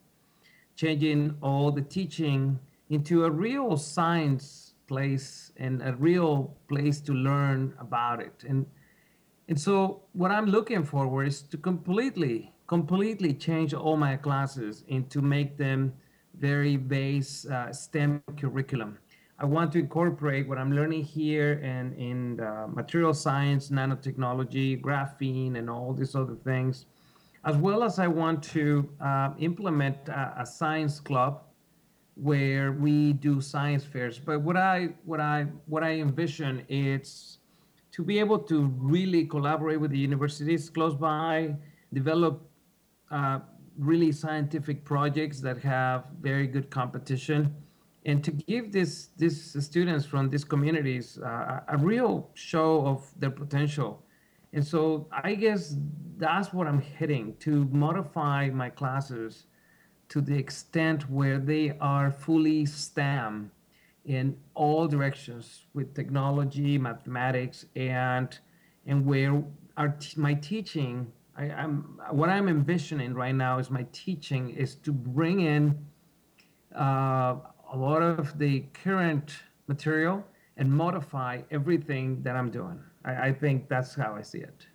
Changing 0.76 1.36
all 1.42 1.70
the 1.70 1.82
teaching 1.82 2.58
into 2.90 3.24
a 3.24 3.30
real 3.30 3.76
science 3.76 4.63
place 4.86 5.52
and 5.56 5.82
a 5.82 5.94
real 5.94 6.56
place 6.68 7.00
to 7.02 7.12
learn 7.12 7.74
about 7.78 8.20
it. 8.20 8.44
And 8.48 8.66
and 9.48 9.60
so 9.60 10.02
what 10.12 10.30
I'm 10.30 10.46
looking 10.46 10.84
for 10.84 11.22
is 11.22 11.42
to 11.42 11.58
completely, 11.58 12.52
completely 12.66 13.34
change 13.34 13.74
all 13.74 13.96
my 13.96 14.16
classes 14.16 14.84
and 14.88 15.10
to 15.10 15.20
make 15.20 15.58
them 15.58 15.92
very 16.38 16.76
base 16.76 17.46
uh, 17.46 17.70
STEM 17.70 18.22
curriculum. 18.38 18.98
I 19.38 19.44
want 19.44 19.72
to 19.72 19.80
incorporate 19.80 20.48
what 20.48 20.58
I'm 20.58 20.72
learning 20.72 21.02
here 21.02 21.60
and 21.62 21.92
in 21.94 22.36
material 22.72 23.12
science, 23.12 23.68
nanotechnology, 23.68 24.80
graphene, 24.80 25.58
and 25.58 25.68
all 25.68 25.92
these 25.92 26.14
other 26.14 26.36
things, 26.36 26.86
as 27.44 27.56
well 27.56 27.82
as 27.82 27.98
I 27.98 28.06
want 28.06 28.42
to 28.54 28.88
uh, 29.00 29.30
implement 29.38 29.96
a 30.08 30.46
science 30.46 31.00
club 31.00 31.42
where 32.14 32.72
we 32.72 33.12
do 33.12 33.40
science 33.40 33.84
fairs. 33.84 34.18
But 34.18 34.40
what 34.40 34.56
I 34.56 34.90
what 35.04 35.20
I 35.20 35.46
what 35.66 35.82
I 35.82 35.92
envision 35.94 36.64
is 36.68 37.38
to 37.92 38.02
be 38.02 38.18
able 38.18 38.38
to 38.38 38.66
really 38.78 39.24
collaborate 39.24 39.80
with 39.80 39.90
the 39.90 39.98
universities 39.98 40.68
close 40.68 40.94
by, 40.94 41.54
develop 41.92 42.48
uh, 43.10 43.38
really 43.78 44.12
scientific 44.12 44.84
projects 44.84 45.40
that 45.40 45.58
have 45.58 46.04
very 46.20 46.46
good 46.46 46.70
competition, 46.70 47.54
and 48.04 48.22
to 48.22 48.30
give 48.30 48.72
this 48.72 49.08
these 49.16 49.56
students 49.64 50.06
from 50.06 50.30
these 50.30 50.44
communities 50.44 51.18
uh, 51.18 51.60
a 51.68 51.76
real 51.76 52.30
show 52.34 52.86
of 52.86 53.12
their 53.18 53.30
potential. 53.30 54.02
And 54.52 54.64
so 54.64 55.08
I 55.10 55.34
guess 55.34 55.76
that's 56.16 56.52
what 56.52 56.68
I'm 56.68 56.80
hitting 56.80 57.34
to 57.40 57.64
modify 57.72 58.50
my 58.50 58.70
classes 58.70 59.46
to 60.08 60.20
the 60.20 60.36
extent 60.36 61.10
where 61.10 61.38
they 61.38 61.76
are 61.80 62.10
fully 62.10 62.66
STEM 62.66 63.50
in 64.04 64.36
all 64.54 64.86
directions 64.86 65.66
with 65.72 65.94
technology, 65.94 66.78
mathematics, 66.78 67.66
and 67.74 68.38
and 68.86 69.06
where 69.06 69.42
our 69.76 69.96
my 70.16 70.34
teaching, 70.34 71.10
I, 71.36 71.46
am 71.46 71.98
what 72.10 72.28
I'm 72.28 72.48
envisioning 72.48 73.14
right 73.14 73.34
now 73.34 73.58
is 73.58 73.70
my 73.70 73.86
teaching 73.92 74.50
is 74.50 74.74
to 74.76 74.92
bring 74.92 75.40
in 75.40 75.78
uh, 76.78 77.36
a 77.72 77.76
lot 77.76 78.02
of 78.02 78.38
the 78.38 78.64
current 78.72 79.36
material 79.66 80.22
and 80.56 80.70
modify 80.70 81.40
everything 81.50 82.22
that 82.22 82.36
I'm 82.36 82.50
doing. 82.50 82.78
I, 83.04 83.28
I 83.28 83.32
think 83.32 83.68
that's 83.68 83.94
how 83.94 84.14
I 84.14 84.22
see 84.22 84.38
it. 84.38 84.66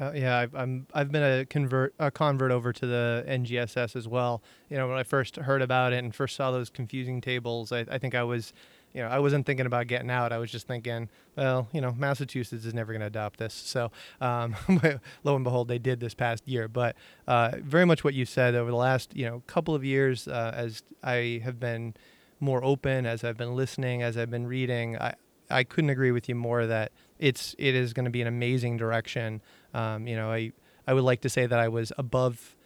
Uh, 0.00 0.12
yeah, 0.14 0.38
I've, 0.38 0.54
I'm 0.54 0.86
I've 0.94 1.12
been 1.12 1.22
a 1.22 1.44
convert 1.46 1.94
a 1.98 2.10
convert 2.10 2.50
over 2.50 2.72
to 2.72 2.86
the 2.86 3.24
NGSS 3.28 3.94
as 3.94 4.08
well. 4.08 4.42
You 4.68 4.76
know, 4.76 4.88
when 4.88 4.98
I 4.98 5.04
first 5.04 5.36
heard 5.36 5.62
about 5.62 5.92
it 5.92 6.02
and 6.02 6.14
first 6.14 6.34
saw 6.34 6.50
those 6.50 6.70
confusing 6.70 7.20
tables, 7.20 7.70
I, 7.70 7.86
I 7.88 7.98
think 7.98 8.14
I 8.14 8.24
was, 8.24 8.52
you 8.92 9.02
know, 9.02 9.08
I 9.08 9.20
wasn't 9.20 9.46
thinking 9.46 9.64
about 9.64 9.86
getting 9.86 10.10
out. 10.10 10.32
I 10.32 10.38
was 10.38 10.50
just 10.50 10.66
thinking, 10.66 11.08
well, 11.36 11.68
you 11.72 11.80
know, 11.80 11.92
Massachusetts 11.96 12.64
is 12.64 12.74
never 12.74 12.92
going 12.92 13.00
to 13.00 13.06
adopt 13.06 13.38
this. 13.38 13.54
So, 13.54 13.92
um, 14.20 14.56
lo 15.22 15.36
and 15.36 15.44
behold, 15.44 15.68
they 15.68 15.78
did 15.78 16.00
this 16.00 16.14
past 16.14 16.48
year. 16.48 16.66
But 16.66 16.96
uh, 17.28 17.52
very 17.62 17.84
much 17.84 18.02
what 18.02 18.14
you 18.14 18.24
said 18.24 18.56
over 18.56 18.70
the 18.70 18.76
last, 18.76 19.14
you 19.14 19.26
know, 19.26 19.42
couple 19.46 19.74
of 19.74 19.84
years, 19.84 20.26
uh, 20.26 20.52
as 20.54 20.82
I 21.04 21.40
have 21.44 21.60
been 21.60 21.94
more 22.40 22.62
open, 22.64 23.06
as 23.06 23.22
I've 23.22 23.36
been 23.36 23.54
listening, 23.54 24.02
as 24.02 24.16
I've 24.16 24.30
been 24.30 24.48
reading, 24.48 24.98
I, 24.98 25.14
I 25.48 25.64
couldn't 25.64 25.90
agree 25.90 26.10
with 26.10 26.28
you 26.28 26.34
more 26.34 26.66
that 26.66 26.92
it's 27.18 27.54
it 27.58 27.74
is 27.74 27.92
going 27.92 28.04
to 28.04 28.10
be 28.10 28.20
an 28.20 28.28
amazing 28.28 28.76
direction. 28.76 29.40
Um, 29.76 30.06
you 30.06 30.16
know, 30.16 30.32
I 30.32 30.52
I 30.86 30.94
would 30.94 31.04
like 31.04 31.20
to 31.20 31.28
say 31.28 31.46
that 31.46 31.58
I 31.58 31.68
was 31.68 31.92
above 31.98 32.56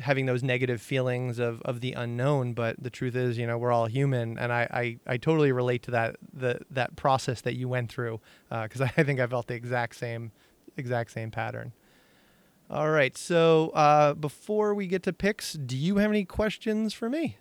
having 0.00 0.26
those 0.26 0.42
negative 0.42 0.82
feelings 0.82 1.38
of, 1.38 1.62
of 1.62 1.80
the 1.80 1.92
unknown, 1.92 2.52
but 2.52 2.82
the 2.82 2.90
truth 2.90 3.14
is, 3.14 3.38
you 3.38 3.46
know, 3.46 3.56
we're 3.56 3.70
all 3.70 3.86
human, 3.86 4.36
and 4.36 4.52
I, 4.52 4.66
I, 4.72 5.12
I 5.14 5.16
totally 5.18 5.52
relate 5.52 5.84
to 5.84 5.92
that 5.92 6.16
the 6.32 6.60
that 6.70 6.96
process 6.96 7.40
that 7.42 7.54
you 7.54 7.68
went 7.68 7.90
through 7.90 8.20
because 8.50 8.80
uh, 8.80 8.88
I 8.96 9.04
think 9.04 9.20
I 9.20 9.26
felt 9.28 9.46
the 9.46 9.54
exact 9.54 9.94
same 9.96 10.32
exact 10.76 11.12
same 11.12 11.30
pattern. 11.30 11.72
All 12.70 12.90
right, 12.90 13.16
so 13.16 13.70
uh, 13.70 14.14
before 14.14 14.74
we 14.74 14.86
get 14.86 15.02
to 15.04 15.12
picks, 15.12 15.54
do 15.54 15.76
you 15.76 15.96
have 15.96 16.10
any 16.10 16.24
questions 16.24 16.92
for 16.92 17.08
me? 17.08 17.38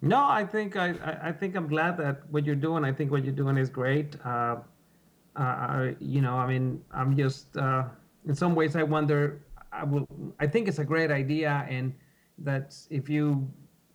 No, 0.00 0.24
I 0.24 0.46
think 0.46 0.76
I, 0.76 0.94
I 1.22 1.32
think 1.32 1.56
I'm 1.56 1.68
glad 1.68 1.98
that 1.98 2.22
what 2.30 2.46
you're 2.46 2.54
doing. 2.54 2.84
I 2.84 2.92
think 2.92 3.10
what 3.10 3.24
you're 3.24 3.34
doing 3.34 3.58
is 3.58 3.68
great. 3.68 4.16
Uh, 4.24 4.56
uh, 5.36 5.42
I, 5.42 5.96
you 6.00 6.20
know, 6.20 6.34
I 6.36 6.46
mean, 6.46 6.82
I'm 6.92 7.16
just 7.16 7.56
uh, 7.56 7.84
in 8.26 8.34
some 8.34 8.54
ways 8.54 8.76
I 8.76 8.82
wonder. 8.82 9.42
I 9.72 9.84
will. 9.84 10.06
I 10.40 10.46
think 10.46 10.68
it's 10.68 10.78
a 10.78 10.84
great 10.84 11.10
idea, 11.10 11.66
and 11.68 11.94
that 12.38 12.76
if 12.90 13.08
you, 13.08 13.48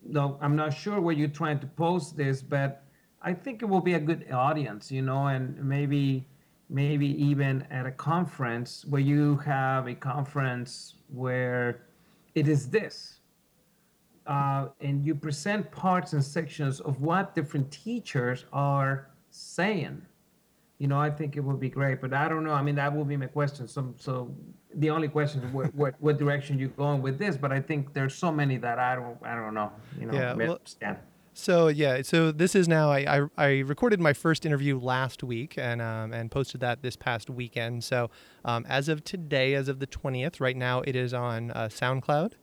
no, 0.04 0.38
I'm 0.42 0.56
not 0.56 0.74
sure 0.74 1.02
where 1.02 1.14
you're 1.14 1.28
trying 1.28 1.60
to 1.60 1.68
post 1.68 2.16
this, 2.16 2.42
but 2.42 2.84
I 3.22 3.34
think 3.34 3.62
it 3.62 3.66
will 3.66 3.82
be 3.82 3.96
a 3.96 4.00
good 4.00 4.32
audience, 4.32 4.92
you 4.92 5.02
know, 5.02 5.28
and 5.28 5.62
maybe 5.64 6.28
maybe 6.70 7.08
even 7.24 7.62
at 7.70 7.86
a 7.86 7.92
conference 7.92 8.86
where 8.86 9.02
you 9.02 9.38
have 9.38 9.88
a 9.88 9.94
conference 9.94 10.96
where 11.10 11.82
it 12.34 12.48
is 12.48 12.70
this 12.70 13.20
uh, 14.28 14.68
and 14.82 15.06
you 15.06 15.14
present 15.16 15.70
parts 15.72 16.14
and 16.14 16.24
sections 16.24 16.80
of 16.80 17.02
what 17.02 17.36
different 17.36 17.72
teachers 17.72 18.46
are 18.52 19.10
saying. 19.30 20.02
You 20.78 20.88
know, 20.88 21.00
I 21.00 21.10
think 21.10 21.38
it 21.38 21.40
would 21.40 21.60
be 21.60 21.70
great, 21.70 22.02
but 22.02 22.14
I 22.14 22.28
don't 22.28 22.44
know. 22.44 22.52
I 22.52 22.62
mean, 22.62 22.76
that 22.76 22.94
will 22.94 23.06
be 23.06 23.16
my 23.16 23.28
question. 23.28 23.68
So, 23.68 23.94
so 23.98 24.36
the 24.74 24.90
only 24.90 25.08
question 25.08 25.42
is 25.42 25.54
what, 25.54 25.74
what, 25.74 25.96
what 26.00 26.18
direction 26.18 26.60
you're 26.60 26.70
going 26.70 27.02
with 27.02 27.18
this? 27.18 27.38
But 27.38 27.52
I 27.54 27.62
think 27.62 27.94
there's 27.94 28.14
so 28.14 28.32
many 28.32 28.58
that 28.58 28.78
I 28.78 28.96
don't, 28.96 29.18
I 29.24 29.36
don't 29.36 29.54
know. 29.54 29.72
You 30.00 30.08
know, 30.08 30.14
yeah. 30.14 30.34
Well, 30.34 30.60
so 31.38 31.68
yeah, 31.68 32.02
so 32.02 32.32
this 32.32 32.56
is 32.56 32.66
now. 32.66 32.92
I, 32.92 33.18
I, 33.20 33.28
I 33.38 33.50
recorded 33.60 34.00
my 34.00 34.14
first 34.14 34.46
interview 34.46 34.80
last 34.80 35.22
week 35.22 35.58
and 35.58 35.82
um, 35.82 36.14
and 36.14 36.32
posted 36.32 36.62
that 36.62 36.82
this 36.82 36.96
past 36.96 37.30
weekend. 37.30 37.84
So 37.84 38.10
um, 38.46 38.66
as 38.70 38.88
of 38.88 39.04
today, 39.04 39.54
as 39.54 39.68
of 39.68 39.80
the 39.80 39.86
twentieth, 39.86 40.40
right 40.40 40.56
now 40.56 40.80
it 40.82 40.96
is 40.96 41.14
on 41.14 41.52
uh, 41.52 41.68
SoundCloud. 41.70 42.34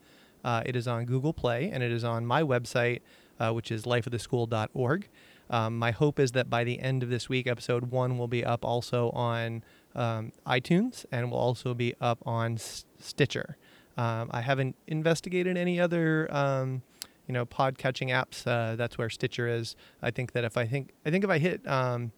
Uh, 0.45 0.63
it 0.67 0.77
is 0.77 0.87
on 0.87 1.07
Google 1.07 1.33
Play 1.33 1.71
and 1.71 1.83
it 1.83 1.91
is 1.91 2.05
on 2.05 2.27
my 2.27 2.43
website, 2.43 3.01
uh, 3.41 3.53
which 3.53 3.71
is 3.71 3.85
lifeoftheschool.org. 3.85 5.09
Um, 5.53 5.79
my 5.79 5.91
hope 5.91 6.19
is 6.19 6.33
that 6.33 6.49
by 6.49 6.65
the 6.65 6.81
end 6.81 7.03
of 7.03 7.11
this 7.11 7.29
week, 7.29 7.47
episode 7.47 7.91
one 7.91 8.17
will 8.17 8.27
be 8.27 8.43
up 8.45 8.65
also 8.65 9.11
on 9.11 9.63
um, 9.95 10.33
iTunes 10.47 11.05
and 11.13 11.31
will 11.31 11.39
also 11.39 11.75
be 11.75 11.95
up 12.01 12.19
on 12.27 12.55
S- 12.55 12.87
Stitcher. 12.99 13.59
Um, 13.99 14.31
I 14.33 14.41
haven't 14.41 14.77
investigated 14.87 15.59
any 15.59 15.79
other, 15.79 16.27
um, 16.35 16.81
you 17.29 17.35
know, 17.35 17.45
pod 17.45 17.77
catching 17.77 18.09
apps. 18.09 18.47
Uh, 18.47 18.77
that's 18.77 18.97
where 18.97 19.11
Stitcher 19.11 19.47
is. 19.47 19.77
I 20.01 20.11
think 20.11 20.33
that 20.33 20.45
if 20.45 20.57
I 20.57 20.67
think 20.67 20.93
I 21.05 21.11
think 21.11 21.23
if 21.23 21.29
I 21.29 21.37
hit 21.37 21.67
um, 21.69 22.13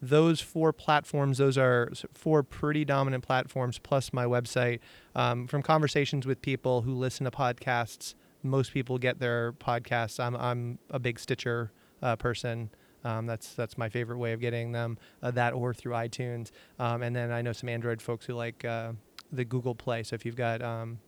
those 0.00 0.40
four 0.40 0.72
platforms, 0.72 1.38
those 1.38 1.56
are 1.56 1.92
four 2.12 2.42
pretty 2.42 2.84
dominant 2.84 3.24
platforms, 3.24 3.78
plus 3.78 4.12
my 4.12 4.24
website. 4.24 4.80
Um, 5.14 5.46
from 5.46 5.62
conversations 5.62 6.26
with 6.26 6.42
people 6.42 6.82
who 6.82 6.92
listen 6.92 7.22
to 7.24 7.30
podcasts, 7.30 8.16
most 8.42 8.72
people 8.72 8.98
get 8.98 9.20
their 9.20 9.52
podcasts. 9.52 10.18
I'm, 10.18 10.34
I'm 10.34 10.80
a 10.90 10.98
big 10.98 11.20
Stitcher 11.20 11.70
uh, 12.02 12.16
person. 12.16 12.70
Um, 13.04 13.26
that's 13.26 13.54
that's 13.54 13.76
my 13.76 13.88
favorite 13.88 14.18
way 14.18 14.32
of 14.32 14.40
getting 14.40 14.72
them. 14.72 14.98
Uh, 15.22 15.30
that 15.32 15.54
or 15.54 15.74
through 15.74 15.92
iTunes. 15.92 16.50
Um, 16.78 17.02
and 17.02 17.14
then 17.14 17.32
I 17.32 17.42
know 17.42 17.52
some 17.52 17.68
Android 17.68 18.00
folks 18.00 18.26
who 18.26 18.34
like 18.34 18.64
uh, 18.64 18.92
the 19.32 19.44
Google 19.44 19.74
Play. 19.74 20.02
So 20.02 20.14
if 20.14 20.24
you've 20.24 20.36
got 20.36 20.62
um, 20.62 20.98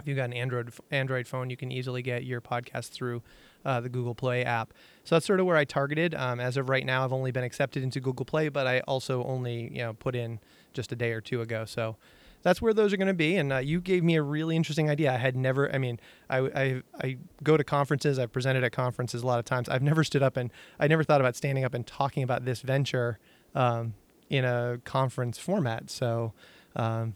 if 0.00 0.08
you've 0.08 0.16
got 0.16 0.24
an 0.24 0.32
Android 0.34 0.72
Android 0.90 1.26
phone, 1.26 1.50
you 1.50 1.56
can 1.56 1.70
easily 1.70 2.02
get 2.02 2.24
your 2.24 2.40
podcast 2.40 2.90
through 2.90 3.22
uh, 3.64 3.80
the 3.80 3.88
Google 3.88 4.14
Play 4.14 4.44
app. 4.44 4.74
So 5.04 5.14
that's 5.14 5.26
sort 5.26 5.40
of 5.40 5.46
where 5.46 5.56
I 5.56 5.64
targeted. 5.64 6.14
Um, 6.14 6.40
as 6.40 6.56
of 6.56 6.68
right 6.68 6.84
now, 6.84 7.04
I've 7.04 7.12
only 7.12 7.30
been 7.30 7.44
accepted 7.44 7.82
into 7.82 8.00
Google 8.00 8.26
Play, 8.26 8.48
but 8.48 8.66
I 8.66 8.80
also 8.80 9.24
only 9.24 9.70
you 9.72 9.82
know 9.82 9.94
put 9.94 10.14
in 10.14 10.40
just 10.72 10.92
a 10.92 10.96
day 10.96 11.12
or 11.12 11.20
two 11.20 11.40
ago. 11.40 11.64
So 11.64 11.96
that's 12.42 12.60
where 12.60 12.74
those 12.74 12.92
are 12.92 12.96
going 12.96 13.08
to 13.08 13.14
be. 13.14 13.36
And 13.36 13.52
uh, 13.52 13.58
you 13.58 13.80
gave 13.80 14.02
me 14.02 14.16
a 14.16 14.22
really 14.22 14.56
interesting 14.56 14.90
idea. 14.90 15.12
I 15.12 15.16
had 15.16 15.36
never, 15.36 15.72
I 15.72 15.78
mean, 15.78 16.00
I, 16.28 16.38
I, 16.38 16.82
I, 17.02 17.16
go 17.42 17.56
to 17.56 17.64
conferences, 17.64 18.18
I've 18.18 18.32
presented 18.32 18.64
at 18.64 18.72
conferences 18.72 19.22
a 19.22 19.26
lot 19.26 19.38
of 19.38 19.44
times. 19.44 19.68
I've 19.68 19.82
never 19.82 20.04
stood 20.04 20.22
up 20.22 20.36
and 20.36 20.50
I 20.78 20.88
never 20.88 21.04
thought 21.04 21.20
about 21.20 21.36
standing 21.36 21.64
up 21.64 21.74
and 21.74 21.86
talking 21.86 22.22
about 22.22 22.44
this 22.44 22.60
venture 22.60 23.18
um, 23.54 23.94
in 24.28 24.44
a 24.44 24.78
conference 24.84 25.38
format. 25.38 25.90
So, 25.90 26.32
um, 26.76 27.14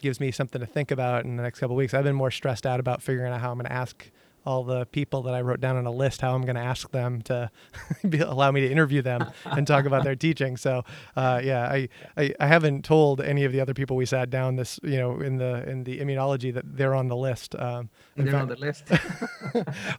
gives 0.00 0.18
me 0.18 0.30
something 0.30 0.60
to 0.60 0.66
think 0.66 0.90
about 0.90 1.24
in 1.24 1.36
the 1.36 1.42
next 1.42 1.60
couple 1.60 1.76
weeks. 1.76 1.94
I've 1.94 2.04
been 2.04 2.16
more 2.16 2.30
stressed 2.30 2.66
out 2.66 2.80
about 2.80 3.02
figuring 3.02 3.32
out 3.32 3.40
how 3.40 3.50
I'm 3.50 3.58
going 3.58 3.66
to 3.66 3.72
ask 3.72 4.10
all 4.44 4.64
the 4.64 4.86
people 4.86 5.22
that 5.22 5.34
I 5.34 5.40
wrote 5.40 5.60
down 5.60 5.76
on 5.76 5.86
a 5.86 5.90
list 5.90 6.20
how 6.20 6.34
I'm 6.34 6.42
going 6.42 6.56
to 6.56 6.62
ask 6.62 6.90
them 6.90 7.22
to 7.22 7.50
be, 8.08 8.20
allow 8.20 8.50
me 8.50 8.60
to 8.62 8.70
interview 8.70 9.02
them 9.02 9.30
and 9.44 9.66
talk 9.66 9.84
about 9.84 10.04
their 10.04 10.16
teaching. 10.16 10.56
So 10.56 10.84
uh, 11.16 11.40
yeah, 11.42 11.64
I, 11.64 11.88
I, 12.16 12.34
I 12.40 12.46
haven't 12.46 12.84
told 12.84 13.20
any 13.20 13.44
of 13.44 13.52
the 13.52 13.60
other 13.60 13.74
people 13.74 13.96
we 13.96 14.06
sat 14.06 14.30
down 14.30 14.56
this 14.56 14.80
you 14.82 14.98
know 14.98 15.20
in 15.20 15.36
the 15.36 15.68
in 15.68 15.84
the 15.84 16.00
immunology 16.00 16.52
that 16.54 16.76
they're 16.76 16.94
on 16.94 17.08
the 17.08 17.16
list. 17.16 17.54
Um, 17.54 17.90
they're 18.16 18.32
fact, 18.32 18.42
on 18.42 18.48
the 18.48 18.56
list. 18.56 18.84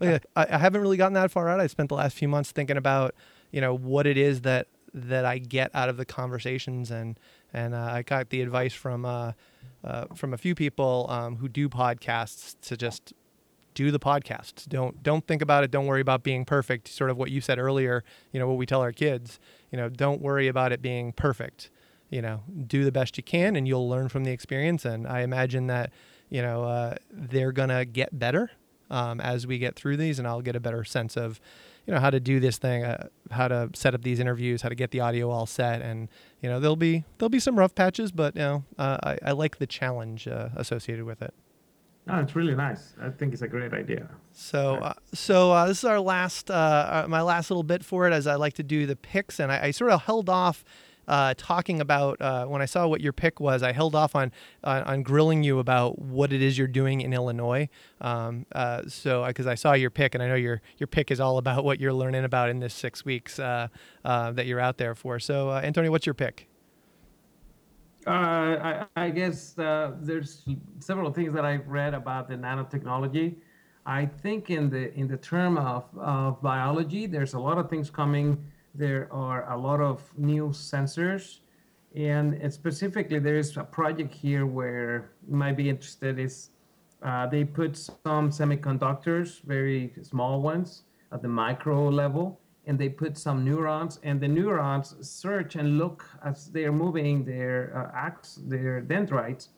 I, 0.36 0.46
I 0.54 0.58
haven't 0.58 0.82
really 0.82 0.98
gotten 0.98 1.14
that 1.14 1.32
far 1.32 1.50
out. 1.50 1.60
I 1.60 1.68
spent 1.68 1.90
the 1.90 1.96
last 1.96 2.18
few 2.18 2.28
months 2.28 2.52
thinking 2.52 2.78
about 2.78 3.16
you 3.52 3.62
know 3.62 3.76
what 3.76 4.08
it 4.08 4.18
is 4.18 4.42
that 4.42 4.68
that 4.94 5.26
I 5.26 5.38
get 5.38 5.72
out 5.74 5.90
of 5.90 5.98
the 5.98 6.06
conversations 6.06 6.92
and 6.92 7.20
and 7.54 7.74
uh, 7.74 7.90
I 7.92 8.02
got 8.02 8.30
the 8.30 8.42
advice 8.42 8.74
from 8.74 9.06
uh, 9.06 9.34
uh, 9.84 10.06
from 10.16 10.34
a 10.34 10.38
few 10.38 10.56
people 10.56 11.08
um, 11.10 11.38
who 11.38 11.48
do 11.48 11.70
podcasts 11.70 12.56
to 12.62 12.78
just 12.78 13.14
do 13.74 13.92
the 13.92 14.00
podcast. 14.00 14.68
Don't 14.68 15.02
don't 15.04 15.26
think 15.26 15.42
about 15.42 15.64
it. 15.64 15.72
Don't 15.72 15.86
worry 15.86 16.02
about 16.02 16.24
being 16.24 16.46
perfect. 16.46 16.88
Sort 16.88 17.10
of 17.10 17.18
what 17.18 17.32
you 17.32 17.42
said 17.42 17.60
earlier. 17.60 18.04
You 18.32 18.40
know 18.40 18.48
what 18.48 18.58
we 18.58 18.66
tell 18.66 18.82
our 18.82 18.92
kids. 18.92 19.40
You 19.72 19.78
know, 19.78 19.90
don't 19.90 20.22
worry 20.22 20.48
about 20.48 20.72
it 20.72 20.82
being 20.82 21.14
perfect. 21.14 21.70
You 22.10 22.22
know, 22.22 22.44
do 22.68 22.84
the 22.84 22.92
best 22.92 23.18
you 23.18 23.24
can, 23.24 23.56
and 23.56 23.68
you'll 23.68 23.88
learn 23.88 24.10
from 24.10 24.24
the 24.24 24.32
experience. 24.32 24.84
And 24.86 25.08
I 25.08 25.22
imagine 25.22 25.68
that 25.68 25.92
you 26.30 26.42
know 26.42 26.64
uh, 26.64 26.96
they're 27.12 27.52
gonna 27.52 27.86
get 27.86 28.18
better 28.18 28.52
um, 28.90 29.22
as 29.22 29.48
we 29.48 29.58
get 29.58 29.76
through 29.76 29.98
these, 29.98 30.20
and 30.20 30.28
I'll 30.28 30.42
get 30.42 30.56
a 30.56 30.60
better 30.60 30.84
sense 30.84 31.16
of 31.16 31.40
you 31.88 31.94
know 31.94 32.00
how 32.00 32.10
to 32.10 32.20
do 32.20 32.40
this 32.40 32.58
thing, 32.58 32.84
uh, 32.84 33.08
how 33.32 33.48
to 33.48 33.70
set 33.74 33.96
up 33.96 34.04
these 34.04 34.20
interviews, 34.20 34.62
how 34.62 34.70
to 34.70 34.76
get 34.76 34.92
the 34.92 35.00
audio 35.00 35.30
all 35.30 35.46
set, 35.46 35.82
and 35.82 36.10
you 36.42 36.50
know 36.50 36.60
there'll 36.60 36.76
be 36.76 37.06
there'll 37.18 37.30
be 37.30 37.40
some 37.40 37.58
rough 37.58 37.74
patches, 37.74 38.12
but 38.12 38.36
you 38.36 38.42
know 38.42 38.64
uh, 38.78 38.98
I, 39.04 39.18
I 39.28 39.32
like 39.32 39.58
the 39.58 39.68
challenge 39.68 40.28
uh, 40.28 40.50
associated 40.56 41.06
with 41.06 41.22
it. 41.22 41.34
No, 42.08 42.20
it's 42.20 42.36
really 42.36 42.56
nice. 42.56 42.94
I 43.00 43.10
think 43.10 43.34
it's 43.34 43.44
a 43.44 43.48
great 43.48 43.74
idea. 43.74 44.10
So, 44.32 44.76
uh, 44.76 44.94
so 45.14 45.52
uh, 45.52 45.68
this 45.68 45.80
is 45.80 45.86
our 45.86 46.00
last, 46.00 46.50
uh, 46.50 46.54
uh, 46.54 47.06
my 47.08 47.22
last 47.22 47.52
little 47.52 47.64
bit 47.64 47.86
for 47.86 48.08
it, 48.08 48.14
as 48.14 48.26
I 48.26 48.36
like 48.36 48.54
to 48.54 48.64
do 48.64 48.88
the 48.88 48.96
picks, 48.96 49.40
and 49.40 49.52
I, 49.52 49.66
I 49.66 49.72
sort 49.72 49.92
of 49.92 50.02
held 50.04 50.28
off 50.30 50.66
uh, 51.08 51.34
talking 51.38 51.80
about 51.80 52.20
uh, 52.22 52.46
when 52.46 52.62
I 52.62 52.66
saw 52.66 52.88
what 52.88 53.02
your 53.02 53.14
pick 53.14 53.40
was. 53.40 53.62
I 53.62 53.72
held 53.72 53.96
off 53.96 54.16
on 54.16 54.32
on 54.64 55.04
grilling 55.04 55.44
you 55.44 55.60
about 55.60 56.00
what 56.00 56.32
it 56.32 56.42
is 56.42 56.58
you're 56.58 56.68
doing 56.68 57.02
in 57.02 57.12
Illinois. 57.12 57.70
Um, 58.00 58.46
so, 58.88 59.26
because 59.26 59.46
I 59.46 59.56
saw 59.56 59.74
your 59.74 59.90
pick, 59.90 60.16
and 60.16 60.24
I 60.24 60.28
know 60.28 60.36
your 60.36 60.62
your 60.78 60.88
pick 60.88 61.12
is 61.12 61.20
all 61.20 61.38
about 61.38 61.64
what 61.66 61.80
you're 61.80 61.94
learning 61.94 62.24
about 62.24 62.50
in 62.50 62.60
this 62.60 62.74
six 62.74 63.04
weeks 63.04 63.36
that 63.38 64.46
you're 64.46 64.60
out 64.60 64.78
there 64.78 64.96
for. 64.96 65.20
So, 65.20 65.52
Antonio, 65.52 65.92
what's 65.92 66.06
your 66.06 66.16
pick? 66.16 66.48
Uh, 68.08 68.10
I, 68.10 68.86
I, 68.96 69.10
guess 69.12 69.58
uh, 69.60 69.92
there's 70.02 70.44
several 70.80 71.12
things 71.14 71.34
that 71.34 71.46
I've 71.46 71.68
read 71.68 71.94
about 71.94 72.28
the 72.28 72.36
nanotechnology. 72.36 73.36
I 73.86 74.08
think 74.08 74.50
in 74.50 74.70
the 74.70 74.92
in 74.94 75.08
the 75.08 75.18
term 75.18 75.58
of, 75.58 75.86
of 75.98 76.42
biology, 76.42 77.06
there's 77.06 77.34
a 77.36 77.40
lot 77.40 77.60
of 77.60 77.70
things 77.70 77.92
coming. 77.92 78.44
There 78.74 79.08
are 79.12 79.52
a 79.52 79.58
lot 79.58 79.82
of 79.82 80.02
new 80.18 80.50
sensors, 80.50 81.40
and 81.96 82.52
specifically 82.52 83.20
there 83.20 83.38
is 83.38 83.56
a 83.58 83.64
project 83.64 84.14
here 84.14 84.48
where 84.48 85.12
you 85.28 85.36
might 85.36 85.58
be 85.58 85.70
interested. 85.70 86.18
Is 86.18 86.50
uh, 87.04 87.28
they 87.28 87.44
put 87.44 87.78
some 87.78 88.30
semiconductors, 88.32 89.42
very 89.44 89.94
small 90.02 90.42
ones, 90.42 90.84
at 91.12 91.22
the 91.22 91.28
micro 91.28 91.90
level, 91.90 92.40
and 92.72 92.80
they 92.80 92.88
put 92.88 93.18
some 93.18 93.44
neurons 93.44 94.00
and 94.02 94.22
the 94.22 94.28
neurons 94.30 94.96
search 95.02 95.58
and 95.58 95.78
look 95.78 96.10
as 96.24 96.50
they're 96.54 96.72
moving 96.72 97.26
their 97.26 97.58
uh, 97.76 97.92
acts 98.08 98.40
their 98.54 98.80
dendrites. 98.80 99.50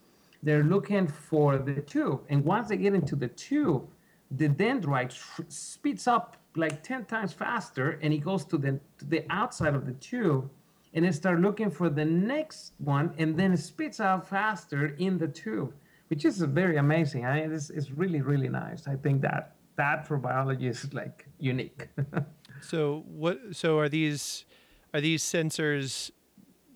They're 0.42 0.64
looking 0.64 1.06
for 1.06 1.60
the 1.60 1.80
tube 1.82 2.22
and 2.32 2.44
once 2.44 2.70
they 2.70 2.78
get 2.78 2.96
into 2.96 3.16
the 3.16 3.28
tube 3.28 3.86
the 4.32 4.50
dendrite 4.50 5.14
speeds 5.48 6.08
up 6.08 6.38
like 6.56 6.82
10 6.82 7.06
times 7.06 7.34
faster 7.34 8.00
and 8.02 8.12
it 8.12 8.22
goes 8.30 8.46
to 8.46 8.58
the 8.58 8.80
to 8.98 9.06
the 9.06 9.24
outside 9.30 9.76
of 9.76 9.86
the 9.86 9.94
tube 10.10 10.50
and 10.96 11.06
it 11.06 11.14
start 11.14 11.40
looking 11.40 11.70
for 11.70 11.92
the 11.92 12.06
next 12.06 12.74
one 12.80 13.14
and 13.20 13.38
then 13.38 13.54
it 13.54 13.60
spits 13.60 14.00
out 14.00 14.28
faster 14.28 14.96
in 14.98 15.20
the 15.20 15.28
tube 15.28 15.72
which 16.08 16.26
is 16.26 16.38
very 16.62 16.78
amazing. 16.78 17.26
I 17.26 17.42
mean, 17.42 17.52
it's, 17.54 17.70
it's 17.70 17.92
really 17.92 18.22
really 18.22 18.50
nice. 18.50 18.88
I 18.88 18.96
think 18.96 19.22
that 19.22 19.54
that 19.76 20.08
for 20.08 20.18
biology 20.18 20.68
is 20.68 20.92
like 20.94 21.28
unique. 21.38 21.90
so 22.64 23.04
what? 23.08 23.40
So 23.52 23.80
are 23.80 23.90
these 23.90 24.46
are 24.94 25.02
these 25.02 25.24
sensors 25.24 26.12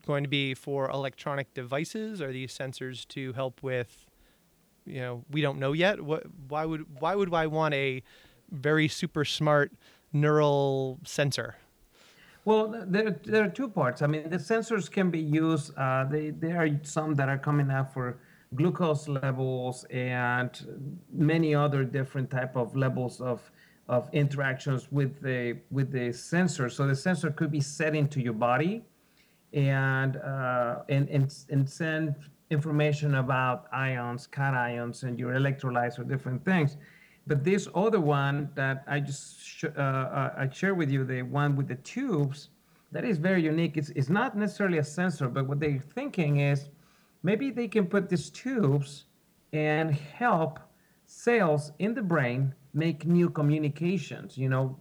going 0.05 0.23
to 0.23 0.29
be 0.29 0.53
for 0.53 0.89
electronic 0.89 1.53
devices? 1.53 2.21
Are 2.21 2.31
these 2.31 2.57
sensors 2.57 3.07
to 3.09 3.33
help 3.33 3.63
with? 3.63 4.05
You 4.85 5.01
know, 5.01 5.25
we 5.29 5.41
don't 5.41 5.59
know 5.59 5.73
yet. 5.73 6.01
What? 6.01 6.23
Why 6.47 6.65
would 6.65 6.99
why 6.99 7.15
would 7.15 7.33
I 7.33 7.47
want 7.47 7.73
a 7.73 8.03
very 8.51 8.87
super 8.87 9.25
smart 9.25 9.71
neural 10.13 10.99
sensor? 11.05 11.55
Well, 12.45 12.85
there, 12.87 13.11
there 13.25 13.43
are 13.43 13.49
two 13.49 13.67
parts. 13.67 14.01
I 14.01 14.07
mean, 14.07 14.29
the 14.29 14.37
sensors 14.37 14.89
can 14.89 15.11
be 15.11 15.19
used. 15.19 15.77
Uh, 15.77 16.05
they, 16.05 16.29
there 16.29 16.63
are 16.63 16.69
some 16.83 17.13
that 17.15 17.27
are 17.27 17.37
coming 17.37 17.69
out 17.69 17.93
for 17.93 18.19
glucose 18.55 19.09
levels 19.09 19.83
and 19.85 20.97
many 21.11 21.53
other 21.53 21.83
different 21.83 22.31
type 22.31 22.55
of 22.55 22.73
levels 22.73 23.19
of 23.19 23.51
of 23.89 24.09
interactions 24.13 24.91
with 24.91 25.21
the 25.21 25.57
with 25.71 25.91
the 25.91 26.11
sensor. 26.11 26.69
So 26.69 26.87
the 26.87 26.95
sensor 26.95 27.31
could 27.31 27.51
be 27.51 27.61
set 27.61 27.95
into 27.95 28.19
your 28.21 28.33
body, 28.33 28.83
and 29.53 30.17
uh, 30.17 30.79
and, 30.89 31.07
and 31.09 31.33
and 31.49 31.69
send 31.69 32.15
information 32.49 33.15
about 33.15 33.67
ions, 33.71 34.27
cations, 34.27 35.03
and 35.03 35.19
your 35.19 35.33
electrolytes 35.33 35.99
or 35.99 36.03
different 36.03 36.43
things. 36.45 36.77
But 37.27 37.43
this 37.43 37.67
other 37.75 37.99
one 37.99 38.49
that 38.55 38.83
I 38.87 39.01
just 39.01 39.45
sh- 39.45 39.65
uh, 39.65 39.81
uh, 39.81 40.33
I 40.37 40.49
share 40.49 40.75
with 40.75 40.89
you, 40.89 41.03
the 41.03 41.23
one 41.23 41.57
with 41.57 41.67
the 41.67 41.75
tubes, 41.75 42.49
that 42.93 43.03
is 43.03 43.17
very 43.17 43.43
unique. 43.43 43.75
It's, 43.75 43.89
it's 43.89 44.09
not 44.09 44.37
necessarily 44.37 44.77
a 44.77 44.83
sensor, 44.83 45.27
but 45.27 45.45
what 45.45 45.59
they're 45.59 45.79
thinking 45.93 46.39
is 46.39 46.69
maybe 47.23 47.51
they 47.51 47.67
can 47.67 47.85
put 47.85 48.07
these 48.07 48.29
tubes 48.29 49.05
and 49.51 49.93
help 49.93 50.59
cells 51.05 51.73
in 51.79 51.93
the 51.93 52.01
brain 52.01 52.53
make 52.77 53.05
new 53.05 53.29
communications. 53.29 54.37
You 54.37 54.49
know, 54.49 54.77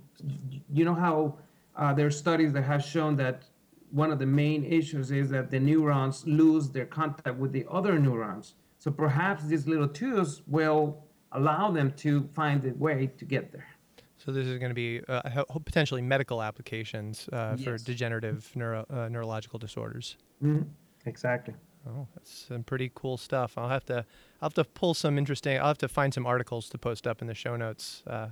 you 0.72 0.84
know 0.84 0.94
how 0.94 1.38
uh, 1.76 1.92
there 1.94 2.06
are 2.06 2.18
studies 2.26 2.52
that 2.52 2.62
have 2.62 2.84
shown 2.84 3.16
that 3.16 3.44
one 3.90 4.10
of 4.12 4.18
the 4.18 4.26
main 4.26 4.64
issues 4.64 5.10
is 5.10 5.30
that 5.30 5.50
the 5.50 5.58
neurons 5.58 6.26
lose 6.26 6.68
their 6.70 6.86
contact 6.86 7.36
with 7.38 7.52
the 7.52 7.64
other 7.70 7.98
neurons. 7.98 8.54
So 8.78 8.90
perhaps 8.90 9.44
these 9.44 9.66
little 9.66 9.88
tubes 9.88 10.42
will 10.46 11.02
allow 11.32 11.70
them 11.70 11.92
to 12.04 12.28
find 12.34 12.64
a 12.64 12.74
way 12.74 13.10
to 13.18 13.24
get 13.24 13.52
there. 13.52 13.68
So 14.18 14.32
this 14.32 14.46
is 14.46 14.58
going 14.58 14.70
to 14.70 14.74
be 14.74 15.02
uh, 15.08 15.44
potentially 15.64 16.02
medical 16.02 16.42
applications 16.42 17.28
uh, 17.32 17.56
yes. 17.56 17.64
for 17.64 17.78
degenerative 17.78 18.50
neuro, 18.54 18.84
uh, 18.90 19.08
neurological 19.08 19.58
disorders. 19.58 20.16
Mm-hmm. 20.42 20.62
Exactly. 21.06 21.54
Oh, 21.88 22.08
that's 22.14 22.46
some 22.48 22.64
pretty 22.64 22.90
cool 22.94 23.16
stuff. 23.16 23.56
I'll 23.56 23.68
have 23.68 23.84
to 23.86 24.04
I'll 24.40 24.48
have 24.48 24.54
to 24.54 24.64
pull 24.64 24.94
some 24.94 25.18
interesting. 25.18 25.58
I'll 25.58 25.68
have 25.68 25.78
to 25.78 25.88
find 25.88 26.12
some 26.12 26.26
articles 26.26 26.68
to 26.70 26.78
post 26.78 27.06
up 27.06 27.22
in 27.22 27.28
the 27.28 27.34
show 27.34 27.56
notes 27.56 28.02
uh, 28.06 28.28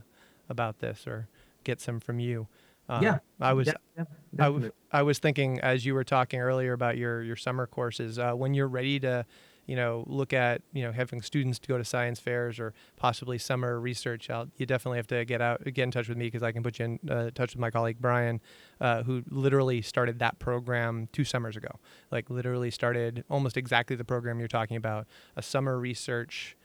about 0.49 0.81
this, 0.81 1.07
or 1.07 1.29
get 1.63 1.81
some 1.81 2.01
from 2.01 2.19
you. 2.19 2.49
Um, 2.89 3.03
yeah, 3.03 3.19
I 3.41 3.53
was 3.53 3.69
yeah, 3.69 3.75
yeah, 3.97 4.05
I, 4.39 4.45
w- 4.45 4.73
I 4.93 5.03
was 5.03 5.19
thinking 5.19 5.61
as 5.61 5.87
you 5.87 5.95
were 5.95 6.05
talking 6.05 6.41
earlier 6.41 6.73
about 6.73 6.97
your 6.97 7.23
your 7.23 7.37
summer 7.37 7.67
courses. 7.67 8.19
Uh, 8.19 8.33
when 8.33 8.55
you're 8.55 8.69
ready 8.69 8.99
to 9.01 9.25
you 9.67 9.77
know, 9.77 10.05
look 10.07 10.33
at, 10.33 10.63
you 10.73 10.83
know, 10.83 10.93
having 10.93 11.23
students 11.23 11.59
to 11.59 11.69
go 11.69 11.79
to 11.79 11.85
science 11.85 12.21
fairs 12.21 12.59
or 12.59 12.75
possibly 12.97 13.39
summer 13.39 13.81
research 13.81 14.31
out, 14.31 14.49
you 14.57 14.67
definitely 14.67 14.99
have 14.99 15.07
to 15.09 15.25
get 15.25 15.41
out, 15.41 15.65
get 15.65 15.79
in 15.79 15.91
touch 15.91 16.09
with 16.09 16.19
me 16.19 16.27
because 16.27 16.43
I 16.43 16.53
can 16.53 16.63
put 16.63 16.79
you 16.79 16.85
in 16.85 17.11
uh, 17.11 17.31
touch 17.35 17.55
with 17.55 17.61
my 17.61 17.71
colleague 17.71 17.99
Brian, 18.01 18.41
uh, 18.81 19.03
who 19.03 19.23
literally 19.31 19.81
started 19.83 20.19
that 20.19 20.39
program 20.39 21.09
two 21.13 21.25
summers 21.25 21.57
ago. 21.57 21.81
Like 22.11 22.31
literally 22.31 22.71
started 22.71 23.25
almost 23.31 23.57
exactly 23.57 23.97
the 23.97 24.05
program 24.05 24.39
you're 24.39 24.49
talking 24.49 24.77
about, 24.77 25.07
a 25.37 25.43
summer 25.43 25.79
research 25.79 26.57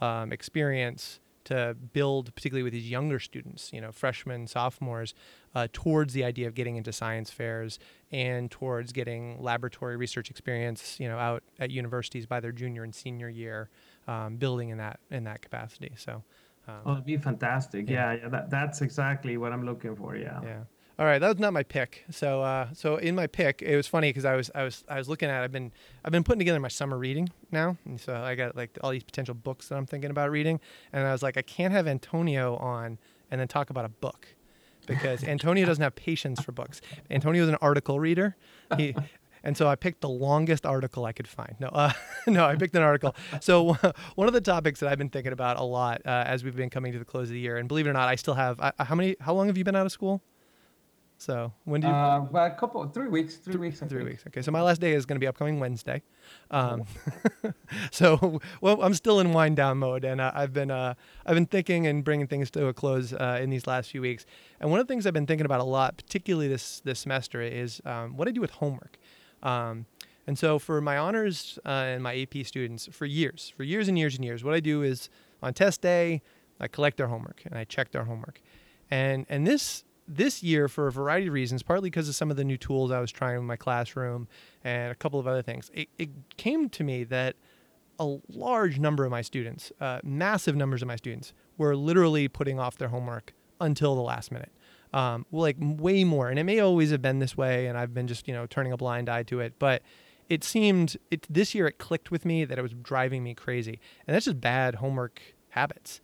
um, 0.00 0.32
experience 0.32 1.20
to 1.50 1.76
build, 1.92 2.32
particularly 2.36 2.62
with 2.62 2.72
these 2.72 2.88
younger 2.88 3.18
students, 3.18 3.72
you 3.72 3.80
know, 3.80 3.90
freshmen, 3.90 4.46
sophomores, 4.46 5.14
uh, 5.54 5.66
towards 5.72 6.14
the 6.14 6.22
idea 6.24 6.46
of 6.46 6.54
getting 6.54 6.76
into 6.76 6.92
science 6.92 7.28
fairs 7.30 7.80
and 8.12 8.52
towards 8.52 8.92
getting 8.92 9.42
laboratory 9.42 9.96
research 9.96 10.30
experience, 10.30 10.98
you 11.00 11.08
know, 11.08 11.18
out 11.18 11.42
at 11.58 11.72
universities 11.72 12.24
by 12.24 12.38
their 12.38 12.52
junior 12.52 12.84
and 12.84 12.94
senior 12.94 13.28
year, 13.28 13.68
um, 14.06 14.36
building 14.36 14.68
in 14.68 14.78
that 14.78 15.00
in 15.10 15.24
that 15.24 15.42
capacity. 15.42 15.92
So, 15.96 16.22
um, 16.68 16.74
oh, 16.86 16.92
it'd 16.92 17.04
be 17.04 17.16
fantastic. 17.16 17.90
Yeah, 17.90 18.12
yeah, 18.12 18.18
yeah 18.22 18.28
that, 18.28 18.50
that's 18.50 18.80
exactly 18.80 19.36
what 19.36 19.52
I'm 19.52 19.66
looking 19.66 19.96
for. 19.96 20.14
Yeah. 20.16 20.40
Yeah. 20.44 20.62
All 21.00 21.06
right, 21.06 21.18
that 21.18 21.28
was 21.28 21.38
not 21.38 21.54
my 21.54 21.62
pick. 21.62 22.04
So, 22.10 22.42
uh, 22.42 22.68
so 22.74 22.96
in 22.96 23.14
my 23.14 23.26
pick, 23.26 23.62
it 23.62 23.74
was 23.74 23.86
funny 23.86 24.10
because 24.10 24.26
I 24.26 24.36
was, 24.36 24.50
I 24.54 24.64
was, 24.64 24.84
I 24.86 24.98
was 24.98 25.08
looking 25.08 25.30
at. 25.30 25.42
I've 25.42 25.50
been, 25.50 25.72
I've 26.04 26.12
been 26.12 26.22
putting 26.22 26.40
together 26.40 26.60
my 26.60 26.68
summer 26.68 26.98
reading 26.98 27.30
now, 27.50 27.78
and 27.86 27.98
so 27.98 28.14
I 28.14 28.34
got 28.34 28.54
like 28.54 28.78
all 28.82 28.90
these 28.90 29.02
potential 29.02 29.34
books 29.34 29.68
that 29.68 29.76
I'm 29.76 29.86
thinking 29.86 30.10
about 30.10 30.30
reading, 30.30 30.60
and 30.92 31.06
I 31.06 31.12
was 31.12 31.22
like, 31.22 31.38
I 31.38 31.42
can't 31.42 31.72
have 31.72 31.88
Antonio 31.88 32.56
on 32.56 32.98
and 33.30 33.40
then 33.40 33.48
talk 33.48 33.70
about 33.70 33.86
a 33.86 33.88
book 33.88 34.28
because 34.86 35.24
Antonio 35.24 35.64
doesn't 35.64 35.82
have 35.82 35.94
patience 35.96 36.38
for 36.42 36.52
books. 36.52 36.82
Antonio 37.10 37.44
is 37.44 37.48
an 37.48 37.56
article 37.62 37.98
reader. 37.98 38.36
He, 38.76 38.94
and 39.42 39.56
so 39.56 39.68
I 39.68 39.76
picked 39.76 40.02
the 40.02 40.08
longest 40.10 40.66
article 40.66 41.06
I 41.06 41.12
could 41.12 41.28
find. 41.28 41.56
No, 41.58 41.68
uh, 41.68 41.92
no, 42.26 42.44
I 42.44 42.56
picked 42.56 42.76
an 42.76 42.82
article. 42.82 43.16
So 43.40 43.72
one 44.16 44.28
of 44.28 44.34
the 44.34 44.42
topics 44.42 44.80
that 44.80 44.90
I've 44.90 44.98
been 44.98 45.08
thinking 45.08 45.32
about 45.32 45.58
a 45.58 45.64
lot 45.64 46.02
uh, 46.04 46.24
as 46.26 46.44
we've 46.44 46.56
been 46.56 46.68
coming 46.68 46.92
to 46.92 46.98
the 46.98 47.06
close 47.06 47.28
of 47.28 47.32
the 47.32 47.40
year, 47.40 47.56
and 47.56 47.68
believe 47.68 47.86
it 47.86 47.90
or 47.90 47.94
not, 47.94 48.06
I 48.06 48.16
still 48.16 48.34
have. 48.34 48.60
How 48.78 48.94
many? 48.94 49.16
How 49.18 49.32
long 49.32 49.46
have 49.46 49.56
you 49.56 49.64
been 49.64 49.76
out 49.76 49.86
of 49.86 49.92
school? 49.92 50.22
So 51.20 51.52
when 51.64 51.82
do 51.82 51.86
you? 51.86 51.92
Uh, 51.92 52.26
well, 52.30 52.46
a 52.46 52.50
couple, 52.50 52.82
three 52.88 53.08
weeks, 53.08 53.36
three 53.36 53.56
weeks. 53.56 53.82
I 53.82 53.86
three 53.86 53.98
think. 53.98 54.10
weeks. 54.10 54.24
Okay, 54.28 54.40
so 54.40 54.50
my 54.50 54.62
last 54.62 54.80
day 54.80 54.94
is 54.94 55.04
going 55.04 55.16
to 55.16 55.20
be 55.20 55.26
upcoming 55.26 55.60
Wednesday. 55.60 56.00
Um, 56.50 56.84
oh. 57.44 57.52
so 57.90 58.40
well, 58.62 58.82
I'm 58.82 58.94
still 58.94 59.20
in 59.20 59.34
wind 59.34 59.56
down 59.56 59.76
mode, 59.76 60.06
and 60.06 60.18
uh, 60.18 60.32
I've 60.34 60.54
been 60.54 60.70
uh, 60.70 60.94
I've 61.26 61.34
been 61.34 61.44
thinking 61.44 61.86
and 61.86 62.02
bringing 62.02 62.26
things 62.26 62.50
to 62.52 62.68
a 62.68 62.72
close 62.72 63.12
uh, 63.12 63.38
in 63.38 63.50
these 63.50 63.66
last 63.66 63.90
few 63.90 64.00
weeks. 64.00 64.24
And 64.60 64.70
one 64.70 64.80
of 64.80 64.86
the 64.86 64.90
things 64.90 65.06
I've 65.06 65.12
been 65.12 65.26
thinking 65.26 65.44
about 65.44 65.60
a 65.60 65.64
lot, 65.64 65.98
particularly 65.98 66.48
this 66.48 66.80
this 66.80 67.00
semester, 67.00 67.42
is 67.42 67.82
um, 67.84 68.16
what 68.16 68.26
I 68.26 68.30
do 68.30 68.40
with 68.40 68.52
homework. 68.52 68.96
Um, 69.42 69.84
and 70.26 70.38
so 70.38 70.58
for 70.58 70.80
my 70.80 70.96
honors 70.96 71.58
uh, 71.66 71.68
and 71.68 72.02
my 72.02 72.18
AP 72.18 72.46
students, 72.46 72.88
for 72.90 73.04
years, 73.04 73.52
for 73.54 73.62
years 73.62 73.88
and 73.88 73.98
years 73.98 74.14
and 74.16 74.24
years, 74.24 74.42
what 74.42 74.54
I 74.54 74.60
do 74.60 74.82
is 74.82 75.10
on 75.42 75.52
test 75.52 75.82
day, 75.82 76.22
I 76.58 76.66
collect 76.66 76.96
their 76.96 77.08
homework 77.08 77.42
and 77.44 77.58
I 77.58 77.64
check 77.64 77.92
their 77.92 78.04
homework. 78.04 78.40
And 78.90 79.26
and 79.28 79.46
this 79.46 79.84
this 80.14 80.42
year, 80.42 80.68
for 80.68 80.86
a 80.86 80.92
variety 80.92 81.28
of 81.28 81.32
reasons, 81.32 81.62
partly 81.62 81.88
because 81.88 82.08
of 82.08 82.14
some 82.14 82.30
of 82.30 82.36
the 82.36 82.44
new 82.44 82.56
tools 82.56 82.90
I 82.90 83.00
was 83.00 83.12
trying 83.12 83.38
in 83.38 83.44
my 83.44 83.56
classroom 83.56 84.28
and 84.64 84.90
a 84.90 84.94
couple 84.94 85.20
of 85.20 85.26
other 85.26 85.42
things, 85.42 85.70
it, 85.72 85.88
it 85.98 86.10
came 86.36 86.68
to 86.70 86.84
me 86.84 87.04
that 87.04 87.36
a 87.98 88.18
large 88.28 88.78
number 88.78 89.04
of 89.04 89.10
my 89.10 89.22
students, 89.22 89.70
uh, 89.80 90.00
massive 90.02 90.56
numbers 90.56 90.82
of 90.82 90.88
my 90.88 90.96
students, 90.96 91.32
were 91.58 91.76
literally 91.76 92.28
putting 92.28 92.58
off 92.58 92.76
their 92.78 92.88
homework 92.88 93.32
until 93.60 93.94
the 93.94 94.00
last 94.00 94.32
minute. 94.32 94.52
Um, 94.92 95.24
like 95.30 95.56
way 95.60 96.02
more. 96.02 96.30
And 96.30 96.38
it 96.38 96.42
may 96.42 96.58
always 96.58 96.90
have 96.90 97.00
been 97.00 97.20
this 97.20 97.36
way, 97.36 97.68
and 97.68 97.78
I've 97.78 97.94
been 97.94 98.08
just, 98.08 98.26
you 98.26 98.34
know, 98.34 98.46
turning 98.46 98.72
a 98.72 98.76
blind 98.76 99.08
eye 99.08 99.22
to 99.24 99.38
it. 99.38 99.54
But 99.60 99.82
it 100.28 100.42
seemed 100.42 100.96
it 101.12 101.26
this 101.30 101.54
year 101.54 101.68
it 101.68 101.78
clicked 101.78 102.10
with 102.10 102.24
me 102.24 102.44
that 102.44 102.58
it 102.58 102.62
was 102.62 102.72
driving 102.72 103.22
me 103.22 103.34
crazy. 103.34 103.78
And 104.06 104.14
that's 104.14 104.24
just 104.24 104.40
bad 104.40 104.76
homework 104.76 105.20
habits. 105.50 106.00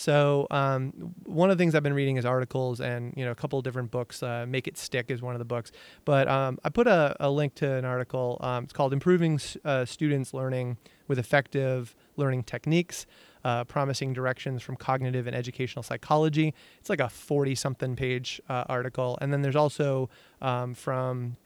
So 0.00 0.46
um, 0.50 1.14
one 1.24 1.50
of 1.50 1.58
the 1.58 1.62
things 1.62 1.74
I've 1.74 1.82
been 1.82 1.92
reading 1.92 2.16
is 2.16 2.24
articles 2.24 2.80
and 2.80 3.12
you 3.18 3.24
know 3.26 3.32
a 3.32 3.34
couple 3.34 3.58
of 3.58 3.64
different 3.66 3.90
books. 3.90 4.22
Uh, 4.22 4.46
Make 4.48 4.66
It 4.66 4.78
Stick 4.78 5.10
is 5.10 5.20
one 5.20 5.34
of 5.34 5.40
the 5.40 5.44
books, 5.44 5.72
but 6.06 6.26
um, 6.26 6.58
I 6.64 6.70
put 6.70 6.86
a, 6.86 7.14
a, 7.20 7.28
link 7.30 7.54
to 7.56 7.70
an 7.70 7.84
article. 7.84 8.38
Um, 8.40 8.64
it's 8.64 8.72
called 8.72 8.94
"Improving 8.94 9.38
uh, 9.62 9.84
Students 9.84 10.32
Learning 10.32 10.78
with 11.06 11.18
Effective 11.18 11.94
Learning 12.16 12.42
Techniques." 12.42 13.04
Uh, 13.42 13.64
promising 13.64 14.12
directions 14.12 14.62
from 14.62 14.76
cognitive 14.76 15.26
and 15.26 15.34
educational 15.34 15.82
psychology. 15.82 16.52
It's 16.78 16.90
like 16.90 17.00
a 17.00 17.08
40 17.08 17.54
something 17.54 17.96
page 17.96 18.38
uh, 18.50 18.64
article. 18.68 19.16
And 19.22 19.32
then 19.32 19.40
there's 19.40 19.56
also 19.56 20.10
um, 20.42 20.74
from 20.74 21.38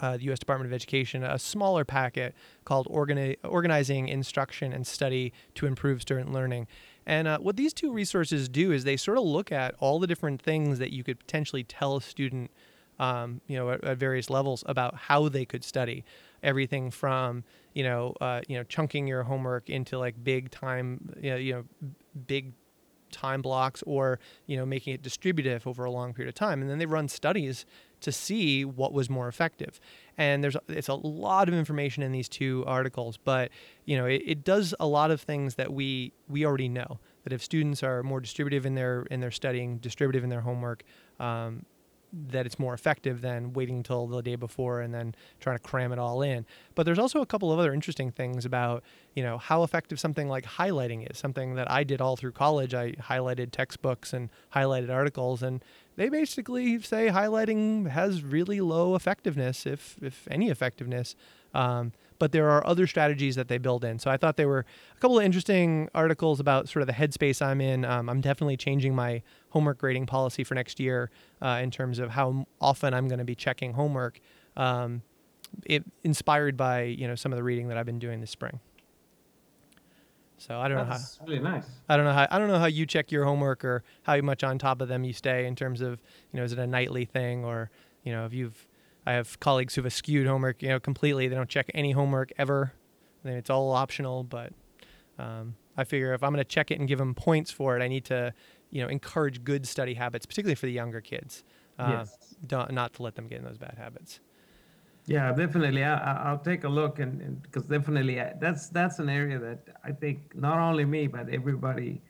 uh, 0.00 0.16
the 0.16 0.24
U.S. 0.24 0.38
Department 0.38 0.70
of 0.70 0.72
Education 0.72 1.22
a 1.24 1.38
smaller 1.38 1.84
packet 1.84 2.34
called 2.64 2.86
Organi- 2.88 3.36
Organizing 3.44 4.08
Instruction 4.08 4.72
and 4.72 4.86
Study 4.86 5.32
to 5.54 5.66
Improve 5.66 6.02
Student 6.02 6.32
Learning. 6.32 6.66
And 7.08 7.26
uh, 7.26 7.38
what 7.38 7.56
these 7.56 7.72
two 7.72 7.90
resources 7.90 8.50
do 8.50 8.70
is 8.70 8.84
they 8.84 8.98
sort 8.98 9.16
of 9.16 9.24
look 9.24 9.50
at 9.50 9.74
all 9.80 9.98
the 9.98 10.06
different 10.06 10.42
things 10.42 10.78
that 10.78 10.92
you 10.92 11.02
could 11.02 11.18
potentially 11.18 11.64
tell 11.64 11.96
a 11.96 12.02
student, 12.02 12.50
um, 12.98 13.40
you 13.46 13.56
know, 13.56 13.70
at, 13.70 13.82
at, 13.82 13.96
various 13.96 14.28
levels 14.28 14.62
about 14.66 14.94
how 14.94 15.26
they 15.30 15.46
could 15.46 15.64
study. 15.64 16.04
Everything 16.42 16.90
from 16.90 17.44
you 17.72 17.82
know, 17.82 18.14
uh, 18.20 18.42
you 18.46 18.58
know, 18.58 18.64
chunking 18.64 19.06
your 19.06 19.22
homework 19.22 19.70
into 19.70 19.98
like 19.98 20.22
big 20.22 20.50
time, 20.50 21.14
you 21.20 21.30
know, 21.30 21.36
you 21.36 21.52
know 21.54 21.64
big 22.26 22.52
time 23.10 23.40
blocks 23.40 23.82
or 23.86 24.18
you 24.46 24.56
know 24.56 24.66
making 24.66 24.92
it 24.92 25.00
distributive 25.00 25.66
over 25.66 25.84
a 25.84 25.90
long 25.90 26.12
period 26.12 26.28
of 26.28 26.34
time 26.34 26.60
and 26.60 26.70
then 26.70 26.76
they 26.76 26.84
run 26.84 27.08
studies 27.08 27.64
to 28.00 28.12
see 28.12 28.64
what 28.64 28.92
was 28.92 29.10
more 29.10 29.28
effective. 29.28 29.80
And 30.16 30.42
there's 30.42 30.56
it's 30.68 30.88
a 30.88 30.94
lot 30.94 31.48
of 31.48 31.54
information 31.54 32.02
in 32.02 32.12
these 32.12 32.28
two 32.28 32.64
articles 32.66 33.16
but 33.16 33.50
you 33.84 33.96
know 33.96 34.06
it, 34.06 34.22
it 34.26 34.44
does 34.44 34.74
a 34.80 34.86
lot 34.86 35.10
of 35.10 35.20
things 35.20 35.54
that 35.54 35.72
we 35.72 36.12
we 36.28 36.44
already 36.44 36.68
know 36.68 36.98
that 37.24 37.32
if 37.32 37.42
students 37.42 37.82
are 37.82 38.02
more 38.02 38.20
distributive 38.20 38.66
in 38.66 38.74
their 38.74 39.02
in 39.10 39.20
their 39.20 39.30
studying 39.30 39.78
distributive 39.78 40.24
in 40.24 40.30
their 40.30 40.40
homework 40.40 40.82
um, 41.20 41.64
that 42.12 42.46
it's 42.46 42.58
more 42.58 42.74
effective 42.74 43.20
than 43.20 43.52
waiting 43.52 43.76
until 43.76 44.06
the 44.06 44.22
day 44.22 44.36
before 44.36 44.80
and 44.80 44.94
then 44.94 45.14
trying 45.40 45.56
to 45.56 45.62
cram 45.62 45.92
it 45.92 45.98
all 45.98 46.22
in. 46.22 46.46
But 46.74 46.84
there's 46.84 46.98
also 46.98 47.20
a 47.20 47.26
couple 47.26 47.52
of 47.52 47.58
other 47.58 47.72
interesting 47.74 48.10
things 48.10 48.44
about, 48.44 48.82
you 49.14 49.22
know, 49.22 49.38
how 49.38 49.62
effective 49.62 50.00
something 50.00 50.28
like 50.28 50.44
highlighting 50.44 51.10
is. 51.10 51.18
Something 51.18 51.54
that 51.56 51.70
I 51.70 51.84
did 51.84 52.00
all 52.00 52.16
through 52.16 52.32
college. 52.32 52.74
I 52.74 52.92
highlighted 52.92 53.50
textbooks 53.50 54.12
and 54.12 54.30
highlighted 54.54 54.90
articles 54.90 55.42
and 55.42 55.62
they 55.96 56.08
basically 56.08 56.80
say 56.80 57.08
highlighting 57.08 57.88
has 57.90 58.22
really 58.22 58.60
low 58.60 58.94
effectiveness, 58.94 59.66
if 59.66 59.96
if 60.00 60.28
any 60.30 60.48
effectiveness. 60.48 61.16
Um, 61.52 61.92
but 62.18 62.32
there 62.32 62.50
are 62.50 62.66
other 62.66 62.86
strategies 62.86 63.36
that 63.36 63.48
they 63.48 63.58
build 63.58 63.84
in. 63.84 63.98
So 63.98 64.10
I 64.10 64.16
thought 64.16 64.36
there 64.36 64.48
were 64.48 64.64
a 64.96 65.00
couple 65.00 65.18
of 65.18 65.24
interesting 65.24 65.88
articles 65.94 66.40
about 66.40 66.68
sort 66.68 66.82
of 66.82 66.86
the 66.86 66.92
headspace 66.92 67.40
I'm 67.40 67.60
in. 67.60 67.84
Um, 67.84 68.08
I'm 68.08 68.20
definitely 68.20 68.56
changing 68.56 68.94
my 68.94 69.22
homework 69.50 69.78
grading 69.78 70.06
policy 70.06 70.44
for 70.44 70.54
next 70.54 70.80
year 70.80 71.10
uh, 71.40 71.60
in 71.62 71.70
terms 71.70 71.98
of 71.98 72.10
how 72.10 72.46
often 72.60 72.94
I'm 72.94 73.08
going 73.08 73.18
to 73.18 73.24
be 73.24 73.34
checking 73.34 73.72
homework. 73.72 74.20
Um, 74.56 75.02
it, 75.64 75.84
inspired 76.04 76.56
by 76.56 76.82
you 76.82 77.06
know 77.08 77.14
some 77.14 77.32
of 77.32 77.36
the 77.36 77.42
reading 77.42 77.68
that 77.68 77.78
I've 77.78 77.86
been 77.86 77.98
doing 77.98 78.20
this 78.20 78.30
spring. 78.30 78.60
So 80.36 80.58
I 80.58 80.68
don't 80.68 80.88
That's 80.88 81.18
know 81.18 81.24
how. 81.24 81.30
really 81.30 81.42
nice. 81.42 81.64
I 81.88 81.96
don't 81.96 82.04
know 82.04 82.12
how 82.12 82.26
I 82.30 82.38
don't 82.38 82.48
know 82.48 82.58
how 82.58 82.66
you 82.66 82.86
check 82.86 83.10
your 83.10 83.24
homework 83.24 83.64
or 83.64 83.82
how 84.02 84.20
much 84.20 84.44
on 84.44 84.58
top 84.58 84.80
of 84.80 84.88
them 84.88 85.04
you 85.04 85.12
stay 85.12 85.46
in 85.46 85.56
terms 85.56 85.80
of 85.80 86.00
you 86.32 86.38
know 86.38 86.44
is 86.44 86.52
it 86.52 86.58
a 86.58 86.66
nightly 86.66 87.04
thing 87.04 87.44
or 87.44 87.70
you 88.04 88.12
know 88.12 88.24
if 88.24 88.32
you've 88.32 88.66
I 89.06 89.12
have 89.12 89.40
colleagues 89.40 89.74
who 89.74 89.82
have 89.82 89.92
skewed 89.92 90.26
homework, 90.26 90.62
you 90.62 90.68
know, 90.68 90.80
completely. 90.80 91.28
They 91.28 91.34
don't 91.34 91.48
check 91.48 91.70
any 91.74 91.92
homework 91.92 92.32
ever. 92.38 92.72
I 93.24 93.28
mean, 93.28 93.36
it's 93.36 93.50
all 93.50 93.72
optional, 93.72 94.22
but 94.22 94.52
um, 95.18 95.56
I 95.76 95.84
figure 95.84 96.12
if 96.12 96.22
I'm 96.22 96.32
going 96.32 96.38
to 96.38 96.44
check 96.44 96.70
it 96.70 96.78
and 96.78 96.86
give 96.86 96.98
them 96.98 97.14
points 97.14 97.50
for 97.50 97.76
it, 97.76 97.82
I 97.82 97.88
need 97.88 98.04
to, 98.06 98.34
you 98.70 98.82
know, 98.82 98.88
encourage 98.88 99.44
good 99.44 99.66
study 99.66 99.94
habits, 99.94 100.26
particularly 100.26 100.54
for 100.54 100.66
the 100.66 100.72
younger 100.72 101.00
kids. 101.00 101.44
Uh, 101.78 102.04
yes. 102.50 102.70
Not 102.70 102.94
to 102.94 103.02
let 103.02 103.14
them 103.14 103.26
get 103.26 103.38
in 103.38 103.44
those 103.44 103.58
bad 103.58 103.76
habits. 103.78 104.20
Yeah, 105.06 105.32
definitely. 105.32 105.82
I, 105.82 106.30
will 106.30 106.38
take 106.38 106.64
a 106.64 106.68
look, 106.68 106.98
and 106.98 107.42
because 107.42 107.64
definitely 107.64 108.20
uh, 108.20 108.34
that's 108.38 108.68
that's 108.68 108.98
an 108.98 109.08
area 109.08 109.38
that 109.38 109.60
I 109.82 109.92
think 109.92 110.36
not 110.36 110.58
only 110.58 110.84
me 110.84 111.06
but 111.06 111.30
everybody 111.30 112.02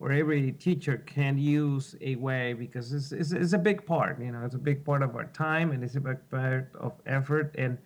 or 0.00 0.12
every 0.12 0.52
teacher 0.52 0.98
can 1.06 1.38
use 1.38 1.94
a 2.00 2.16
way 2.16 2.52
because 2.52 2.92
it's, 2.92 3.12
it's, 3.12 3.32
it's, 3.32 3.52
a 3.52 3.58
big 3.58 3.86
part 3.86 4.20
you 4.20 4.30
know 4.32 4.44
it's 4.44 4.54
a 4.54 4.58
big 4.58 4.84
part 4.84 5.02
of 5.02 5.14
our 5.16 5.24
time 5.26 5.70
and 5.70 5.82
it's 5.84 5.96
a 5.96 6.00
big 6.00 6.18
part 6.30 6.70
of 6.78 6.92
effort. 7.06 7.54
And 7.56 7.78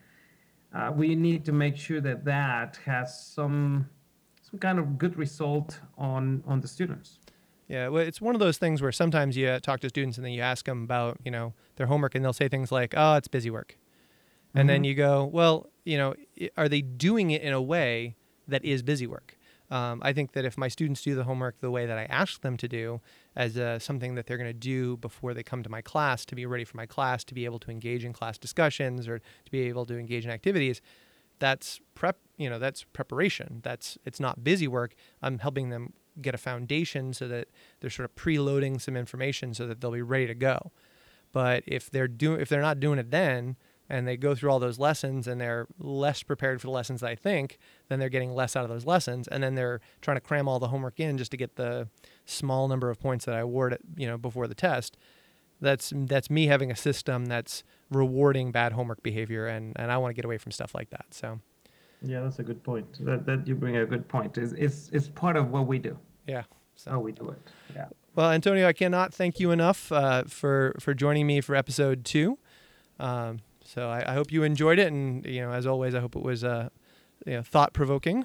uh, 0.74 0.92
we 0.94 1.14
need 1.14 1.44
to 1.46 1.52
make 1.52 1.76
sure 1.76 2.00
that 2.00 2.24
that 2.24 2.78
has 2.84 3.24
some 3.24 3.88
some 4.42 4.58
kind 4.58 4.78
of 4.78 4.98
good 4.98 5.16
result 5.16 5.80
on 5.96 6.42
on 6.46 6.60
the 6.60 6.68
students. 6.68 7.18
Yeah 7.68 7.88
well 7.88 8.02
it's 8.02 8.20
one 8.20 8.34
of 8.34 8.40
those 8.40 8.58
things 8.58 8.80
where 8.80 8.92
sometimes 8.92 9.36
you 9.36 9.58
talk 9.60 9.80
to 9.80 9.88
students 9.88 10.16
and 10.16 10.24
then 10.24 10.32
you 10.32 10.42
ask 10.42 10.64
them 10.64 10.84
about 10.84 11.18
you 11.24 11.30
know 11.30 11.54
their 11.76 11.86
homework 11.86 12.14
and 12.14 12.24
they'll 12.24 12.32
say 12.32 12.48
things 12.48 12.72
like 12.72 12.94
oh 12.96 13.14
it's 13.14 13.28
busy 13.28 13.50
work. 13.50 13.76
And 14.54 14.62
mm-hmm. 14.62 14.68
then 14.68 14.84
you 14.84 14.94
go 14.94 15.24
well 15.24 15.68
you 15.84 15.98
know 15.98 16.14
are 16.56 16.68
they 16.68 16.80
doing 16.80 17.30
it 17.30 17.42
in 17.42 17.52
a 17.52 17.62
way 17.62 18.16
that 18.46 18.64
is 18.64 18.82
busy 18.82 19.06
work 19.06 19.37
um, 19.70 20.00
I 20.02 20.12
think 20.12 20.32
that 20.32 20.44
if 20.44 20.56
my 20.56 20.68
students 20.68 21.02
do 21.02 21.14
the 21.14 21.24
homework 21.24 21.60
the 21.60 21.70
way 21.70 21.84
that 21.86 21.98
I 21.98 22.04
ask 22.04 22.40
them 22.40 22.56
to 22.56 22.68
do, 22.68 23.00
as 23.36 23.58
uh, 23.58 23.78
something 23.78 24.14
that 24.14 24.26
they're 24.26 24.38
going 24.38 24.48
to 24.48 24.54
do 24.54 24.96
before 24.96 25.34
they 25.34 25.42
come 25.42 25.62
to 25.62 25.68
my 25.68 25.82
class 25.82 26.24
to 26.26 26.34
be 26.34 26.46
ready 26.46 26.64
for 26.64 26.76
my 26.76 26.86
class, 26.86 27.22
to 27.24 27.34
be 27.34 27.44
able 27.44 27.58
to 27.60 27.70
engage 27.70 28.04
in 28.04 28.12
class 28.12 28.38
discussions 28.38 29.06
or 29.06 29.18
to 29.18 29.50
be 29.50 29.60
able 29.60 29.84
to 29.86 29.98
engage 29.98 30.24
in 30.24 30.30
activities, 30.30 30.80
that's 31.38 31.80
prep. 31.94 32.18
You 32.36 32.48
know, 32.48 32.58
that's 32.58 32.84
preparation. 32.84 33.60
That's 33.62 33.98
it's 34.04 34.20
not 34.20 34.42
busy 34.42 34.68
work. 34.68 34.94
I'm 35.22 35.38
helping 35.38 35.70
them 35.70 35.92
get 36.20 36.34
a 36.34 36.38
foundation 36.38 37.12
so 37.12 37.28
that 37.28 37.48
they're 37.80 37.90
sort 37.90 38.08
of 38.08 38.14
preloading 38.16 38.80
some 38.80 38.96
information 38.96 39.54
so 39.54 39.66
that 39.66 39.80
they'll 39.80 39.92
be 39.92 40.02
ready 40.02 40.26
to 40.26 40.34
go. 40.34 40.72
But 41.32 41.62
if 41.66 41.90
they're 41.90 42.08
doing 42.08 42.40
if 42.40 42.48
they're 42.48 42.62
not 42.62 42.80
doing 42.80 42.98
it 42.98 43.10
then, 43.10 43.56
and 43.88 44.06
they 44.06 44.16
go 44.16 44.34
through 44.34 44.50
all 44.50 44.58
those 44.58 44.78
lessons 44.78 45.26
and 45.26 45.40
they're 45.40 45.66
less 45.78 46.22
prepared 46.22 46.60
for 46.60 46.66
the 46.66 46.72
lessons 46.72 47.02
I 47.02 47.14
think, 47.14 47.58
then 47.88 47.98
they're 47.98 48.08
getting 48.08 48.32
less 48.32 48.54
out 48.54 48.64
of 48.64 48.70
those 48.70 48.84
lessons. 48.84 49.28
And 49.28 49.42
then 49.42 49.54
they're 49.54 49.80
trying 50.02 50.16
to 50.16 50.20
cram 50.20 50.48
all 50.48 50.58
the 50.58 50.68
homework 50.68 51.00
in 51.00 51.16
just 51.16 51.30
to 51.30 51.36
get 51.36 51.56
the 51.56 51.88
small 52.26 52.68
number 52.68 52.90
of 52.90 53.00
points 53.00 53.24
that 53.24 53.34
I 53.34 53.38
award 53.38 53.72
it, 53.72 53.80
you 53.96 54.06
know, 54.06 54.18
before 54.18 54.46
the 54.46 54.54
test. 54.54 54.96
That's 55.60 55.92
that's 55.94 56.30
me 56.30 56.46
having 56.46 56.70
a 56.70 56.76
system 56.76 57.26
that's 57.26 57.64
rewarding 57.90 58.52
bad 58.52 58.72
homework 58.72 59.02
behavior 59.02 59.46
and, 59.46 59.72
and 59.76 59.90
I 59.90 59.96
want 59.96 60.10
to 60.10 60.14
get 60.14 60.24
away 60.24 60.38
from 60.38 60.52
stuff 60.52 60.74
like 60.74 60.90
that. 60.90 61.06
So 61.10 61.40
Yeah, 62.02 62.20
that's 62.20 62.38
a 62.38 62.44
good 62.44 62.62
point. 62.62 63.04
That 63.04 63.26
that 63.26 63.46
you 63.46 63.54
bring 63.54 63.76
a 63.76 63.86
good 63.86 64.06
point. 64.06 64.38
Is 64.38 64.52
it's, 64.52 64.90
it's 64.92 65.08
part 65.08 65.36
of 65.36 65.50
what 65.50 65.66
we 65.66 65.78
do. 65.78 65.98
Yeah. 66.26 66.44
So 66.76 66.92
how 66.92 67.00
we 67.00 67.12
do 67.12 67.30
it. 67.30 67.38
Yeah. 67.74 67.86
Well, 68.14 68.30
Antonio, 68.30 68.68
I 68.68 68.72
cannot 68.72 69.12
thank 69.14 69.40
you 69.40 69.50
enough 69.50 69.90
uh, 69.90 70.24
for 70.24 70.76
for 70.78 70.94
joining 70.94 71.26
me 71.26 71.40
for 71.40 71.56
episode 71.56 72.04
two. 72.04 72.38
Um, 73.00 73.40
so 73.68 73.90
I, 73.90 74.12
I, 74.12 74.14
hope 74.14 74.32
you 74.32 74.44
enjoyed 74.44 74.78
it, 74.78 74.86
and 74.86 75.26
you 75.26 75.42
know, 75.42 75.52
as 75.52 75.66
always, 75.66 75.94
I 75.94 76.00
hope 76.00 76.16
it 76.16 76.22
was 76.22 76.42
uh, 76.42 76.70
you 77.26 77.34
know, 77.34 77.42
thought 77.42 77.74
provoking. 77.74 78.24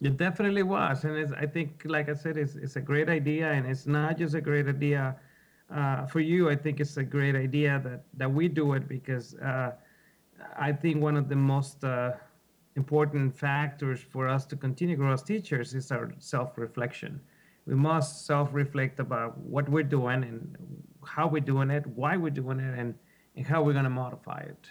It 0.00 0.16
definitely 0.16 0.64
was, 0.64 1.04
and 1.04 1.32
I 1.36 1.46
think, 1.46 1.82
like 1.84 2.08
I 2.08 2.14
said, 2.14 2.36
it's 2.36 2.56
it's 2.56 2.74
a 2.74 2.80
great 2.80 3.08
idea, 3.08 3.52
and 3.52 3.68
it's 3.68 3.86
not 3.86 4.18
just 4.18 4.34
a 4.34 4.40
great 4.40 4.66
idea 4.66 5.14
uh, 5.72 6.04
for 6.06 6.18
you. 6.18 6.50
I 6.50 6.56
think 6.56 6.80
it's 6.80 6.96
a 6.96 7.04
great 7.04 7.36
idea 7.36 7.80
that 7.84 8.02
that 8.14 8.32
we 8.32 8.48
do 8.48 8.72
it 8.72 8.88
because 8.88 9.36
uh, 9.36 9.70
I 10.58 10.72
think 10.72 11.00
one 11.00 11.16
of 11.16 11.28
the 11.28 11.36
most 11.36 11.84
uh, 11.84 12.14
important 12.74 13.36
factors 13.36 14.00
for 14.00 14.26
us 14.26 14.46
to 14.46 14.56
continue 14.56 14.96
grow 14.96 15.12
as 15.12 15.22
teachers 15.22 15.74
is 15.74 15.92
our 15.92 16.12
self-reflection. 16.18 17.20
We 17.66 17.76
must 17.76 18.26
self-reflect 18.26 18.98
about 18.98 19.38
what 19.38 19.68
we're 19.68 19.90
doing 19.98 20.24
and 20.24 20.56
how 21.06 21.28
we're 21.28 21.48
doing 21.54 21.70
it, 21.70 21.86
why 21.86 22.16
we're 22.16 22.30
doing 22.30 22.58
it, 22.58 22.76
and 22.76 22.94
and 23.36 23.46
how 23.46 23.62
we're 23.62 23.72
going 23.72 23.84
to 23.84 23.90
modify 23.90 24.40
it. 24.40 24.70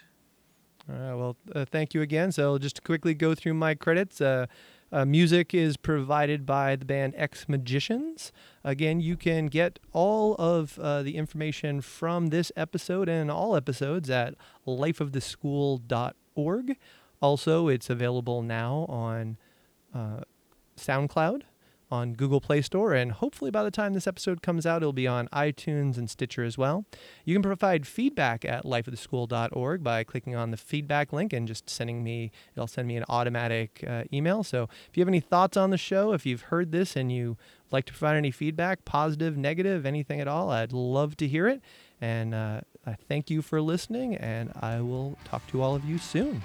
All 0.89 0.95
right. 0.95 1.13
Well, 1.13 1.37
uh, 1.53 1.65
thank 1.65 1.93
you 1.93 2.01
again. 2.01 2.31
So, 2.31 2.57
just 2.57 2.83
quickly 2.83 3.13
go 3.13 3.35
through 3.35 3.53
my 3.53 3.75
credits. 3.75 4.21
Uh, 4.21 4.47
uh, 4.91 5.05
music 5.05 5.53
is 5.53 5.77
provided 5.77 6.47
by 6.47 6.75
the 6.75 6.83
band 6.83 7.13
X 7.15 7.47
Magicians. 7.47 8.31
Again, 8.63 8.99
you 8.99 9.15
can 9.15 9.45
get 9.45 9.77
all 9.93 10.35
of 10.39 10.79
uh, 10.79 11.03
the 11.03 11.15
information 11.15 11.81
from 11.81 12.27
this 12.27 12.51
episode 12.57 13.07
and 13.07 13.29
all 13.29 13.55
episodes 13.55 14.09
at 14.09 14.33
lifeoftheschool.org. 14.65 16.77
Also, 17.21 17.67
it's 17.67 17.89
available 17.89 18.41
now 18.41 18.85
on 18.89 19.37
uh, 19.93 20.21
SoundCloud 20.75 21.43
on 21.91 22.13
Google 22.13 22.39
Play 22.41 22.61
Store, 22.61 22.93
and 22.93 23.11
hopefully 23.11 23.51
by 23.51 23.63
the 23.63 23.71
time 23.71 23.93
this 23.93 24.07
episode 24.07 24.41
comes 24.41 24.65
out, 24.65 24.81
it'll 24.81 24.93
be 24.93 25.07
on 25.07 25.27
iTunes 25.29 25.97
and 25.97 26.09
Stitcher 26.09 26.43
as 26.43 26.57
well. 26.57 26.85
You 27.25 27.35
can 27.35 27.41
provide 27.41 27.87
feedback 27.87 28.45
at 28.45 28.63
lifeoftheschool.org 28.63 29.83
by 29.83 30.03
clicking 30.03 30.35
on 30.35 30.51
the 30.51 30.57
feedback 30.57 31.11
link 31.11 31.33
and 31.33 31.47
just 31.47 31.69
sending 31.69 32.03
me, 32.03 32.31
it'll 32.55 32.67
send 32.67 32.87
me 32.87 32.97
an 32.97 33.05
automatic 33.09 33.83
uh, 33.87 34.03
email. 34.13 34.43
So 34.43 34.63
if 34.89 34.97
you 34.97 35.01
have 35.01 35.07
any 35.07 35.19
thoughts 35.19 35.57
on 35.57 35.69
the 35.71 35.77
show, 35.77 36.13
if 36.13 36.25
you've 36.25 36.43
heard 36.43 36.71
this 36.71 36.95
and 36.95 37.11
you 37.11 37.37
like 37.71 37.85
to 37.85 37.93
provide 37.93 38.17
any 38.17 38.31
feedback, 38.31 38.85
positive, 38.85 39.37
negative, 39.37 39.85
anything 39.85 40.19
at 40.21 40.27
all, 40.27 40.49
I'd 40.49 40.73
love 40.73 41.17
to 41.17 41.27
hear 41.27 41.47
it. 41.47 41.61
And 42.01 42.33
uh, 42.33 42.61
I 42.85 42.93
thank 42.93 43.29
you 43.29 43.41
for 43.41 43.61
listening, 43.61 44.15
and 44.15 44.51
I 44.59 44.81
will 44.81 45.17
talk 45.25 45.45
to 45.47 45.61
all 45.61 45.75
of 45.75 45.83
you 45.85 45.97
soon. 45.97 46.41